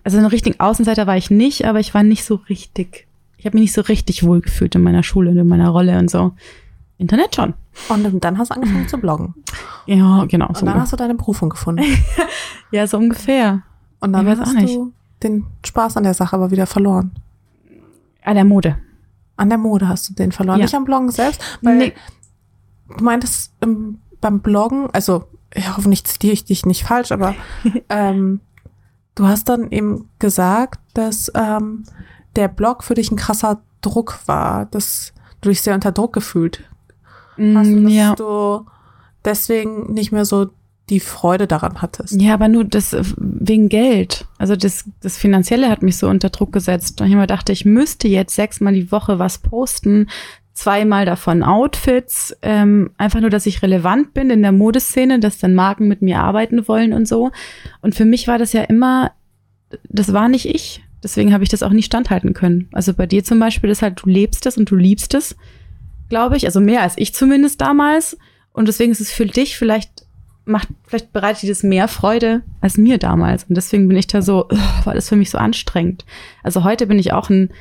[0.03, 3.55] also ein richtigen Außenseiter war ich nicht, aber ich war nicht so richtig, ich habe
[3.57, 6.33] mich nicht so richtig wohlgefühlt in meiner Schule und in meiner Rolle und so.
[6.99, 7.53] Internet schon.
[7.89, 9.35] Und dann hast du angefangen zu bloggen.
[9.85, 10.47] Ja, genau.
[10.47, 11.83] Und So, dann hast du deine Berufung gefunden.
[12.71, 13.61] ja, so ungefähr.
[13.99, 14.75] Und dann Ich hast nicht.
[14.75, 17.11] du den Spaß an der Sache aber wieder verloren.
[18.23, 18.77] Ah, der Mode.
[19.35, 20.57] An der Mode hast du den verloren.
[20.59, 20.65] Ja.
[20.65, 21.93] Nicht am Bloggen selbst, weil Nee.
[22.97, 27.35] du meintest ähm, beim Bloggen, also ja, hoffentlich zitiere ich dich nicht falsch, aber
[27.89, 28.39] ähm,
[29.17, 31.83] du hast dann eben gesagt, dass ähm,
[32.35, 36.61] der Blog für dich ein krasser Druck war, dass du dich sehr unter Druck gefühlt
[37.37, 38.15] hast und Mm, dass ja.
[38.15, 38.65] du
[39.23, 40.47] deswegen nicht mehr so
[40.89, 42.19] die Freude daran hattest.
[42.21, 44.25] Ja, aber nur das äh, wegen Geld.
[44.37, 47.01] Also das, das Finanzielle hat mich so unter Druck gesetzt.
[47.01, 50.07] Und ich immer dachte, ich müsste jetzt sechsmal die Woche was posten,
[50.57, 55.53] zweimal davon Outfits, ähm, einfach nur, dass ich relevant bin in der Modeszene, dass dann
[55.53, 57.31] Marken mit mir arbeiten wollen und so.
[57.81, 59.11] Und für mich war das ja immer,
[59.87, 60.83] das war nicht ich.
[61.03, 62.69] Deswegen habe ich das auch nie standhalten können.
[62.71, 65.35] Also bei dir zum Beispiel ist halt, du lebst es und du liebst es,
[66.09, 66.45] glaube ich.
[66.45, 68.17] Also mehr als ich zumindest damals.
[68.51, 70.07] Und deswegen ist es für dich vielleicht
[70.45, 73.43] macht, vielleicht bereitet dir das mehr Freude als mir damals.
[73.43, 74.47] Und deswegen bin ich da so,
[74.85, 76.03] war das für mich so anstrengend.
[76.41, 77.51] Also heute bin ich auch ein,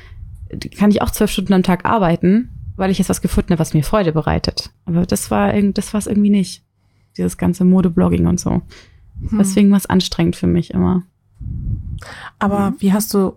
[0.79, 3.73] kann ich auch zwölf Stunden am Tag arbeiten, weil ich jetzt was gefunden habe, was
[3.73, 4.71] mir Freude bereitet.
[4.85, 6.63] Aber das war, das war es irgendwie nicht.
[7.17, 8.61] Dieses ganze Modeblogging und so.
[9.29, 9.37] Hm.
[9.39, 11.03] Deswegen war es anstrengend für mich immer.
[12.39, 13.33] Aber wie hast du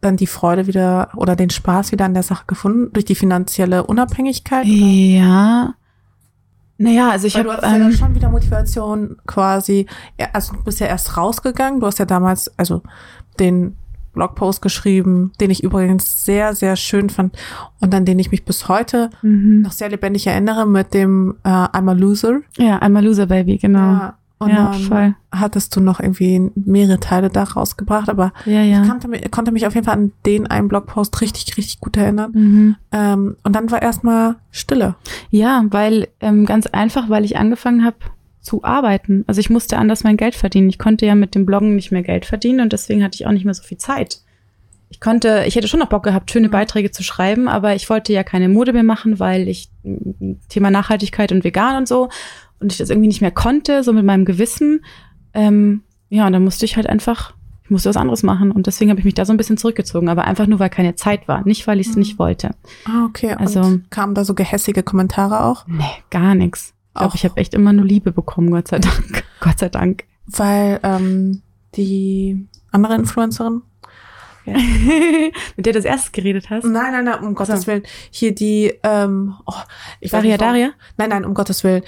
[0.00, 2.92] dann die Freude wieder oder den Spaß wieder an der Sache gefunden?
[2.92, 4.64] Durch die finanzielle Unabhängigkeit?
[4.64, 4.74] oder?
[4.74, 5.74] Ja.
[6.78, 9.86] Naja, also ich Weil du habe hast ja dann ähm, schon wieder Motivation quasi,
[10.18, 12.82] ja, also du bist ja erst rausgegangen, du hast ja damals, also
[13.40, 13.76] den
[14.18, 17.36] Blogpost geschrieben, den ich übrigens sehr, sehr schön fand
[17.80, 19.62] und an den ich mich bis heute mhm.
[19.62, 22.40] noch sehr lebendig erinnere mit dem äh, I'm a Loser.
[22.56, 23.78] ja, einmal Loser Baby, genau.
[23.78, 25.14] Ja, und Ja, dann voll.
[25.32, 28.84] hattest du noch irgendwie mehrere Teile da rausgebracht, aber Ja, ich ja.
[28.86, 32.30] konnte, mich- konnte mich auf jeden Fall an den einen Blogpost richtig, richtig gut erinnern.
[32.34, 32.76] Mhm.
[32.92, 34.94] Ähm, und dann war erstmal Stille.
[35.30, 37.96] Ja, weil ähm, ganz einfach, weil ich angefangen habe
[38.40, 39.24] zu arbeiten.
[39.26, 40.68] Also ich musste anders mein Geld verdienen.
[40.68, 43.32] Ich konnte ja mit dem Bloggen nicht mehr Geld verdienen und deswegen hatte ich auch
[43.32, 44.20] nicht mehr so viel Zeit.
[44.90, 48.12] Ich konnte, ich hätte schon noch Bock gehabt, schöne Beiträge zu schreiben, aber ich wollte
[48.14, 52.08] ja keine Mode mehr machen, weil ich mm, Thema Nachhaltigkeit und vegan und so
[52.58, 54.84] und ich das irgendwie nicht mehr konnte, so mit meinem Gewissen.
[55.34, 57.34] Ähm, ja, und dann musste ich halt einfach,
[57.64, 60.08] ich musste was anderes machen und deswegen habe ich mich da so ein bisschen zurückgezogen,
[60.08, 62.00] aber einfach nur, weil keine Zeit war, nicht weil ich es Mhm.
[62.00, 62.52] nicht wollte.
[62.86, 63.34] Ah, okay.
[63.34, 65.66] Also- und kamen da so gehässige Kommentare auch?
[65.66, 66.72] Nee, gar nichts.
[67.00, 69.24] Auch- ich habe echt immer nur Liebe bekommen, Gott sei Dank.
[69.40, 70.04] Gott sei Dank.
[70.26, 71.42] Weil ähm,
[71.74, 73.62] die andere Influencerin?
[75.56, 76.64] Mit der du das erst geredet hast.
[76.64, 77.82] Nein, nein, nein, um Gottes Willen.
[78.10, 79.52] Hier die, ähm, oh,
[80.00, 80.70] ich Daria, nicht, Daria?
[80.96, 81.82] Nein, nein, um Gottes Willen.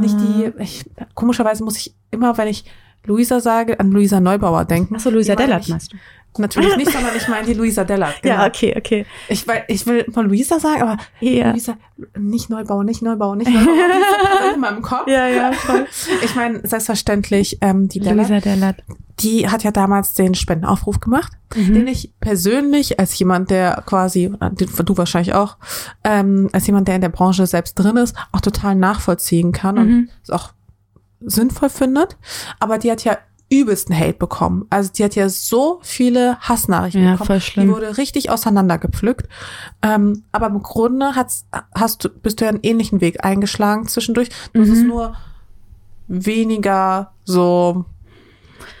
[0.00, 0.84] Nicht die, ich,
[1.14, 2.64] komischerweise muss ich immer, wenn ich
[3.04, 4.94] Luisa sage, an Luisa Neubauer denken.
[4.96, 5.96] Achso, Luisa Dellert meinst du?
[6.38, 8.14] Natürlich nicht, sondern ich meine die Luisa Dellert.
[8.22, 8.34] Genau.
[8.36, 9.04] Ja, okay, okay.
[9.28, 11.50] Ich, will, ich will immer Luisa sagen, aber Ja.
[11.50, 11.74] Luisa,
[12.16, 13.74] nicht Neubauer, nicht Neubauer, nicht Neubauer.
[13.74, 15.08] Die ist in meinem Kopf.
[15.08, 15.86] Ja, ja, voll.
[16.24, 18.76] Ich meine, selbstverständlich, ähm, die Dellert, Luisa Dellert.
[19.18, 21.74] die hat ja damals den Spendenaufruf gemacht, Mhm.
[21.74, 25.56] den ich persönlich als jemand, der quasi, du wahrscheinlich auch,
[26.04, 29.88] ähm, als jemand, der in der Branche selbst drin ist, auch total nachvollziehen kann und
[29.88, 30.08] Mhm.
[30.22, 30.50] es auch
[31.20, 32.16] sinnvoll findet.
[32.60, 33.18] Aber die hat ja
[33.50, 34.64] übelsten Hate bekommen.
[34.70, 37.26] Also die hat ja so viele Hassnachrichten Ja, bekommen.
[37.26, 37.68] voll Die schlimm.
[37.68, 39.28] wurde richtig auseinandergepflückt.
[39.82, 44.28] Ähm, aber im Grunde hat's, hast du, bist du ja einen ähnlichen Weg eingeschlagen zwischendurch.
[44.52, 44.86] Du hast es Mhm.
[44.88, 45.16] nur
[46.08, 47.84] weniger so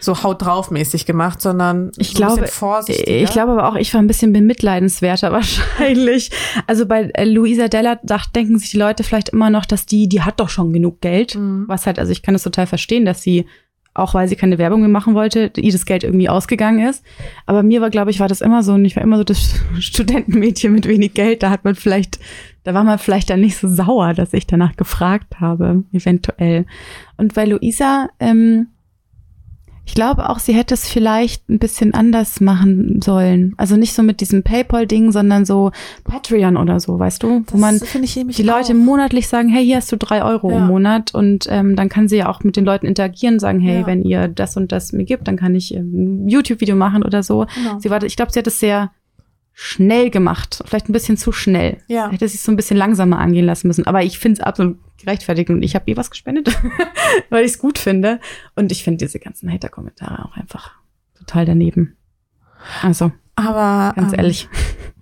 [0.02, 3.92] so haut drauf mäßig gemacht, sondern Ich so ein glaube, ich glaube aber auch, ich
[3.92, 6.30] war ein bisschen bemitleidenswerter wahrscheinlich.
[6.66, 10.08] Also bei äh, Luisa Dellert dacht, denken sich die Leute vielleicht immer noch, dass die,
[10.08, 11.34] die hat doch schon genug Geld.
[11.34, 11.64] Mhm.
[11.66, 13.46] Was halt, also ich kann das total verstehen, dass sie,
[13.94, 17.04] auch weil sie keine Werbung mehr machen wollte, ihr das Geld irgendwie ausgegangen ist.
[17.46, 19.60] Aber mir war, glaube ich, war das immer so, und ich war immer so das
[19.78, 21.42] Studentenmädchen mit wenig Geld.
[21.42, 22.20] Da hat man vielleicht,
[22.62, 26.66] da war man vielleicht dann nicht so sauer, dass ich danach gefragt habe, eventuell.
[27.16, 28.68] Und bei Luisa, ähm,
[29.90, 33.54] Ich glaube auch, sie hätte es vielleicht ein bisschen anders machen sollen.
[33.56, 35.72] Also nicht so mit diesem PayPal-Ding, sondern so
[36.04, 37.42] Patreon oder so, weißt du?
[37.48, 38.76] Wo man ich nämlich die Leute auch.
[38.76, 40.58] monatlich sagen, hey, hier hast du drei Euro Ja.
[40.58, 43.80] im Monat und ähm, dann kann sie ja auch mit den Leuten interagieren, sagen, hey,
[43.80, 43.86] Ja.
[43.88, 47.24] wenn ihr das und das mir gibt, dann kann ich ähm, ein YouTube-Video machen oder
[47.24, 47.46] so.
[47.56, 47.80] Genau.
[47.80, 48.92] Sie war, ich glaube, sie hat es sehr
[49.52, 51.78] schnell gemacht, vielleicht ein bisschen zu schnell.
[51.86, 52.10] Ja.
[52.10, 53.86] Hätte sich so ein bisschen langsamer angehen lassen müssen.
[53.86, 56.48] Aber ich finde es absolut gerechtfertigt und ich habe ihr was gespendet,
[57.30, 58.20] weil ich es gut finde.
[58.54, 60.72] Und ich finde diese ganzen Hater-Kommentare auch einfach
[61.18, 61.96] total daneben.
[62.82, 64.48] Also, Aber ganz ähm, ehrlich.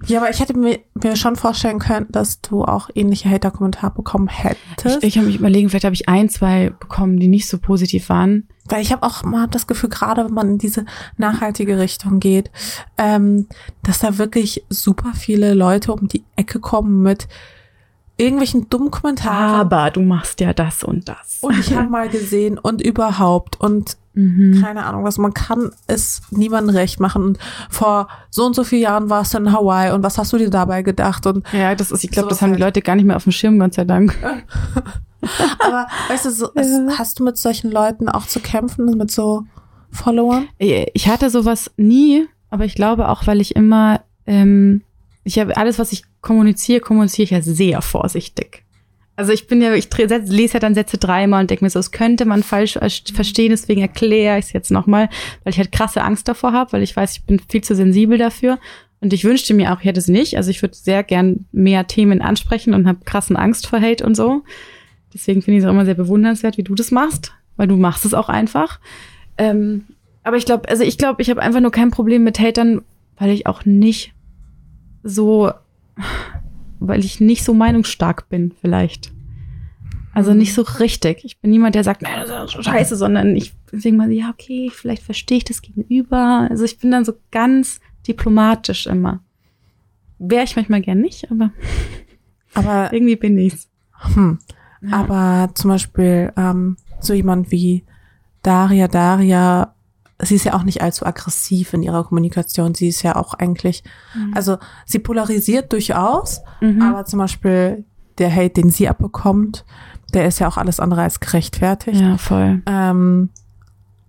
[0.07, 4.29] Ja, aber ich hätte mir, mir schon vorstellen können, dass du auch ähnliche Hater-Kommentare bekommen
[4.29, 4.99] hättest.
[4.99, 8.09] Ich, ich habe mich überlegen, vielleicht habe ich ein, zwei bekommen, die nicht so positiv
[8.09, 8.49] waren.
[8.69, 10.85] Weil ich habe auch mal das Gefühl, gerade wenn man in diese
[11.17, 12.51] nachhaltige Richtung geht,
[12.97, 13.47] ähm,
[13.83, 17.29] dass da wirklich super viele Leute um die Ecke kommen mit
[18.19, 19.55] irgendwelchen dummen Kommentaren.
[19.55, 21.39] Aber du machst ja das und das.
[21.41, 24.61] Und ich habe mal gesehen und überhaupt und Mhm.
[24.61, 25.17] keine Ahnung was.
[25.17, 27.23] Man kann es niemandem recht machen.
[27.23, 27.39] Und
[27.71, 30.51] vor so und so vielen Jahren warst du in Hawaii und was hast du dir
[30.51, 31.25] dabei gedacht?
[31.27, 32.75] Und Ja, das ist, ich glaube, das haben die halt.
[32.75, 34.17] Leute gar nicht mehr auf dem Schirm, Gott sei Dank.
[35.61, 39.45] aber weißt du, so, es, hast du mit solchen Leuten auch zu kämpfen, mit so
[39.93, 40.49] Followern?
[40.59, 44.83] Ich hatte sowas nie, aber ich glaube auch, weil ich immer, ähm,
[45.23, 48.65] ich habe alles, was ich kommuniziere, kommuniziere ich ja sehr vorsichtig.
[49.19, 51.91] Also ich bin ja, ich lese ja dann Sätze dreimal und denke mir so, das
[51.91, 52.79] könnte man falsch
[53.13, 55.09] verstehen, deswegen erkläre ich es jetzt nochmal,
[55.43, 58.17] weil ich halt krasse Angst davor habe, weil ich weiß, ich bin viel zu sensibel
[58.17, 58.61] dafür.
[59.01, 60.37] Und ich wünschte mir auch, ich hätte es nicht.
[60.37, 64.15] Also ich würde sehr gern mehr Themen ansprechen und habe krassen Angst vor Hate und
[64.15, 64.45] so.
[65.13, 68.05] Deswegen finde ich es auch immer sehr bewundernswert, wie du das machst, weil du machst
[68.05, 68.79] es auch einfach.
[69.37, 69.85] Ähm,
[70.23, 72.83] aber ich glaube, also ich glaube, ich habe einfach nur kein Problem mit Hatern,
[73.17, 74.15] weil ich auch nicht
[75.03, 75.51] so,
[76.81, 79.13] weil ich nicht so meinungsstark bin, vielleicht.
[80.15, 81.25] Also nicht so richtig.
[81.25, 84.71] Ich bin niemand, der sagt, "Nee, das ist scheiße, sondern ich denke mal, ja, okay,
[84.73, 86.49] vielleicht verstehe ich das gegenüber.
[86.51, 89.21] Also ich bin dann so ganz diplomatisch immer.
[90.19, 91.53] Wäre ich manchmal gern nicht, aber
[92.55, 93.69] Aber, irgendwie bin ich's.
[94.15, 94.39] hm,
[94.91, 97.85] aber zum Beispiel ähm, so jemand wie
[98.43, 99.75] Daria, Daria,
[100.23, 102.75] sie ist ja auch nicht allzu aggressiv in ihrer Kommunikation.
[102.75, 103.85] Sie ist ja auch eigentlich,
[104.35, 106.83] also sie polarisiert durchaus, Mhm.
[106.83, 107.85] aber zum Beispiel
[108.19, 109.65] der Hate, den sie abbekommt,
[110.15, 112.01] der ist ja auch alles andere als gerechtfertigt.
[112.01, 112.63] ja, voll.
[112.67, 113.31] Ähm,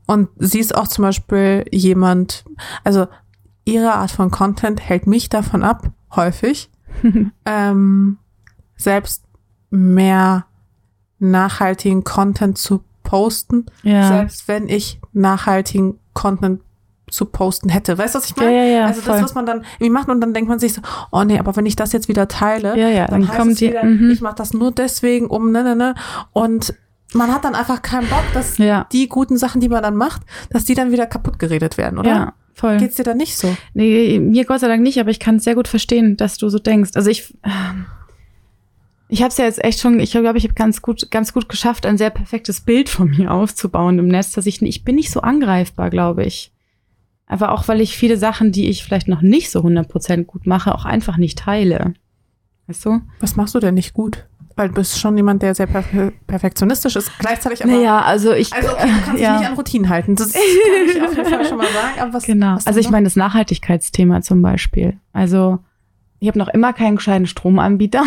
[0.07, 2.43] und sie ist auch zum Beispiel jemand,
[2.83, 3.05] also
[3.65, 6.71] ihre Art von Content hält mich davon ab, häufig,
[7.45, 8.17] ähm,
[8.75, 9.23] selbst
[9.69, 10.45] mehr
[11.19, 14.07] nachhaltigen Content zu posten, Ja.
[14.07, 16.61] selbst wenn ich nachhaltigen Content
[17.09, 17.97] zu posten hätte.
[17.97, 18.55] Weißt du, was ich Ja, meine?
[18.57, 19.13] ja, ja, also voll.
[19.13, 20.81] das, was man dann irgendwie macht und dann denkt man sich so,
[21.11, 23.51] oh nee, aber wenn ich das jetzt wieder teile, Ja, ja, dann, dann heißt kommt
[23.53, 24.11] es die- wieder, mhm.
[24.11, 25.95] ich mache das nur deswegen, um ne, ne, ne.
[26.33, 26.75] Und
[27.15, 28.85] man hat dann einfach keinen Bock, dass Ja.
[28.91, 32.09] die guten Sachen, die man dann macht, dass die dann wieder kaputt geredet werden, oder?
[32.11, 32.77] Ja, voll.
[32.77, 33.57] Geht's dir dann nicht so?
[33.73, 36.47] Nee, mir Gott sei Dank nicht, aber ich kann es sehr gut verstehen, dass du
[36.49, 36.91] so denkst.
[36.93, 37.87] Also ich, ähm,
[39.11, 41.49] ich habe es ja jetzt echt schon, ich glaube, ich habe ganz gut, ganz gut
[41.49, 45.11] geschafft, ein sehr perfektes Bild von mir aufzubauen im Netz, dass ich, ich bin nicht
[45.11, 46.53] so angreifbar, glaube ich.
[47.25, 50.73] Aber auch, weil ich viele Sachen, die ich vielleicht noch nicht so 100% gut mache,
[50.73, 51.93] auch einfach nicht teile.
[52.67, 53.01] Weißt du?
[53.19, 54.27] Was machst du denn nicht gut?
[54.55, 58.05] Weil du bist schon jemand, der sehr perfe perfektionistisch ist, gleichzeitig aber.
[58.05, 60.15] also ich, Also okay, du kannst dich nicht an Routinen halten.
[60.15, 60.41] Das kann
[60.87, 61.99] ich auf jeden Fall schon mal sagen.
[61.99, 62.55] Aber was, Genau.
[62.55, 64.97] was Also ich meine das Nachhaltigkeitsthema zum Beispiel.
[65.13, 65.59] Also
[66.19, 68.03] ich habe noch immer keinen gescheiten Stromanbieter.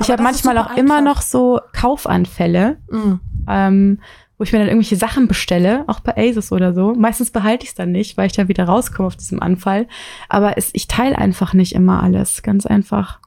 [0.00, 1.14] Ich habe manchmal auch immer einfach.
[1.16, 3.14] noch so Kaufanfälle, Mm.
[3.48, 4.00] ähm,
[4.38, 6.94] wo ich mir dann irgendwelche Sachen bestelle, auch bei Asus oder so.
[6.94, 9.86] Meistens behalte ich es dann nicht, weil ich dann wieder rauskomme auf diesem Anfall.
[10.28, 13.18] Aber es, ich teile einfach nicht immer alles, ganz einfach.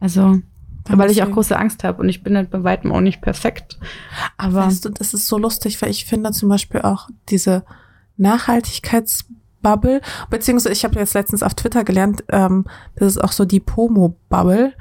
[0.00, 0.38] Also,
[0.88, 3.20] Ja, weil ich auch große Angst habe und ich bin halt bei weitem auch nicht
[3.20, 3.78] perfekt.
[4.38, 7.64] Aber Aber weißt du, das ist so lustig, weil ich finde zum Beispiel auch diese
[8.16, 10.00] Nachhaltigkeitsbubble,
[10.30, 12.64] beziehungsweise ich habe jetzt letztens auf Twitter gelernt, ähm,
[12.96, 14.72] das ist auch so die Pomo-Bubble.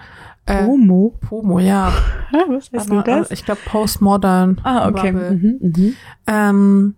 [0.49, 1.15] Äh, Homo.
[1.21, 1.93] Pomo, ja.
[2.47, 3.29] Was heißt du das?
[3.29, 4.59] äh, Ich glaube Postmodern.
[4.63, 5.11] Ah, okay.
[5.11, 5.93] Mhm, mhm.
[6.27, 6.95] Ähm,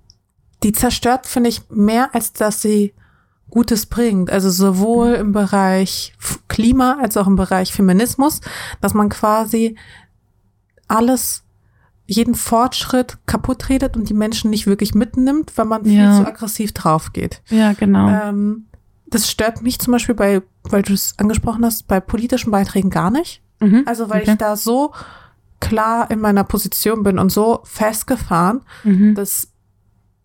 [0.63, 2.93] die zerstört, finde ich, mehr, als dass sie
[3.49, 4.29] Gutes bringt.
[4.29, 6.13] Also sowohl im Bereich
[6.47, 8.39] Klima als auch im Bereich Feminismus,
[8.79, 9.75] dass man quasi
[10.87, 11.43] alles,
[12.07, 16.17] jeden Fortschritt kaputt redet und die Menschen nicht wirklich mitnimmt, weil man viel Ja.
[16.17, 17.41] zu aggressiv drauf geht.
[17.49, 18.09] Ja, genau.
[18.09, 18.65] Ähm,
[19.11, 23.11] das stört mich zum Beispiel bei, weil du es angesprochen hast, bei politischen Beiträgen gar
[23.11, 23.41] nicht.
[23.59, 23.83] Mhm.
[23.85, 24.31] Also weil Okay.
[24.31, 24.93] ich da so
[25.59, 29.13] klar in meiner Position bin und so festgefahren, Mhm.
[29.15, 29.47] dass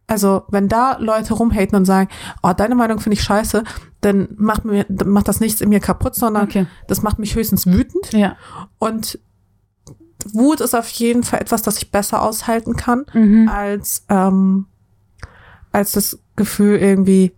[0.09, 2.09] also wenn da Leute rumhaten und sagen,
[2.45, 3.65] oh, deine Meinung finde ich scheiße,
[4.03, 6.67] dann macht mir macht das nichts in mir kaputt, sondern Okay.
[6.87, 8.37] das macht mich höchstens wütend Ja.
[8.79, 9.19] und
[10.33, 13.49] Wut ist auf jeden Fall etwas, das ich besser aushalten kann Mhm.
[13.49, 14.67] als ähm,
[15.73, 17.33] als das Gefühl, irgendwie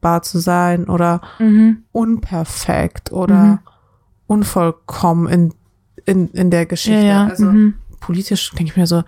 [0.00, 1.84] verletzbar zu sein oder Mhm.
[1.92, 3.58] unperfekt oder Mhm.
[4.26, 5.54] unvollkommen in,
[6.04, 7.00] in, in der Geschichte.
[7.00, 7.26] Ja, ja.
[7.26, 7.74] Also mhm.
[8.00, 9.02] politisch denke ich mir so,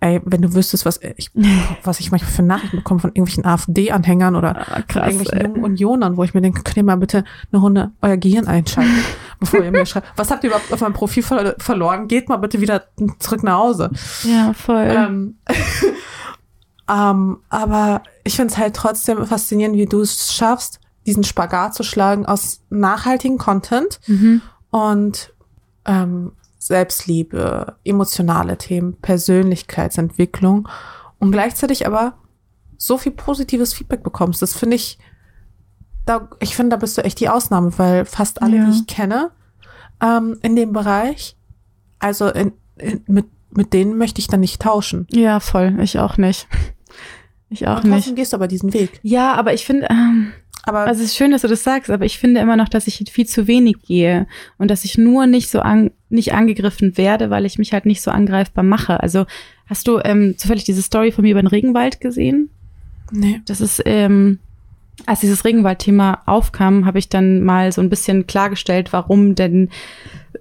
[0.00, 1.30] ey, wenn du wüsstest, was ich,
[1.84, 5.46] was ich manchmal für Nachrichten bekomme von irgendwelchen AfD-Anhängern oder Ah, krass, irgendwelchen ey.
[5.46, 8.90] jungen Unionern, wo ich mir denke, könnt ihr mal bitte eine Runde euer Gehirn einschalten,
[9.40, 12.08] bevor ihr mir schreibt, was habt ihr überhaupt auf meinem Profil ver verloren?
[12.08, 12.84] Geht mal bitte wieder
[13.20, 13.90] zurück nach Hause.
[14.24, 14.86] Ja, voll.
[14.88, 15.34] Ähm,
[16.88, 21.82] ähm, aber ich finde es halt trotzdem faszinierend, wie du es schaffst, diesen Spagat zu
[21.82, 24.40] schlagen aus nachhaltigen Content mhm.
[24.70, 25.32] und
[25.84, 30.68] ähm, Selbstliebe, emotionale Themen, Persönlichkeitsentwicklung
[31.18, 32.14] und gleichzeitig aber
[32.78, 34.42] so viel positives Feedback bekommst.
[34.42, 34.98] Das finde ich,
[36.04, 38.64] da, ich finde, da bist du echt die Ausnahme, weil fast alle, Ja.
[38.64, 39.30] die ich kenne,
[40.00, 41.36] ähm, in dem Bereich,
[41.98, 45.06] also in, in, mit, mit denen möchte ich dann nicht tauschen.
[45.10, 45.78] Ja, voll.
[45.82, 46.46] Ich auch nicht.
[47.50, 48.16] Ich auch Und trotzdem nicht.
[48.16, 48.98] gehst du aber diesen Weg.
[49.02, 50.32] Ja, aber ich finde, ähm,
[50.64, 52.86] Aber also es ist schön, dass du das sagst, aber ich finde immer noch, dass
[52.86, 54.26] ich viel zu wenig gehe
[54.58, 58.00] und dass ich nur nicht so an, nicht angegriffen werde, weil ich mich halt nicht
[58.00, 59.00] so angreifbar mache.
[59.00, 59.26] Also
[59.66, 62.48] hast du ähm, zufällig diese Story von mir über den Regenwald gesehen?
[63.10, 63.40] nee.
[63.44, 64.38] Das ist, ähm,
[65.04, 69.68] als dieses Regenwald-Thema aufkam, habe ich dann mal so ein bisschen klargestellt, warum denn,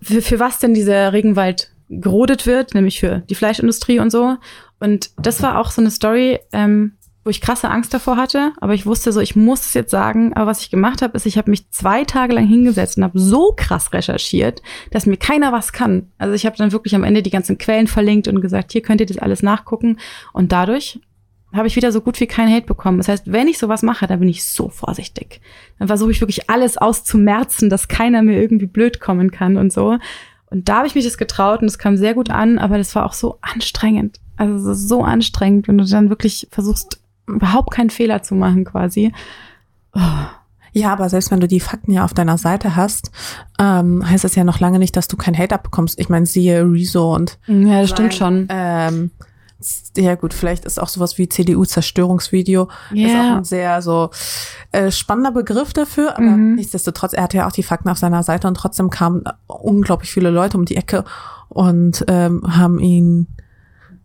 [0.01, 4.37] für, für was denn dieser Regenwald gerodet wird, nämlich für die Fleischindustrie und so.
[4.79, 6.93] Und das war auch so eine Story, ähm,
[7.23, 10.33] wo ich krasse Angst davor hatte, aber ich wusste so, ich muss es jetzt sagen.
[10.33, 13.19] Aber was ich gemacht habe, ist, ich habe mich zwei Tage lang hingesetzt und habe
[13.19, 16.07] so krass recherchiert, dass mir keiner was kann.
[16.17, 19.01] Also ich habe dann wirklich am Ende die ganzen Quellen verlinkt und gesagt, hier könnt
[19.01, 19.97] ihr das alles nachgucken.
[20.33, 20.99] Und dadurch
[21.53, 22.97] habe ich wieder so gut wie keinen Hate bekommen.
[22.97, 25.41] Das heißt, wenn ich sowas mache, dann bin ich so vorsichtig.
[25.79, 29.97] Dann versuche ich wirklich alles auszumerzen, dass keiner mir irgendwie blöd kommen kann und so.
[30.51, 32.93] Und da habe ich mich das getraut und es kam sehr gut an, aber das
[32.93, 34.19] war auch so anstrengend.
[34.37, 38.65] Also es ist so anstrengend, wenn du dann wirklich versuchst, überhaupt keinen Fehler zu machen
[38.65, 39.13] quasi.
[39.93, 39.99] Oh,
[40.73, 43.11] Ja, aber selbst wenn du die Fakten ja auf deiner Seite hast,
[43.59, 45.99] ähm, heißt das ja noch lange nicht, dass du kein Hate abbekommst.
[45.99, 48.47] Ich meine, siehe Rezo und ja, das stimmt schon.
[48.49, 49.11] ähm,
[49.97, 54.09] ja gut, vielleicht ist auch sowas wie CDU-Zerstörungsvideo ist auch ein sehr so
[54.71, 56.55] äh, spannender Begriff dafür, aber Mhm.
[56.55, 60.29] nichtsdestotrotz, er hatte ja auch die Fakten auf seiner Seite und trotzdem kamen unglaublich viele
[60.29, 61.03] Leute um die Ecke
[61.49, 63.27] und ähm, haben ihn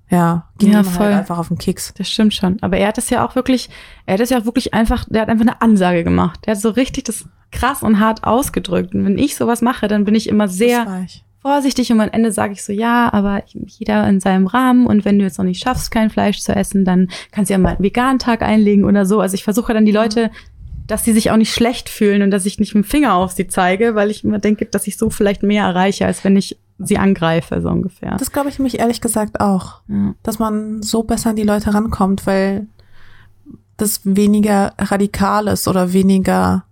[0.09, 1.07] ja, ging Ja, ihm voll.
[1.07, 1.93] halt einfach auf den Keks.
[1.99, 2.59] das stimmt schon.
[2.63, 3.69] Aber er hat es ja auch wirklich,
[4.07, 6.41] er hat es ja auch wirklich einfach, der hat einfach eine Ansage gemacht.
[6.47, 8.95] Der hat so richtig das krass und hart ausgedrückt.
[8.95, 11.25] Und wenn ich sowas mache, dann bin ich immer sehr Das war ich.
[11.47, 15.19] Vorsichtig und am Ende sage ich so, ja, aber jeder in seinem Rahmen und wenn
[15.19, 17.85] du jetzt noch nicht schaffst, kein Fleisch zu essen, dann kannst du ja mal einen
[17.85, 19.21] veganen Tag einlegen oder so.
[19.21, 20.31] Also ich versuche dann die Leute,
[20.89, 23.31] dass sie sich auch nicht schlecht fühlen und dass ich nicht mit dem Finger auf
[23.33, 26.59] sie zeige, weil ich immer denke, dass ich so vielleicht mehr erreiche, als wenn ich
[26.79, 28.17] sie angreife, so ungefähr.
[28.19, 29.81] Das glaube ich mich ehrlich gesagt auch.
[29.89, 30.15] ja.
[30.25, 32.67] dass man so besser an die Leute rankommt, weil
[33.77, 36.65] das weniger radikal ist oder weniger,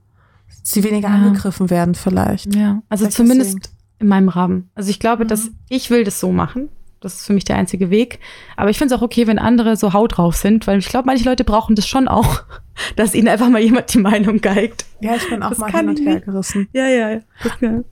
[0.62, 1.14] sie weniger Ja.
[1.14, 2.54] angegriffen werden vielleicht.
[2.54, 3.70] ja, also Vielleicht zumindest.
[3.98, 4.70] In meinem Rahmen.
[4.74, 5.28] Also ich glaube, Mhm.
[5.28, 6.68] dass ich will das so machen.
[7.00, 8.18] Das ist für mich der einzige Weg.
[8.56, 11.04] Aber ich finde es auch okay, wenn andere so haut drauf sind, weil ich glaube,
[11.06, 12.42] manche Leute brauchen das schon auch,
[12.96, 14.86] dass ihnen einfach mal jemand die Meinung geigt.
[15.00, 16.66] Ja, ich bin auch Das mal hin und her gerissen.
[16.72, 17.20] Ja, ja, ja.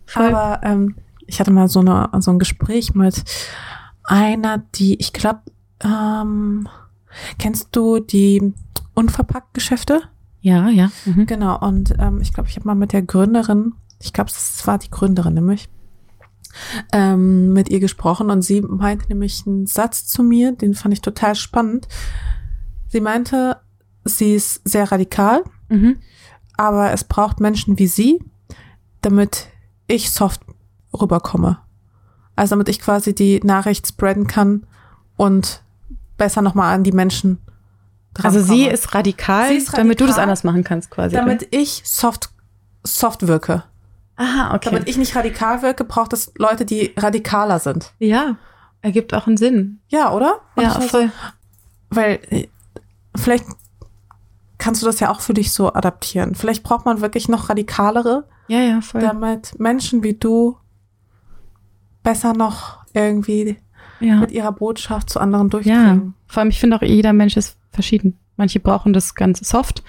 [0.06, 0.24] Voll.
[0.34, 0.96] Aber ähm,
[1.26, 3.22] ich hatte mal so, eine, so ein Gespräch mit
[4.04, 5.40] einer, die, ich glaube,
[5.84, 6.66] ähm,
[7.38, 8.54] kennst du die
[8.94, 10.02] Unverpackt-Geschäfte?
[10.40, 10.90] ja, ja.
[11.04, 11.26] Mhm.
[11.26, 14.78] Genau, und ähm, ich glaube, ich habe mal mit der Gründerin, ich glaube, es war
[14.78, 15.68] die Gründerin nämlich,
[16.92, 21.00] ähm, mit ihr gesprochen und sie meinte nämlich einen Satz zu mir, den fand ich
[21.00, 21.88] total spannend.
[22.88, 23.56] Sie meinte,
[24.04, 25.98] sie ist sehr radikal, Mhm.
[26.56, 28.18] aber es braucht Menschen wie sie,
[29.00, 29.48] damit
[29.86, 30.42] ich soft
[30.92, 31.58] rüberkomme.
[32.36, 34.66] Also damit ich quasi die Nachricht spreaden kann
[35.16, 35.62] und
[36.18, 37.38] besser nochmal an die Menschen
[38.22, 41.14] Also sie ist radikal, Sie ist damit du das radikal, anders machen kannst quasi.
[41.16, 42.30] damit ich soft,
[42.84, 43.64] soft wirke.
[44.22, 44.70] Aha, okay.
[44.70, 47.92] Damit ich nicht radikal wirke, braucht es Leute, die radikaler sind.
[47.98, 48.36] ja,
[48.80, 49.80] ergibt auch einen Sinn.
[49.88, 50.40] Ja, oder?
[50.56, 51.12] Und ja, war so, voll.
[51.90, 52.48] weil äh,
[53.16, 53.44] vielleicht
[54.58, 56.34] kannst du das ja auch für dich so adaptieren.
[56.34, 59.00] Vielleicht braucht man wirklich noch radikalere, Ja, ja, voll.
[59.00, 60.56] damit Menschen wie du
[62.02, 63.56] besser noch irgendwie
[64.00, 64.16] ja.
[64.16, 65.50] mit ihrer Botschaft zu anderen ja.
[65.50, 66.14] durchdringen.
[66.26, 68.18] Vor allem, ich finde auch, jeder Mensch ist verschieden.
[68.36, 69.82] Manche brauchen das ganz soft.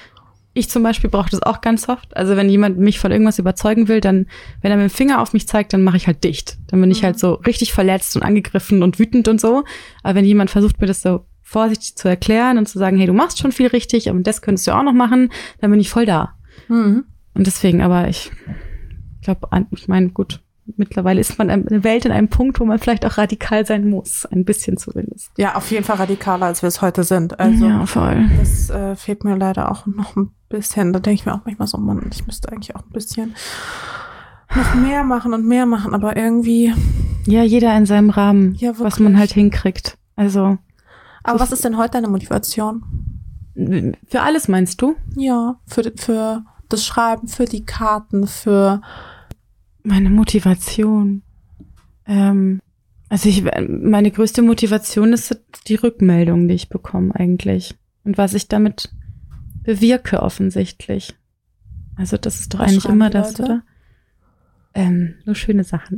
[0.56, 2.16] Ich zum Beispiel brauche das auch ganz soft.
[2.16, 4.28] Also wenn jemand mich von irgendwas überzeugen will, dann,
[4.62, 6.58] wenn er mit dem Finger auf mich zeigt, dann mache ich halt dicht.
[6.68, 7.06] Dann bin ich Mhm.
[7.08, 9.64] halt so richtig verletzt und angegriffen und wütend und so.
[10.04, 13.14] Aber wenn jemand versucht, mir das so vorsichtig zu erklären und zu sagen, hey, du
[13.14, 16.06] machst schon viel richtig, aber das könntest du auch noch machen, dann bin ich voll
[16.06, 16.34] da.
[16.68, 17.06] Mhm.
[17.34, 18.32] Und deswegen, aber ich
[19.24, 20.42] glaube, ich meine, gut,
[20.78, 24.26] mittlerweile ist man eine Welt in einem Punkt, wo man vielleicht auch radikal sein muss.
[24.26, 25.32] Ein bisschen zumindest.
[25.38, 27.40] Ja, auf jeden Fall radikaler, als wir es heute sind.
[27.40, 28.26] Also, ja, voll.
[28.40, 30.94] Das äh, fehlt mir leider auch noch ein bisschen.
[30.94, 33.36] Da denke ich mir auch manchmal so, Mann, ich müsste eigentlich auch ein bisschen
[34.56, 36.74] noch mehr machen und mehr machen, aber irgendwie.
[37.26, 39.98] Ja, jeder in seinem Rahmen, Ja, was man halt hinkriegt.
[40.16, 40.58] Also
[41.24, 42.84] Aber was ist denn heute deine Motivation?
[44.08, 44.96] für alles meinst du?
[45.16, 48.82] Ja, für, für das Schreiben, für die Karten, für.
[49.84, 51.22] Meine Motivation.
[52.08, 52.62] Ähm,
[53.10, 57.76] also ich, meine größte Motivation ist die Rückmeldung, die ich bekomme eigentlich.
[58.04, 58.90] Und was ich damit
[59.64, 61.14] bewirke offensichtlich.
[61.96, 63.44] Also das ist doch Was eigentlich immer das, Leute?
[63.44, 63.64] oder?
[64.74, 65.98] Ähm, nur schöne Sachen.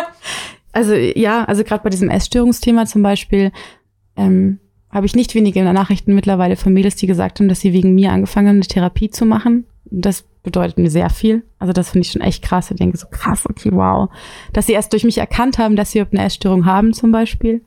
[0.72, 3.50] also ja, also gerade bei diesem Essstörungsthema zum Beispiel
[4.16, 4.60] ähm,
[4.90, 8.12] habe ich nicht wenige Nachrichten mittlerweile von Mädels, die gesagt haben, dass sie wegen mir
[8.12, 9.66] angefangen haben, eine Therapie zu machen.
[9.84, 11.44] Das bedeutet mir sehr viel.
[11.58, 12.70] Also das finde ich schon echt krass.
[12.70, 14.08] Ich denke so krass, okay, wow.
[14.54, 17.62] Dass sie erst durch mich erkannt haben, dass sie eine Essstörung haben zum Beispiel.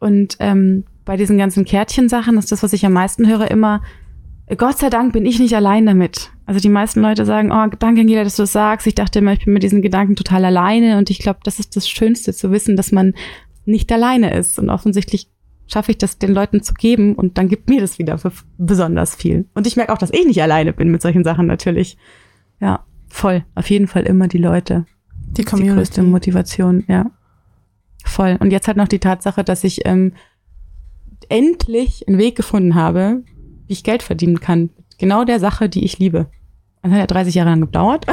[0.00, 3.82] Und ähm, bei diesen ganzen Kärtchensachen ist das, was ich am meisten höre, immer,
[4.56, 6.30] Gott sei Dank bin ich nicht allein damit.
[6.46, 8.86] Also die meisten Leute sagen, oh, danke Angela, dass du das sagst.
[8.86, 10.98] Ich dachte immer, ich bin mit diesen Gedanken total alleine.
[10.98, 13.14] Und ich glaube, das ist das Schönste, zu wissen, dass man
[13.64, 14.58] nicht alleine ist.
[14.58, 15.28] Und offensichtlich
[15.66, 19.14] schaffe ich das den Leuten zu geben und dann gibt mir das wieder für besonders
[19.14, 19.46] viel.
[19.54, 21.96] Und ich merke auch, dass ich nicht alleine bin mit solchen Sachen natürlich.
[22.60, 23.44] Ja, voll.
[23.54, 24.86] Auf jeden Fall immer die Leute.
[25.36, 27.10] Die ist die größte Motivation, ja.
[28.04, 28.36] Voll.
[28.40, 30.12] Und jetzt halt noch die Tatsache, dass ich ähm,
[31.28, 33.22] endlich einen Weg gefunden habe,
[33.66, 34.70] wie ich Geld verdienen kann.
[34.98, 36.26] Genau der Sache, die ich liebe.
[36.82, 38.06] Das hat ja 30 Jahre lang gedauert.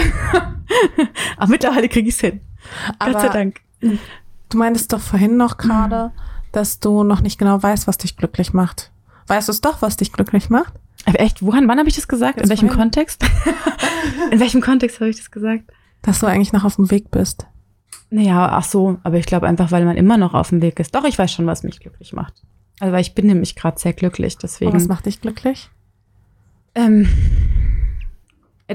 [1.37, 2.41] Aber mittlerweile kriege ich es hin.
[2.99, 3.61] Gott sei Aber Dank.
[4.49, 6.11] du meintest doch vorhin noch gerade,
[6.53, 8.91] dass du noch nicht genau weißt, was dich glücklich macht.
[9.27, 10.73] Weißt du es doch, was dich glücklich macht?
[11.05, 12.37] Aber echt, woran, wann habe ich das gesagt?
[12.37, 12.83] Jetzt In welchem vorhin.
[12.83, 13.23] Kontext?
[14.31, 15.65] In welchem Kontext habe ich das gesagt?
[16.01, 17.45] Dass du eigentlich noch auf dem Weg bist.
[18.09, 20.93] Naja, ach so, aber ich glaube einfach, weil man immer noch auf dem Weg ist.
[20.95, 22.43] Doch, ich weiß schon, was mich glücklich macht.
[22.79, 24.73] Also weil ich bin nämlich gerade sehr glücklich, Und deswegen.
[24.73, 25.69] was macht dich glücklich?
[26.75, 27.07] ähm,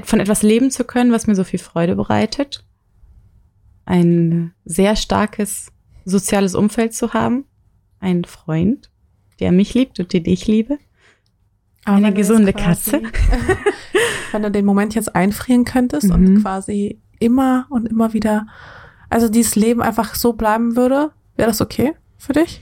[0.03, 2.63] von etwas leben zu können, was mir so viel Freude bereitet.
[3.85, 5.71] Ein sehr starkes
[6.05, 7.45] soziales Umfeld zu haben.
[7.99, 8.89] Ein Freund,
[9.39, 10.77] der mich liebt und den ich liebe.
[11.85, 13.01] Aber Eine gesunde quasi- Katze.
[14.31, 16.11] wenn du den Moment jetzt einfrieren könntest Mhm.
[16.13, 18.47] und quasi immer und immer wieder,
[19.09, 22.61] also dieses Leben einfach so bleiben würde, wäre das okay für dich?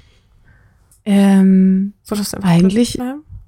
[1.05, 2.99] Ähm, Würdest du Eigentlich-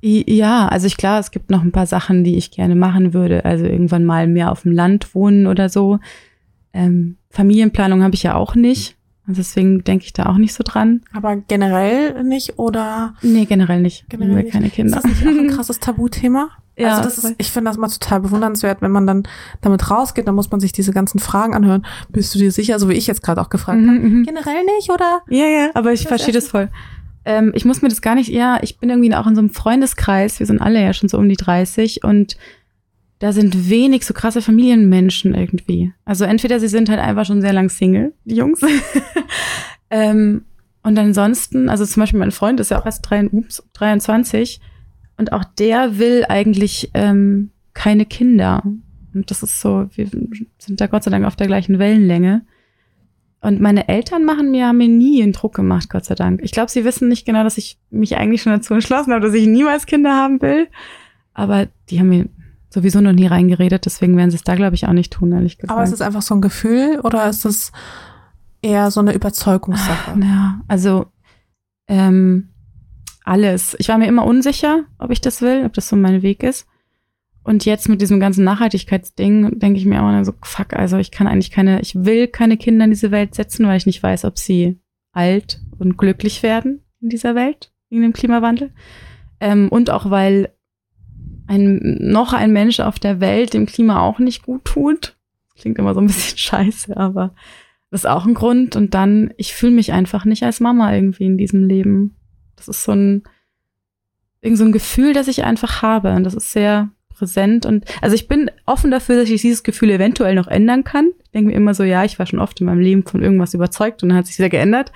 [0.01, 3.43] Ja, also ich klar, es gibt noch ein paar Sachen, die ich gerne machen würde.
[3.45, 5.99] Also irgendwann mal mehr auf dem Land wohnen oder so.
[6.73, 8.95] Ähm, Familienplanung habe ich ja auch nicht.
[9.29, 11.01] Also deswegen denke ich da auch nicht so dran.
[11.13, 14.09] Aber generell nicht oder Nee, generell nicht.
[14.09, 14.51] generell wir nicht?
[14.51, 14.97] keine Kinder.
[14.97, 16.49] Ist das nicht auch ein krasses Tabuthema?
[16.75, 19.23] Ja, also das ist, ich finde das mal total bewundernswert, wenn man dann
[19.61, 21.85] damit rausgeht, dann muss man sich diese ganzen Fragen anhören.
[22.09, 23.99] Bist du dir sicher, so wie ich jetzt gerade auch gefragt habe?
[23.99, 24.23] Mhm, mhm.
[24.23, 25.21] Generell nicht, oder?
[25.29, 26.69] Ja, ja, aber ich Das verstehe das voll.
[27.25, 29.51] Ähm, ich muss mir das gar nicht, ja, ich bin irgendwie auch in so einem
[29.51, 32.35] Freundeskreis, wir sind alle ja schon so um die 30 und
[33.19, 35.93] da sind wenig so krasse Familienmenschen irgendwie.
[36.05, 38.61] Also entweder sie sind halt einfach schon sehr lang Single, die Jungs.
[39.89, 40.45] ähm,
[40.83, 44.61] und ansonsten, also zum Beispiel mein Freund ist ja auch erst drei, ups, 23
[45.17, 48.63] und auch der will eigentlich ähm, keine Kinder.
[49.13, 50.07] Und das ist so, wir
[50.57, 52.45] sind da Gott sei Dank auf der gleichen Wellenlänge.
[53.41, 56.41] Und meine Eltern machen mir, haben mir nie einen Druck gemacht, Gott sei Dank.
[56.43, 59.33] Ich glaube, sie wissen nicht genau, dass ich mich eigentlich schon dazu entschlossen habe, dass
[59.33, 60.67] ich niemals Kinder haben will.
[61.33, 62.29] Aber die haben mir
[62.69, 65.57] sowieso noch nie reingeredet, deswegen werden sie es da, glaube ich, auch nicht tun, ehrlich
[65.57, 65.71] gesagt.
[65.71, 67.71] Aber ist es einfach so ein Gefühl oder ist es
[68.61, 70.19] eher so eine Überzeugungssache?
[70.21, 71.07] Ja, also
[71.87, 72.49] ähm,
[73.23, 73.75] alles.
[73.79, 76.67] Ich war mir immer unsicher, ob ich das will, ob das so mein Weg ist.
[77.43, 81.27] Und jetzt mit diesem ganzen Nachhaltigkeitsding denke ich mir immer so, fuck, also ich kann
[81.27, 84.37] eigentlich keine, ich will keine Kinder in diese Welt setzen, weil ich nicht weiß, ob
[84.37, 84.79] sie
[85.13, 88.71] alt und glücklich werden in dieser Welt, wegen dem Klimawandel.
[89.39, 90.49] Ähm, und auch weil
[91.49, 95.17] ein, noch ein Mensch auf der Welt dem Klima auch nicht gut tut.
[95.57, 97.33] Klingt immer so ein bisschen scheiße, aber
[97.89, 98.75] das ist auch ein Grund.
[98.75, 102.15] Und dann, ich fühle mich einfach nicht als Mama irgendwie in diesem Leben.
[102.55, 103.23] Das ist so ein,
[104.41, 106.13] irgend so ein Gefühl, das ich einfach habe.
[106.13, 107.65] Und das ist sehr präsent.
[107.65, 111.09] Und also ich bin offen dafür, dass ich dieses Gefühl eventuell noch ändern kann.
[111.23, 113.55] Ich denke mir immer so, ja, ich war schon oft in meinem Leben von irgendwas
[113.55, 114.91] überzeugt und dann hat sich sehr geändert.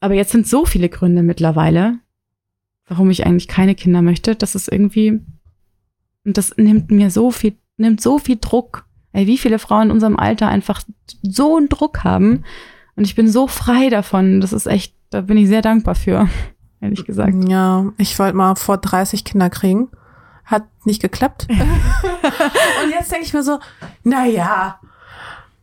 [0.00, 2.00] Aber jetzt sind so viele Gründe mittlerweile,
[2.88, 4.34] warum ich eigentlich keine Kinder möchte.
[4.34, 5.20] Das ist irgendwie,
[6.30, 8.84] und das nimmt mir so viel, nimmt so viel Druck.
[9.12, 10.82] Ey, wie viele Frauen in unserem Alter einfach
[11.22, 12.44] so einen Druck haben.
[12.94, 14.40] Und ich bin so frei davon.
[14.40, 16.28] Das ist echt, da bin ich sehr dankbar für,
[16.80, 17.34] ehrlich gesagt.
[17.48, 19.88] Ja, ich wollte mal vor 30 Kinder kriegen.
[20.44, 21.48] Hat nicht geklappt.
[22.84, 23.58] Und jetzt denke ich mir so,
[24.04, 24.78] na ja,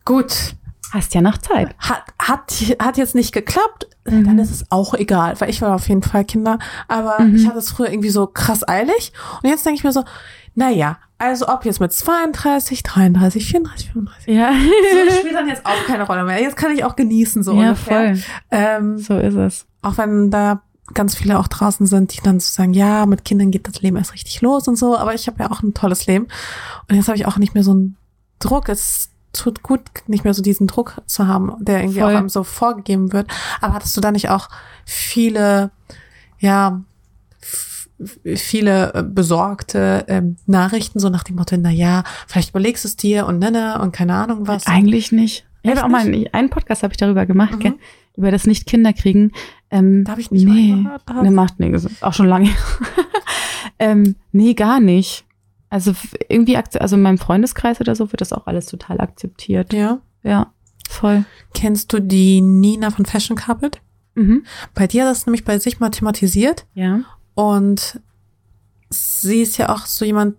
[0.04, 0.56] gut.
[0.92, 1.76] Hast ja noch Zeit.
[1.80, 4.24] hat, hat, hat jetzt nicht geklappt, Mhm.
[4.24, 7.36] dann ist es auch egal, weil ich war auf jeden Fall Kinder, aber Mhm.
[7.36, 9.12] ich hatte es früher irgendwie so krass eilig
[9.44, 10.06] und jetzt denke ich mir so,
[10.58, 14.52] naja, also ob jetzt mit 32, 33, 34, 35, Ja.
[14.52, 16.42] so spielt dann jetzt auch keine Rolle mehr.
[16.42, 18.16] Jetzt kann ich auch genießen, so ja, ungefähr.
[18.16, 18.24] voll.
[18.52, 19.66] Ähm, So ist es.
[19.84, 20.62] auch wenn da
[20.94, 23.98] ganz viele auch draußen sind, die dann so sagen, ja, mit Kindern geht das Leben
[23.98, 26.28] erst richtig los und so, aber ich habe ja auch ein tolles Leben
[26.90, 27.98] und jetzt habe ich auch nicht mehr so einen
[28.40, 28.70] Druck.
[28.70, 32.14] Es tut gut, nicht mehr so diesen Druck zu haben, der irgendwie Voll.
[32.14, 33.30] auch einem so vorgegeben wird.
[33.62, 34.50] Aber hattest du da nicht auch
[34.86, 35.72] viele,
[36.40, 36.82] ja,
[38.36, 42.96] viele äh, besorgte ähm, Nachrichten, so nach dem Motto, na ja, vielleicht überlegst du es
[42.98, 44.68] dir und nenne und keine Ahnung was.
[44.68, 45.46] Eigentlich nicht.
[45.64, 47.60] Ich habe auch mal einen, einen Podcast habe ich darüber gemacht, Mhm.
[47.60, 47.74] gell?
[48.16, 49.32] über das nicht Kinder kriegen.
[49.70, 52.50] Ähm, Da hab ich nicht nee, reingehört, da- ne, macht nee, auch schon lange.
[53.80, 55.26] ähm, nee, gar nicht.
[55.70, 55.94] Also
[56.30, 59.74] irgendwie, also in meinem Freundeskreis oder so wird das auch alles total akzeptiert.
[59.74, 60.00] Ja.
[60.24, 60.52] Ja,
[60.90, 61.26] voll.
[61.54, 63.82] Kennst du die Nina von Fashion Carpet?
[64.16, 64.44] Mhm.
[64.74, 67.02] Bei dir hat das nämlich bei sich mal thematisiert Ja.
[67.38, 68.00] Und
[68.90, 70.36] sie ist ja auch so jemand,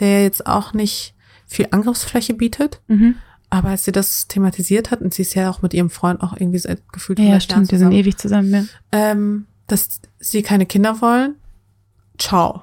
[0.00, 1.14] der jetzt auch nicht
[1.46, 3.14] viel Angriffsfläche bietet, Mhm.
[3.50, 6.32] aber als sie das thematisiert hat und sie ist ja auch mit ihrem Freund auch
[6.34, 8.50] irgendwie seit gefühlt Ja, 100 Jahren stimmt, die sind ewig zusammen.
[8.52, 8.64] Ja.
[8.90, 11.36] ähm, dass sie keine Kinder wollen,
[12.18, 12.62] ciao.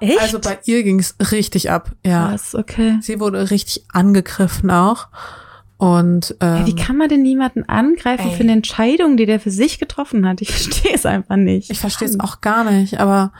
[0.00, 0.20] Echt?
[0.20, 2.28] Also bei ihr ging's richtig ab, ja.
[2.30, 2.98] Krass, okay.
[3.02, 5.08] Sie wurde richtig angegriffen auch
[5.78, 8.36] und ähm, Ja, wie kann man denn niemanden angreifen ey.
[8.36, 10.42] für eine Entscheidung, die der für sich getroffen hat?
[10.42, 11.70] Ich verstehe es einfach nicht.
[11.70, 13.32] Ich verstehe es auch gar nicht, aber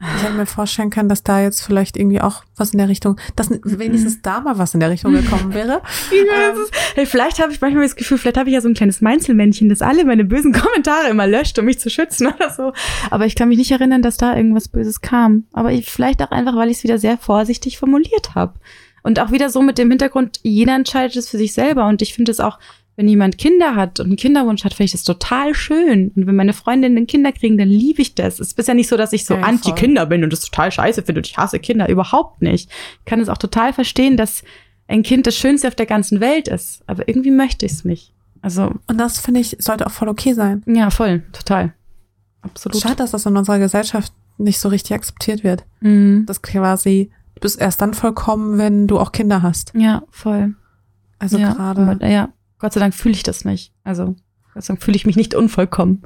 [0.00, 3.18] ich hätte mir vorstellen können, dass da jetzt vielleicht irgendwie auch was in der Richtung,
[3.36, 5.80] dass wenigstens da mal was in der Richtung gekommen wäre.
[6.10, 9.00] Ist, hey, vielleicht habe ich manchmal das Gefühl, vielleicht habe ich ja so ein kleines
[9.00, 12.72] Meinzelmännchen, das alle meine bösen Kommentare immer löscht, um mich zu schützen oder so.
[13.10, 15.44] Aber ich kann mich nicht erinnern, dass da irgendwas Böses kam.
[15.52, 18.54] Aber ich, vielleicht auch einfach, weil ich es wieder sehr vorsichtig formuliert habe.
[19.04, 21.86] Und auch wieder so mit dem Hintergrund, jeder entscheidet es für sich selber.
[21.86, 22.58] Und ich finde es auch,
[22.96, 26.10] wenn jemand Kinder hat und einen Kinderwunsch hat, finde ich das total schön.
[26.16, 28.40] Und wenn meine Freundinnen Kinder kriegen, dann liebe ich das.
[28.40, 31.02] Es ist ja nicht so, dass ich so Ja, anti-Kinder bin und das total scheiße
[31.02, 31.88] finde und ich hasse Kinder.
[31.88, 32.70] Überhaupt nicht.
[33.00, 34.42] Ich kann es auch total verstehen, dass
[34.88, 36.82] ein Kind das Schönste auf der ganzen Welt ist.
[36.86, 38.12] Aber irgendwie möchte ich es nicht.
[38.40, 40.62] Also, Und das finde ich sollte auch voll okay sein.
[40.66, 41.74] ja, voll, total.
[42.42, 42.80] Absolut.
[42.80, 45.64] Schade, dass das in unserer Gesellschaft nicht so richtig akzeptiert wird.
[45.80, 46.24] Mhm.
[46.26, 47.10] Das quasi
[47.44, 49.72] bist erst dann vollkommen, wenn du auch Kinder hast.
[49.76, 50.54] Ja, voll.
[51.18, 51.98] Also ja, gerade.
[52.10, 53.70] Ja, Gott sei Dank fühle ich das nicht.
[53.84, 54.16] Also,
[54.54, 56.00] Gott sei Dank fühle ich mich nicht unvollkommen.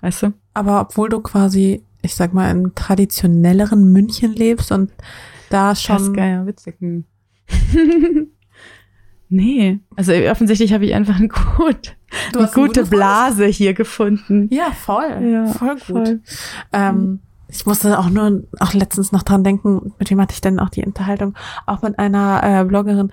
[0.00, 0.32] Weißt du?
[0.54, 4.90] Aber obwohl du quasi, ich sag mal, in traditionelleren München lebst und
[5.50, 6.14] da schon.
[6.14, 6.76] ja, witzig.
[6.80, 7.04] Hm.
[9.28, 11.96] nee, also offensichtlich habe ich einfach eine, gut,
[12.32, 14.48] eine einen gute Blase hier gefunden.
[14.50, 15.20] Ja, voll.
[15.20, 15.84] Ja, voll gut.
[15.84, 16.20] voll.
[16.72, 20.60] Ähm, ich musste auch nur auch letztens noch dran denken, mit wem hatte ich denn
[20.60, 21.34] auch die Unterhaltung?
[21.66, 23.10] Auch mit einer äh, Bloggerin,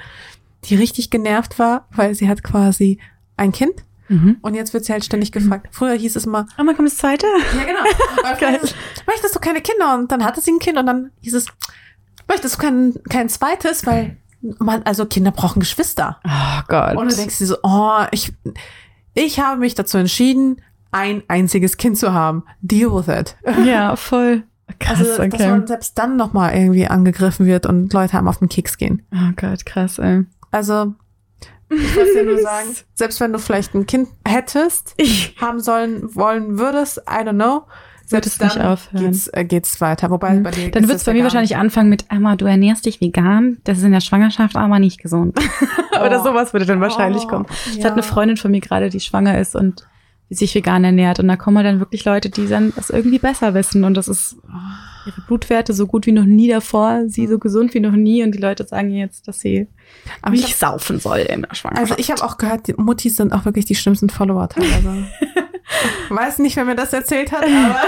[0.66, 3.00] die richtig genervt war, weil sie hat quasi
[3.38, 4.38] ein Kind Mhm.
[4.44, 5.70] und jetzt wird sie halt ständig gefragt.
[5.72, 7.26] Früher hieß es immer, Oh, man kommt das zweite?
[7.58, 8.60] ja genau, Geil.
[8.62, 8.76] es,
[9.08, 9.96] möchtest du keine Kinder?
[9.96, 11.48] Und dann hatte sie ein Kind und dann hieß es,
[12.28, 14.18] möchtest du kein, kein zweites, weil
[14.60, 16.20] man, also Kinder brauchen Geschwister.
[16.24, 16.96] Oh Gott.
[16.98, 18.32] Und du denkst dir so, oh, ich,
[19.16, 20.62] ich habe mich dazu entschieden,
[20.96, 22.44] ein einziges Kind zu haben.
[22.62, 23.36] Deal with it.
[23.66, 24.44] ja, voll.
[24.80, 25.48] Krass, Also, dass okay.
[25.50, 29.06] man selbst dann nochmal irgendwie angegriffen wird und Leute haben auf den Keks gehen.
[29.14, 30.26] Oh Gott, krass, ey.
[30.52, 30.94] Also,
[31.70, 36.14] ich wollte dir nur sagen, selbst wenn du vielleicht ein Kind hättest, Ich haben sollen,
[36.16, 37.64] wollen würdest, I don't know,
[38.10, 39.06] Wird es nicht aufhören.
[39.06, 40.10] geht's, äh, geht's weiter.
[40.10, 43.02] Wobei bei dir Dann wird es bei mir wahrscheinlich anfangen mit, Emma, du ernährst dich
[43.02, 43.58] vegan.
[43.66, 45.38] Das ist in der Schwangerschaft aber nicht gesund.
[45.92, 46.24] Oder Oh.
[46.24, 47.46] sowas würde dann wahrscheinlich Oh, kommen.
[47.70, 47.86] Es ja.
[47.86, 49.88] hat eine Freundin von mir gerade, die schwanger ist und
[50.30, 51.20] die sich vegan ernährt.
[51.20, 53.84] Und da kommen dann wirklich Leute, die dann das irgendwie besser wissen.
[53.84, 54.38] Und das ist
[55.06, 58.24] ihre Blutwerte so gut wie noch nie davor, sie so gesund wie noch nie.
[58.24, 59.68] Und die Leute sagen jetzt, dass sie
[60.22, 61.92] Aber ich nicht saufen soll in der Schwangerschaft.
[61.92, 65.06] Also ich habe auch gehört, die Muttis sind auch wirklich die schlimmsten Follower teilweise.
[66.10, 67.80] Weiß nicht, wer mir das erzählt hat, aber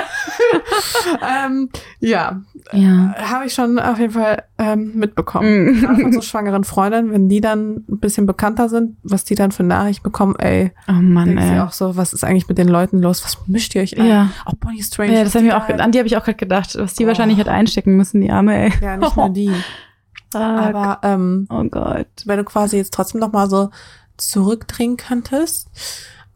[1.45, 2.41] ähm, ja,
[2.71, 3.15] ja.
[3.17, 5.71] habe ich schon auf jeden Fall ähm, mitbekommen.
[5.73, 5.81] Mm.
[5.81, 9.51] Gerade von so schwangeren Freundinnen, wenn die dann ein bisschen bekannter sind, was die dann
[9.51, 11.59] für Nachrichten bekommen, ey, Oh Mann, ey.
[11.59, 13.23] auch so, was ist eigentlich mit den Leuten los?
[13.23, 14.07] Was mischt ihr euch ein?
[14.07, 14.29] Ja.
[14.45, 15.13] Auch Bonnie Strange.
[15.13, 17.07] Ja, das haben wir auch, an die habe ich auch gerade gedacht, was die Oh.
[17.07, 18.73] wahrscheinlich hat einstecken müssen, die Arme, ey.
[18.81, 19.51] Ja, nicht nur die.
[20.33, 22.07] Aber ähm, oh Gott.
[22.25, 23.69] wenn du quasi jetzt trotzdem noch mal so
[24.17, 25.69] zurückdrehen könntest,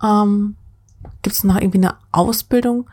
[0.03, 0.55] ähm,
[1.21, 2.89] gibt es noch irgendwie eine Ausbildung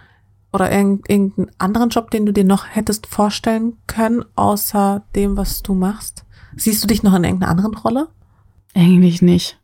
[0.53, 5.63] oder irgend- irgendeinen anderen Job, den du dir noch hättest vorstellen können, außer dem, was
[5.63, 6.25] du machst?
[6.57, 8.09] Siehst du dich noch in irgendeiner anderen Rolle?
[8.75, 9.59] Eigentlich nicht.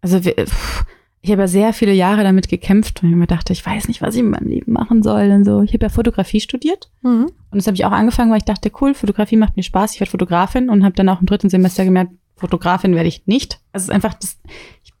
[0.00, 0.84] Also wir, pff,
[1.20, 4.02] ich habe ja sehr viele Jahre damit gekämpft, weil ich mir dachte, ich weiß nicht,
[4.02, 5.62] was ich in meinem Leben machen soll und so.
[5.62, 7.26] Ich habe ja Fotografie studiert Mhm.
[7.50, 10.00] und das habe ich auch angefangen, weil ich dachte, cool, Fotografie macht mir Spaß, ich
[10.00, 13.60] werde Fotografin und habe dann auch im dritten Semester gemerkt, Fotografin werde ich nicht.
[13.72, 14.38] Also es ist einfach das,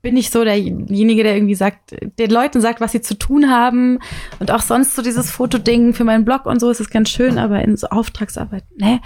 [0.02, 4.00] bin ich so derjenige, der irgendwie sagt, den Leuten sagt, was sie zu tun haben.
[4.40, 7.38] Und auch sonst so dieses Fotoding für meinen Blog und so ist es ganz schön,
[7.38, 9.00] aber in so Auftragsarbeit, ne?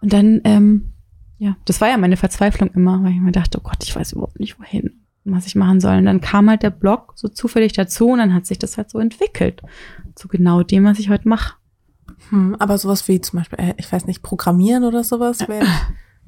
[0.00, 0.90] Und dann, ähm,
[1.38, 4.12] ja, das war ja meine Verzweiflung immer, weil ich mir dachte, oh Gott, ich weiß
[4.12, 5.96] überhaupt nicht wohin, was ich machen soll.
[5.96, 8.90] Und dann kam halt der Blog so zufällig dazu und dann hat sich das halt
[8.90, 9.62] so entwickelt.
[10.16, 11.54] Zu genau dem, was ich heute mache.
[12.30, 15.66] Hm, aber sowas wie zum Beispiel, äh, ich weiß nicht, Programmieren oder sowas wäre.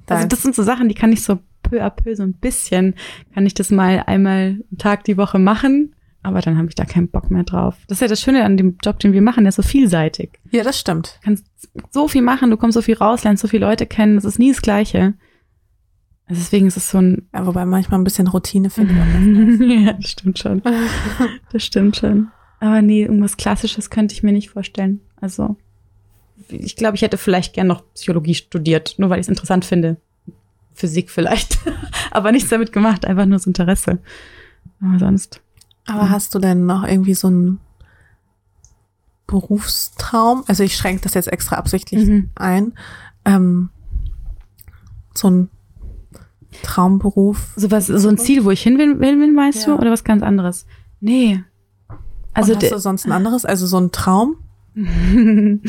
[0.08, 2.94] Also das sind so Sachen, die kann ich so peu à peu so ein bisschen,
[3.34, 5.94] kann ich das mal einmal einen Tag die Woche machen.
[6.22, 7.76] Aber dann habe ich da keinen Bock mehr drauf.
[7.86, 10.40] Das ist ja das Schöne an dem Job, den wir machen, der ist so vielseitig.
[10.51, 11.20] Ja, das stimmt.
[11.20, 11.47] Du kannst
[11.93, 14.40] so viel machen, du kommst so viel raus, lernst so viele Leute kennen, das ist
[14.40, 15.14] nie das Gleiche.
[16.28, 17.28] Also deswegen ist es so ein.
[17.32, 19.84] Ja, wobei manchmal ein bisschen Routine finde ich.
[19.86, 20.62] ja, das stimmt schon.
[21.52, 22.28] Das stimmt schon.
[22.59, 25.01] Aber nee, irgendwas Klassisches könnte ich mir nicht vorstellen.
[25.20, 25.56] Also
[26.48, 29.98] ich glaube, ich hätte vielleicht gern noch Psychologie studiert, nur weil ich es interessant finde.
[30.77, 31.59] Physik vielleicht.
[32.11, 33.98] Aber nichts damit gemacht, einfach nur das Interesse.
[34.81, 35.40] Aber sonst.
[35.86, 37.61] Aber hast du denn noch irgendwie so einen
[39.27, 40.44] Berufstraum?
[40.47, 42.31] Also ich schränke das jetzt extra absichtlich Mhm.
[42.35, 42.73] ein.
[43.24, 43.70] Ähm,
[45.15, 45.48] so ein
[46.62, 47.48] Traumberuf.
[47.57, 49.74] So was, so ein Ziel, wo ich hin will, will meinst Ja.
[49.74, 49.81] du?
[49.81, 50.66] Oder was ganz anderes?
[51.01, 51.43] Nee.
[52.32, 53.44] Also Also Und hast du sonst ein anderes?
[53.44, 54.36] Also so ein Traum?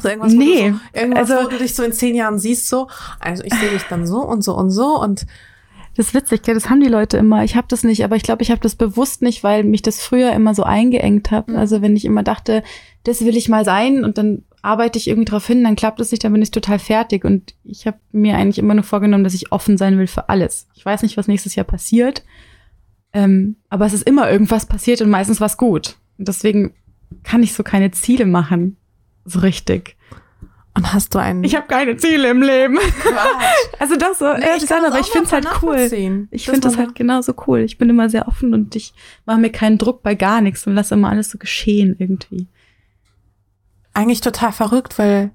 [0.00, 2.38] So irgendwas, wo Nee, du so, irgendwas, also- wo du dich so in zehn Jahren
[2.38, 2.88] siehst, so,
[3.20, 5.26] also ich sehe dich dann so und so und so und
[5.96, 6.54] Das ist witzig, gell?
[6.54, 7.42] das haben die Leute immer.
[7.44, 10.02] Ich habe das nicht, aber ich glaube, ich habe das bewusst nicht, weil mich das
[10.02, 11.48] früher immer so eingeengt hat.
[11.48, 11.56] Mhm.
[11.56, 12.62] Also wenn ich immer dachte,
[13.04, 16.10] das will ich mal sein und dann arbeite ich irgendwie drauf hin, dann klappt es
[16.10, 17.24] nicht, dann bin ich total fertig.
[17.24, 20.66] Und ich habe mir eigentlich immer nur vorgenommen, dass ich offen sein will für alles.
[20.74, 22.22] Ich weiß nicht, was nächstes Jahr passiert,
[23.14, 25.96] ähm, aber es ist immer irgendwas passiert und meistens was gut.
[26.18, 26.74] Und deswegen
[27.22, 28.76] kann ich so keine Ziele machen,
[29.26, 29.96] so richtig.
[30.74, 32.78] und hast du einen Ich habe keine Ziele im Leben.
[33.78, 36.26] Also doch so, Nee, ehrlich ich gesagt, aber das ich find's mal halt cool.
[36.30, 37.60] Ich finde das halt genauso cool.
[37.60, 38.94] Ich bin immer sehr offen und ich
[39.26, 42.48] mache mir keinen Druck bei gar nichts und lasse immer alles so geschehen irgendwie.
[43.92, 45.30] eigentlich total verrückt, weil,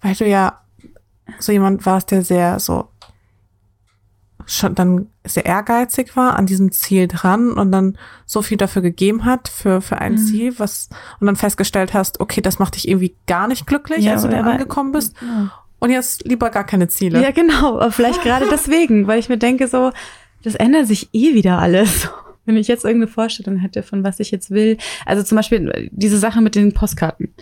[0.00, 0.60] weil du ja
[1.38, 2.89] so jemand warst, der sehr so
[4.52, 7.96] schon dann sehr ehrgeizig war, an diesem Ziel dran und dann
[8.26, 10.18] so viel dafür gegeben hat für, für ein Mhm.
[10.18, 10.88] Ziel, was,
[11.20, 14.28] und dann festgestellt hast, okay, das macht dich irgendwie gar nicht glücklich, Ja, als du
[14.28, 15.14] aber- angekommen bist.
[15.20, 17.22] Ja, Und jetzt lieber gar keine Ziele.
[17.22, 19.92] ja genau, aber vielleicht gerade deswegen, weil ich mir denke so,
[20.42, 22.08] das ändert sich eh wieder alles.
[22.46, 24.78] Wenn ich jetzt irgendeine Vorstellung hätte, von was ich jetzt will.
[25.06, 27.32] Also zum Beispiel diese Sache mit den Postkarten.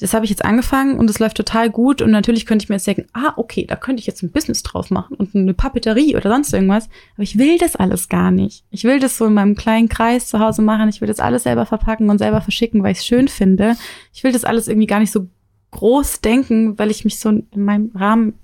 [0.00, 2.00] Das habe ich jetzt angefangen und es läuft total gut.
[2.02, 4.62] Und natürlich könnte ich mir jetzt denken, ah, okay, da könnte ich jetzt ein Business
[4.62, 6.88] drauf machen und eine Papeterie oder sonst irgendwas.
[7.14, 8.64] Aber ich will das alles gar nicht.
[8.70, 10.88] Ich will das so in meinem kleinen Kreis zu Hause machen.
[10.88, 13.76] Ich will das alles selber verpacken und selber verschicken, weil ich es schön finde.
[14.12, 15.28] Ich will das alles irgendwie gar nicht so
[15.72, 18.34] groß denken, weil ich mich so in meinem Rahmen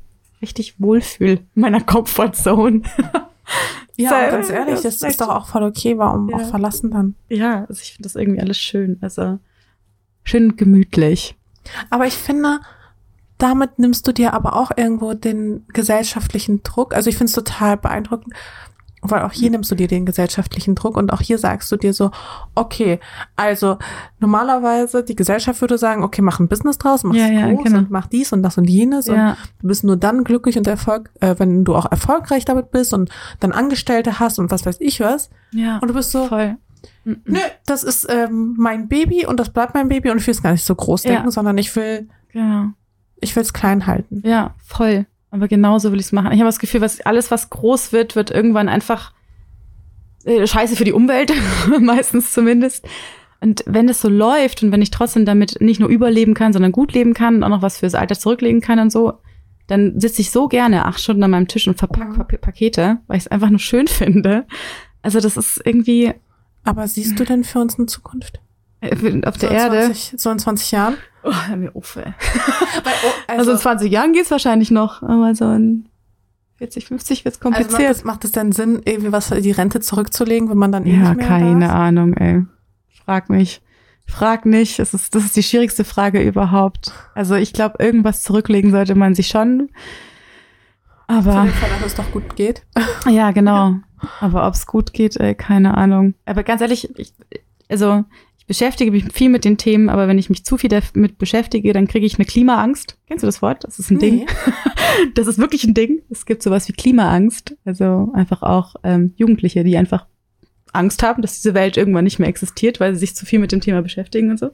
[0.42, 2.82] richtig wohlfühle, in meiner Comfortzone.
[3.98, 6.36] Ja, Sei- ganz ehrlich, das das ist doch auch voll okay, warum Ja.
[6.36, 7.14] auch verlassen dann.
[7.30, 8.98] ja, also ich finde das irgendwie alles schön.
[9.00, 9.38] Also
[10.24, 11.34] schön und gemütlich.
[11.90, 12.60] Aber ich finde,
[13.38, 16.94] damit nimmst du dir aber auch irgendwo den gesellschaftlichen Druck.
[16.94, 18.34] Also ich finde es total beeindruckend,
[19.02, 21.92] weil auch hier nimmst du dir den gesellschaftlichen Druck und auch hier sagst du dir
[21.92, 22.10] so,
[22.54, 22.98] okay,
[23.36, 23.78] also
[24.18, 27.78] normalerweise die Gesellschaft würde sagen, okay, mach ein Business draus, mach Ja, ja, groß genau.
[27.78, 30.66] und mach dies und das und jenes und Ja, du bist nur dann glücklich und
[30.66, 33.10] Erfolg, äh, wenn du auch erfolgreich damit bist und
[33.40, 35.30] dann Angestellte hast und was weiß ich was.
[35.52, 36.56] ja, Und du bist so, voll.
[37.04, 40.42] Nö, das ist ähm, mein Baby und das bleibt mein Baby und ich will es
[40.42, 41.12] gar nicht so groß Ja.
[41.14, 42.66] denken, sondern ich will, Genau.
[43.20, 44.22] ich will es klein halten.
[44.24, 45.06] Ja, voll.
[45.30, 46.32] Aber genauso will ich es machen.
[46.32, 49.12] Ich habe das Gefühl, was alles, was groß wird, wird irgendwann einfach
[50.24, 51.32] äh, scheiße für die Umwelt,
[51.80, 52.86] meistens zumindest.
[53.40, 56.72] Und wenn das so läuft und wenn ich trotzdem damit nicht nur überleben kann, sondern
[56.72, 59.14] gut leben kann und auch noch was fürs Alter zurücklegen kann und so,
[59.66, 62.16] dann sitze ich so gerne acht Stunden an meinem Tisch und verpacke Mhm.
[62.16, 64.46] Pak- Pakete, weil ich es einfach nur schön finde.
[65.02, 66.14] Also das ist irgendwie
[66.66, 68.40] Aber siehst du denn für uns eine Zukunft?
[68.80, 68.90] äh,
[69.26, 69.80] auf So der in Erde.
[69.86, 70.94] 20, so in 20 Jahren?
[71.24, 72.12] Oh, hör mir auf, ey.
[72.84, 75.88] Oh, Also, in 20 Jahren geht's wahrscheinlich noch, aber so in
[76.58, 77.96] 40, 50 wird's also macht, kompliziert.
[77.96, 80.96] es, macht es denn Sinn, irgendwie was für die Rente zurückzulegen, wenn man dann eh
[80.98, 81.72] Ja, keine?
[81.72, 82.44] Ahnung, ey.
[83.04, 83.60] Frag mich.
[84.06, 84.78] Frag nicht.
[84.78, 86.92] Es ist, das ist die schwierigste Frage überhaupt.
[87.14, 89.68] Also ich glaube, irgendwas zurücklegen sollte man sich schon.
[91.06, 92.62] Aber Fall, dass es doch gut geht.
[93.08, 93.76] ja, genau.
[94.20, 96.14] Aber ob's gut geht, ey, keine Ahnung.
[96.24, 97.12] Aber ganz ehrlich, ich,
[97.68, 98.04] also
[98.38, 101.72] ich beschäftige mich viel mit den Themen, aber wenn ich mich zu viel damit beschäftige,
[101.72, 102.98] dann kriege ich eine Klimaangst.
[103.06, 103.64] Kennst du das Wort?
[103.64, 104.16] Das ist ein Ding.
[104.16, 104.26] Nee.
[105.14, 106.00] Das ist wirklich ein Ding.
[106.08, 107.54] Es gibt sowas wie Klimaangst.
[107.66, 110.06] Also einfach auch ähm, Jugendliche, die einfach
[110.72, 113.52] Angst haben, dass diese Welt irgendwann nicht mehr existiert, weil sie sich zu viel mit
[113.52, 114.50] dem Thema beschäftigen und so.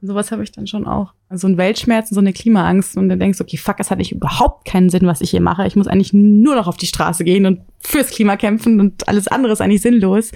[0.00, 1.12] Und sowas habe ich dann schon auch.
[1.28, 2.96] Also ein Weltschmerz und so eine Klimaangst.
[2.96, 5.40] Und dann denkst du, okay, fuck, es hat nicht überhaupt keinen Sinn, was ich hier
[5.42, 5.66] mache.
[5.66, 9.28] Ich muss eigentlich nur noch auf die Straße gehen und fürs Klima kämpfen und alles
[9.28, 10.32] andere ist eigentlich sinnlos.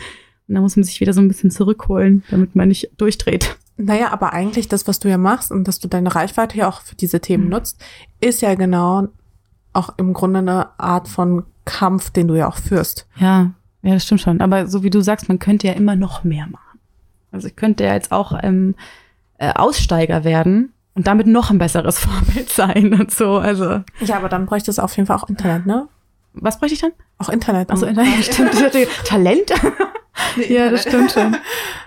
[0.48, 3.56] Und da muss man sich wieder so ein bisschen zurückholen, damit man nicht durchdreht.
[3.76, 6.82] Naja, aber eigentlich das, was du ja machst und dass du deine Reichweite ja auch
[6.82, 7.50] für diese Themen Mhm.
[7.50, 7.82] nutzt,
[8.20, 9.08] ist ja genau
[9.72, 13.08] auch im Grunde eine Art von Kampf, den du ja auch führst.
[13.16, 14.40] Ja, ja, das stimmt schon.
[14.40, 16.78] Aber so wie du sagst, man könnte ja immer noch mehr machen.
[17.32, 18.76] Also ich könnte ja jetzt auch ähm,
[19.48, 23.38] äh, Aussteiger werden und damit noch ein besseres Vorbild sein und so.
[23.38, 25.88] Also Ja, aber dann bräuchte es auf jeden Fall auch Internet, ne?
[26.36, 26.90] was bräuchte ich dann?
[27.18, 27.70] Auch Internet.
[27.70, 28.50] Achso, um- ja, stimmt.
[29.04, 29.50] Talent?
[30.48, 31.36] ja, das stimmt schon.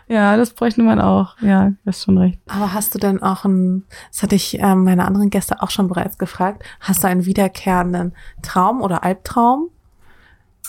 [0.07, 1.35] Ja, das bräuchte man auch.
[1.41, 2.39] Ja, du hast schon recht.
[2.47, 5.89] Aber hast du denn auch ein, das hatte ich ähm, meine anderen Gäste auch schon
[5.89, 9.67] bereits gefragt, hast du einen wiederkehrenden Traum oder Albtraum?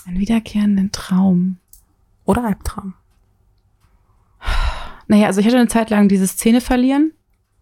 [0.09, 1.59] Einen wiederkehrenden Traum.
[2.24, 2.94] Oder Albtraum?
[5.09, 7.12] Naja, also ich hatte eine Zeit lang dieses Zähne verlieren.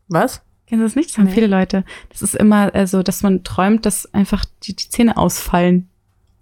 [0.09, 0.43] Was?
[0.66, 1.10] Kennst du das nicht?
[1.10, 1.32] Das haben Nee.
[1.32, 1.85] viele Leute.
[2.10, 5.89] Das ist immer also, dass man träumt, dass einfach die, die Zähne ausfallen.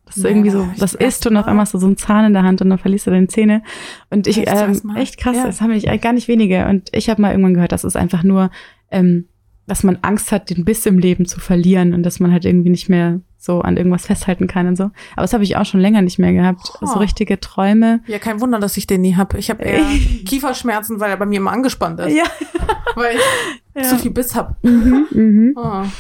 [0.07, 1.87] Das ist Ja, irgendwie so, ich das zum ist und auf einmal hast du so
[1.87, 3.63] einen Zahn in der Hand und dann verlierst du deine Zähne.
[4.11, 5.45] Und ich, ähm, echt krass, Ja.
[5.47, 6.67] das haben nämlich gar nicht wenige.
[6.67, 8.51] Und ich habe mal irgendwann gehört, das ist einfach nur,
[8.91, 9.29] ähm,
[9.67, 12.71] dass man Angst hat, den Biss im Leben zu verlieren und dass man halt irgendwie
[12.71, 14.85] nicht mehr so an irgendwas festhalten kann und so.
[14.85, 16.73] Aber das habe ich auch schon länger nicht mehr gehabt.
[16.81, 16.87] Oh.
[16.87, 18.01] So richtige Träume.
[18.07, 19.39] Ja, kein Wunder, dass ich den nie habe.
[19.39, 19.85] Ich habe eher
[20.27, 22.15] Kieferschmerzen, weil er bei mir immer angespannt ist.
[22.15, 22.25] Ja.
[22.95, 23.89] Weil ich Ja.
[23.89, 24.63] zu viel Biss hab.
[24.63, 25.53] Mhm, mhm.
[25.57, 25.83] Oh.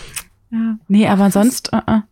[0.50, 0.78] Ja.
[0.86, 2.02] Nee, aber sonst uh -uh.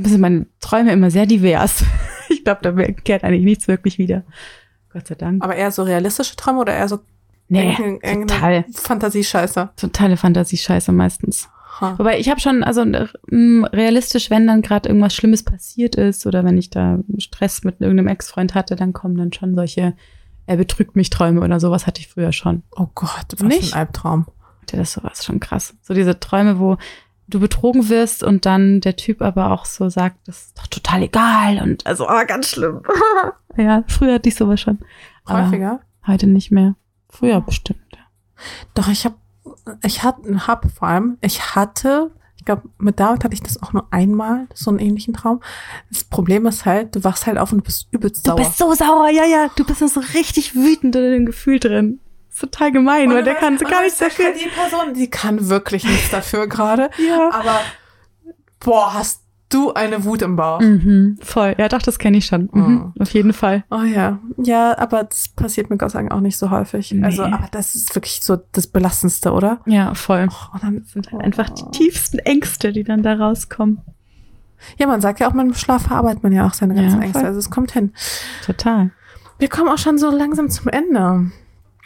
[0.00, 1.84] sind meine Träume immer sehr divers.
[2.30, 4.24] Ich glaube, da kehrt eigentlich nichts wirklich wieder.
[4.90, 5.44] Gott sei Dank.
[5.44, 7.00] Aber eher so realistische Träume oder eher so
[7.48, 8.64] Nee, irgendeine- total.
[8.72, 9.70] Fantasiescheiße?
[9.76, 11.48] Totale Fantasiescheiße meistens.
[11.80, 11.98] Ha.
[11.98, 12.82] Wobei ich habe schon, also
[13.32, 17.80] ähm, realistisch, wenn dann gerade irgendwas Schlimmes passiert ist oder wenn ich da Stress mit
[17.80, 19.94] irgendeinem Ex-Freund hatte, dann kommen dann schon solche,
[20.46, 22.62] er betrügt mich Träume oder sowas hatte ich früher schon.
[22.76, 23.70] Oh Gott, was Nicht?
[23.70, 24.26] für ein Albtraum.
[24.66, 25.74] Das sowas schon krass.
[25.82, 26.78] So diese Träume, wo
[27.28, 31.02] du betrogen wirst und dann der Typ aber auch so sagt, das ist doch total
[31.02, 32.82] egal und also oh, ganz schlimm.
[33.56, 34.78] ja, früher hatte ich sowas schon.
[35.28, 35.80] Häufiger?
[36.06, 36.76] Heute nicht mehr.
[37.18, 37.80] Früher bestimmt.
[38.74, 39.14] Doch, ich habe,
[39.84, 43.72] ich hatte, hab vor allem, ich hatte, ich glaube, mit David hatte ich das auch
[43.72, 45.40] nur einmal, so einen ähnlichen Traum.
[45.90, 48.36] Das Problem ist halt, du wachst halt auf und du bist übelst Du sauer.
[48.38, 49.48] bist so sauer, ja, ja.
[49.56, 52.00] Du bist so richtig wütend in dem Gefühl drin.
[52.30, 54.32] Ist total gemein, weil der kann so Und gar nichts dafür.
[54.32, 56.90] Die Person, die kann wirklich nichts dafür gerade.
[56.98, 57.30] Ja.
[57.32, 57.60] Aber,
[58.58, 59.23] boah, hast
[59.54, 60.60] du eine Wut im Bauch.
[60.60, 61.54] Mhm, voll.
[61.58, 62.48] Ja, doch, das kenne ich schon.
[62.52, 63.64] Mhm, Auf jeden Fall.
[63.70, 64.18] Oh ja.
[64.36, 66.92] Ja, aber das passiert mir Gott sei Dank auch nicht so häufig.
[66.92, 67.04] Nee.
[67.04, 69.60] Also, aber das ist wirklich so das Belastendste, oder?
[69.66, 70.28] Ja, voll.
[70.30, 73.80] Oh, dann, Das sind halt einfach die tiefsten Ängste, die dann da rauskommen.
[74.78, 76.96] ja, man sagt ja auch, mit dem Schlaf verarbeitet man ja auch seine Ja, ganzen
[76.96, 77.04] voll.
[77.04, 77.24] Ängste.
[77.24, 77.92] Also es kommt hin.
[78.44, 78.90] Total.
[79.38, 81.30] Wir kommen auch schon so langsam zum Ende.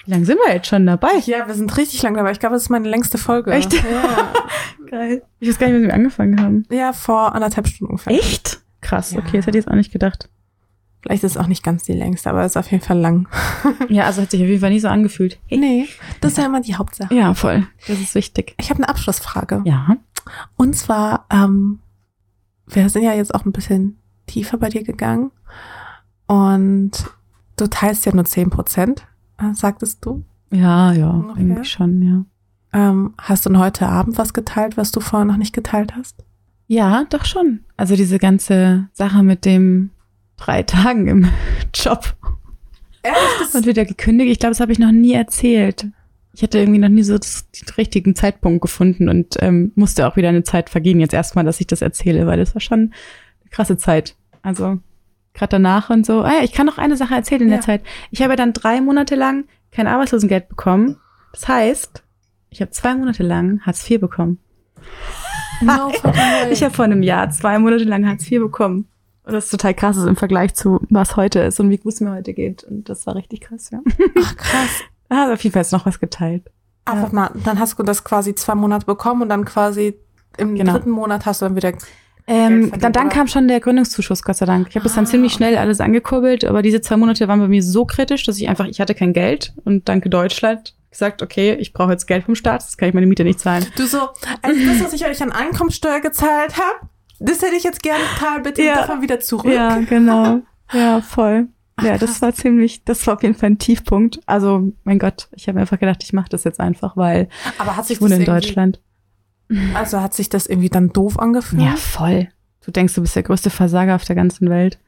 [0.08, 1.18] Wie lange sind wir jetzt schon dabei?
[1.26, 2.32] Ja, wir sind richtig lang dabei.
[2.32, 3.50] Ich glaube, das ist meine längste Folge.
[3.52, 3.74] Echt?
[3.74, 4.32] Ja,
[4.90, 5.22] Geil.
[5.38, 6.64] Ich weiß gar nicht, wie wir angefangen haben.
[6.70, 8.14] ja vor anderthalb Stunden ungefähr.
[8.14, 8.62] Echt?
[8.80, 9.18] Krass, Ja.
[9.18, 10.30] okay, das hätte ich jetzt auch nicht gedacht.
[11.02, 13.28] Vielleicht ist es auch nicht ganz die längste, aber es ist auf jeden Fall lang.
[13.90, 15.38] Ja, also hat sich auf jeden Fall nicht so angefühlt.
[15.50, 15.86] Nee,
[16.22, 17.14] das ist ja immer die Hauptsache.
[17.14, 17.66] Ja, voll.
[17.86, 18.54] Das ist wichtig.
[18.58, 19.60] Ich habe eine Abschlussfrage.
[19.66, 19.98] Ja.
[20.56, 21.80] Und zwar, ähm,
[22.66, 25.32] wir sind ja jetzt auch ein bisschen tiefer bei dir gegangen.
[26.26, 26.92] Und
[27.56, 29.06] du teilst ja nur 10 Prozent,
[29.52, 30.24] sagtest du.
[30.50, 31.42] Ja, ja, Ungefähr?
[31.42, 32.24] irgendwie schon, ja.
[32.72, 36.24] Ähm, hast du denn heute Abend was geteilt, was du vorher noch nicht geteilt hast?
[36.66, 37.60] Ja, doch schon.
[37.76, 39.90] Also diese ganze Sache mit dem
[40.36, 41.28] drei Tagen im
[41.74, 42.14] Job
[43.02, 43.54] Ehrlich?
[43.54, 45.86] und wieder gekündigt, ich glaube, das habe ich noch nie erzählt.
[46.34, 50.28] Ich hatte irgendwie noch nie so den richtigen Zeitpunkt gefunden und ähm, musste auch wieder
[50.28, 53.76] eine Zeit vergehen jetzt erstmal, dass ich das erzähle, weil das war schon eine krasse
[53.76, 54.14] Zeit.
[54.42, 54.78] Also
[55.38, 56.22] gerade danach und so.
[56.22, 57.56] Ah ja, ich kann noch eine Sache erzählen in Ja.
[57.56, 57.82] der Zeit.
[58.10, 60.96] Ich habe dann drei Monate lang kein Arbeitslosengeld bekommen.
[61.32, 62.02] Das heißt,
[62.50, 64.38] ich habe zwei Monate lang Hartz IV bekommen.
[65.60, 65.92] No.
[66.50, 68.88] Ich habe vor einem Jahr zwei Monate lang Hartz IV bekommen.
[69.24, 71.92] Und das ist total krass ist im Vergleich zu was heute ist und wie gut
[71.92, 72.64] es mir heute geht.
[72.64, 73.80] Und das war richtig krass, ja.
[74.18, 74.70] Ach, krass.
[75.08, 76.50] Da hat auf jeden Fall jetzt noch was geteilt.
[76.86, 79.98] Ach, warte mal, dann hast du das quasi zwei Monate bekommen und dann quasi
[80.38, 80.72] im Genau.
[80.72, 81.72] dritten Monat hast du dann wieder.
[82.28, 84.66] Ähm, dann, dann kam schon der Gründungszuschuss, Gott sei Dank.
[84.68, 87.48] Ich habe das dann Ah, ziemlich schnell alles angekurbelt, aber diese zwei Monate waren bei
[87.48, 91.54] mir so kritisch, dass ich einfach, ich hatte kein Geld und danke Deutschland gesagt, okay,
[91.54, 93.64] ich brauche jetzt Geld vom Staat, das kann ich meine Miete nicht zahlen.
[93.76, 93.98] Du so,
[94.42, 96.88] also das, was ich euch an Einkommensteuer gezahlt habe,
[97.18, 98.76] das hätte ich jetzt gerne Tal bitte Ja.
[98.76, 99.52] davon wieder zurück.
[99.52, 100.40] Ja, genau.
[100.72, 101.48] Ja, voll.
[101.76, 102.00] Ach, ja, krass.
[102.00, 104.20] das war ziemlich, das war auf jeden Fall ein Tiefpunkt.
[104.26, 107.28] Also, mein Gott, ich habe einfach gedacht, ich mache das jetzt einfach, weil
[107.58, 108.80] Aber hat sich ich wohne in Deutschland.
[109.74, 111.62] Also hat sich das irgendwie dann doof angefühlt?
[111.62, 112.28] Ja, voll.
[112.64, 114.78] Du denkst, du bist der größte Versager auf der ganzen Welt.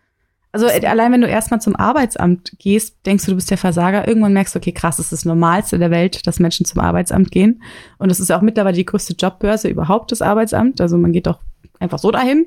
[0.53, 4.07] Also äh, allein wenn du erstmal zum Arbeitsamt gehst, denkst du, du bist der Versager.
[4.09, 7.31] Irgendwann merkst du, okay, krass, das ist das Normalste der Welt, dass Menschen zum Arbeitsamt
[7.31, 7.62] gehen.
[7.99, 10.81] Und es ist ja auch mittlerweile die größte Jobbörse überhaupt, das Arbeitsamt.
[10.81, 11.41] Also man geht doch
[11.78, 12.47] einfach so dahin.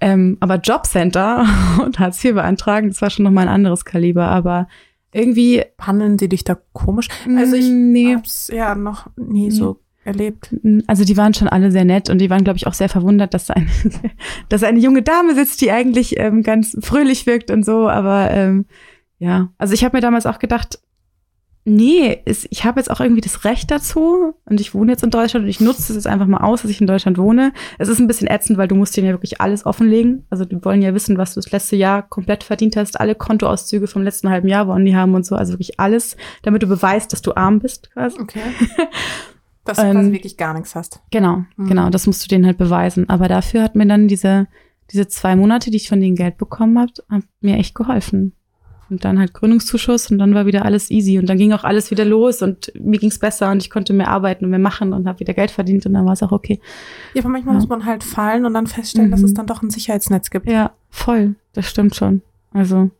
[0.00, 1.46] Ähm, aber Jobcenter
[1.84, 4.28] und Hartz IV beantragen, das war schon nochmal ein anderes Kaliber.
[4.28, 4.68] Aber
[5.12, 5.62] irgendwie.
[5.78, 7.08] Handeln die dich da komisch?
[7.36, 8.14] Also ich nee.
[8.16, 9.50] hab's ja noch nie nee.
[9.50, 10.54] so erlebt.
[10.86, 13.34] Also die waren schon alle sehr nett und die waren, glaube ich, auch sehr verwundert,
[13.34, 13.66] dass da eine,
[14.48, 17.88] dass eine junge Dame sitzt, die eigentlich ähm, ganz fröhlich wirkt und so.
[17.88, 18.66] Aber ähm,
[19.18, 20.78] ja, also ich habe mir damals auch gedacht,
[21.64, 25.10] nee, ist, ich habe jetzt auch irgendwie das Recht dazu und ich wohne jetzt in
[25.10, 27.52] Deutschland und ich nutze es jetzt einfach mal aus, dass ich in Deutschland wohne.
[27.78, 30.26] Es ist ein bisschen ätzend, weil du musst denen ja wirklich alles offenlegen.
[30.28, 33.00] Also die wollen ja wissen, was du das letzte Jahr komplett verdient hast.
[33.00, 35.36] Alle Kontoauszüge vom letzten halben Jahr wollen die haben und so.
[35.36, 38.20] Also wirklich alles, damit du beweist, dass du arm bist quasi.
[38.20, 38.40] Okay.
[39.64, 41.00] Dass du ähm, quasi wirklich gar nichts hast.
[41.10, 41.68] Genau, mhm.
[41.68, 41.90] genau.
[41.90, 43.08] Das musst du denen halt beweisen.
[43.08, 44.46] Aber dafür hat mir dann diese,
[44.90, 46.92] diese zwei Monate, die ich von denen Geld bekommen habe,
[47.40, 48.32] mir echt geholfen.
[48.90, 51.90] Und dann halt Gründungszuschuss und dann war wieder alles easy und dann ging auch alles
[51.90, 55.08] wieder los und mir ging's besser und ich konnte mehr arbeiten und mehr machen und
[55.08, 56.60] habe wieder Geld verdient und dann war es auch okay.
[57.14, 57.60] Ja, aber manchmal ja.
[57.60, 59.12] muss man halt fallen und dann feststellen, mhm.
[59.12, 60.48] dass es dann doch ein Sicherheitsnetz gibt.
[60.48, 61.34] Ja, voll.
[61.54, 62.20] Das stimmt schon.
[62.52, 62.90] Also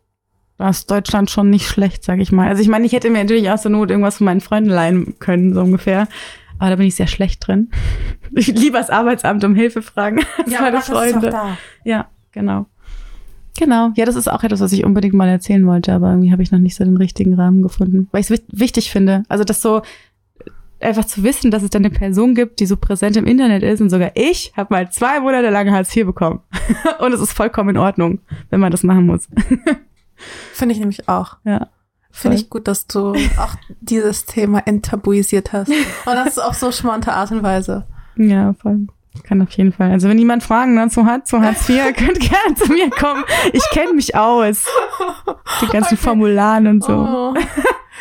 [0.56, 2.48] da ist Deutschland schon nicht schlecht, sag ich mal.
[2.48, 5.18] Also ich meine, ich hätte mir natürlich aus der Not irgendwas von meinen Freunden leihen
[5.18, 6.08] können, so ungefähr.
[6.58, 7.70] Aber da bin ich sehr schlecht drin.
[8.36, 10.20] Ich liebe das Arbeitsamt um Hilfe fragen.
[10.48, 11.32] Ja, meine Freunde.
[11.84, 12.66] Ja, genau.
[13.56, 13.92] Genau.
[13.94, 16.50] Ja, das ist auch etwas, was ich unbedingt mal erzählen wollte, aber irgendwie habe ich
[16.50, 18.08] noch nicht so den richtigen Rahmen gefunden.
[18.10, 19.22] Weil ich es wichtig finde.
[19.28, 19.82] Also das so
[20.80, 23.80] einfach zu wissen, dass es dann eine Person gibt, die so präsent im Internet ist
[23.80, 26.40] und sogar ich habe mal zwei Monate lang Hartz IV bekommen.
[26.98, 28.20] und es ist vollkommen in Ordnung,
[28.50, 29.28] wenn man das machen muss.
[30.52, 31.36] Finde ich nämlich auch.
[31.44, 31.68] Ja.
[32.16, 35.68] Finde ich gut, dass du auch dieses Thema enttabuisiert hast.
[36.06, 37.86] Und das ist auf so charmante Art und Weise.
[38.16, 38.86] Ja, voll.
[39.24, 39.90] Kann auf jeden Fall.
[39.90, 43.24] Also wenn jemand Fragen dazu hat, zu Hartz IV, könnt gerne zu mir kommen.
[43.52, 44.64] Ich kenne mich aus.
[45.60, 46.04] Die ganzen okay.
[46.04, 46.92] Formularen und so.
[46.92, 47.34] Oh.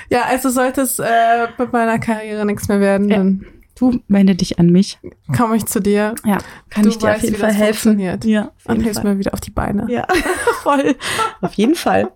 [0.09, 3.17] Ja, also sollte es äh, mit meiner Karriere nichts mehr werden, ja.
[3.17, 3.45] dann
[3.75, 4.99] du wende dich an mich.
[5.35, 6.13] Komme ich zu dir.
[6.23, 6.37] Ja,
[6.69, 7.99] kann du ich dir weißt, auf jeden Fall helfen.
[7.99, 9.87] Ja, und hilfst mir wieder auf die Beine.
[9.89, 10.05] Ja,
[10.63, 10.95] voll.
[11.41, 12.11] auf jeden Fall.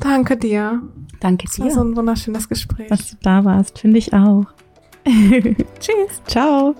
[0.00, 0.82] Danke dir.
[1.20, 1.64] Danke dir.
[1.64, 2.88] Das war so ein wunderschönes Gespräch.
[2.88, 4.44] Dass du da warst, finde ich auch.
[5.04, 6.22] Tschüss.
[6.26, 6.74] Ciao.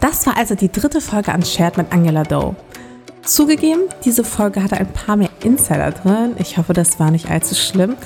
[0.00, 2.54] Das war also die dritte Folge an Shared mit Angela Doe.
[3.22, 6.36] Zugegeben, diese Folge hatte ein paar mehr Insider drin.
[6.38, 7.96] Ich hoffe, das war nicht allzu schlimm.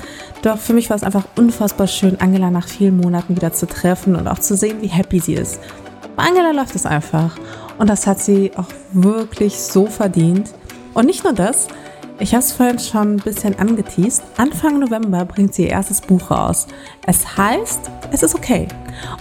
[0.41, 4.15] Doch für mich war es einfach unfassbar schön, Angela nach vielen Monaten wieder zu treffen
[4.15, 5.59] und auch zu sehen, wie happy sie ist.
[6.15, 7.37] Bei Angela läuft es einfach.
[7.77, 10.51] Und das hat sie auch wirklich so verdient.
[10.95, 11.67] Und nicht nur das,
[12.21, 14.23] ich habe es vorhin schon ein bisschen angeteased.
[14.37, 16.67] Anfang November bringt sie ihr erstes Buch raus.
[17.07, 18.67] Es heißt, es ist okay.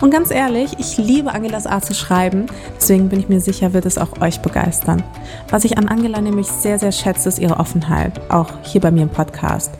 [0.02, 2.46] Und ganz ehrlich, ich liebe Angelas Art zu schreiben,
[2.76, 5.02] deswegen bin ich mir sicher, wird es auch euch begeistern.
[5.48, 9.04] Was ich an Angela nämlich sehr, sehr schätze, ist ihre Offenheit, auch hier bei mir
[9.04, 9.72] im Podcast.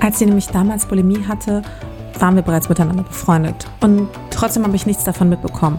[0.00, 1.62] Als sie nämlich damals Bulimie hatte,
[2.18, 3.68] waren wir bereits miteinander befreundet.
[3.80, 5.78] Und trotzdem habe ich nichts davon mitbekommen.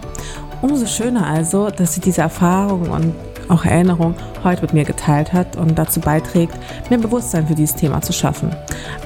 [0.62, 3.14] Umso schöner also, dass sie diese Erfahrung und
[3.49, 6.53] auch Erinnerung heute mit mir geteilt hat und dazu beiträgt,
[6.90, 8.56] mehr Bewusstsein für dieses Thema zu schaffen.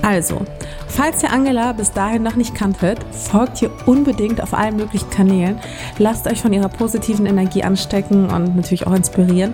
[0.01, 0.41] Also,
[0.87, 5.59] falls ihr Angela bis dahin noch nicht kanntet, folgt ihr unbedingt auf allen möglichen Kanälen,
[5.97, 9.53] lasst euch von ihrer positiven Energie anstecken und natürlich auch inspirieren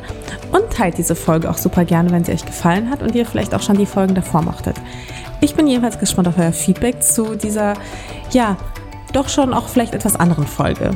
[0.52, 3.54] und teilt diese Folge auch super gerne, wenn sie euch gefallen hat und ihr vielleicht
[3.54, 4.78] auch schon die Folgen davor mochtet.
[5.40, 7.76] Ich bin jedenfalls gespannt auf euer Feedback zu dieser,
[8.32, 8.58] ja,
[9.14, 10.92] doch schon auch vielleicht etwas anderen Folge.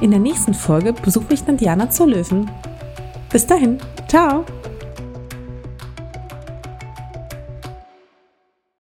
[0.00, 2.50] In der nächsten Folge besuche ich dann Diana zur Löwen.
[3.32, 3.78] Bis dahin,
[4.08, 4.44] ciao!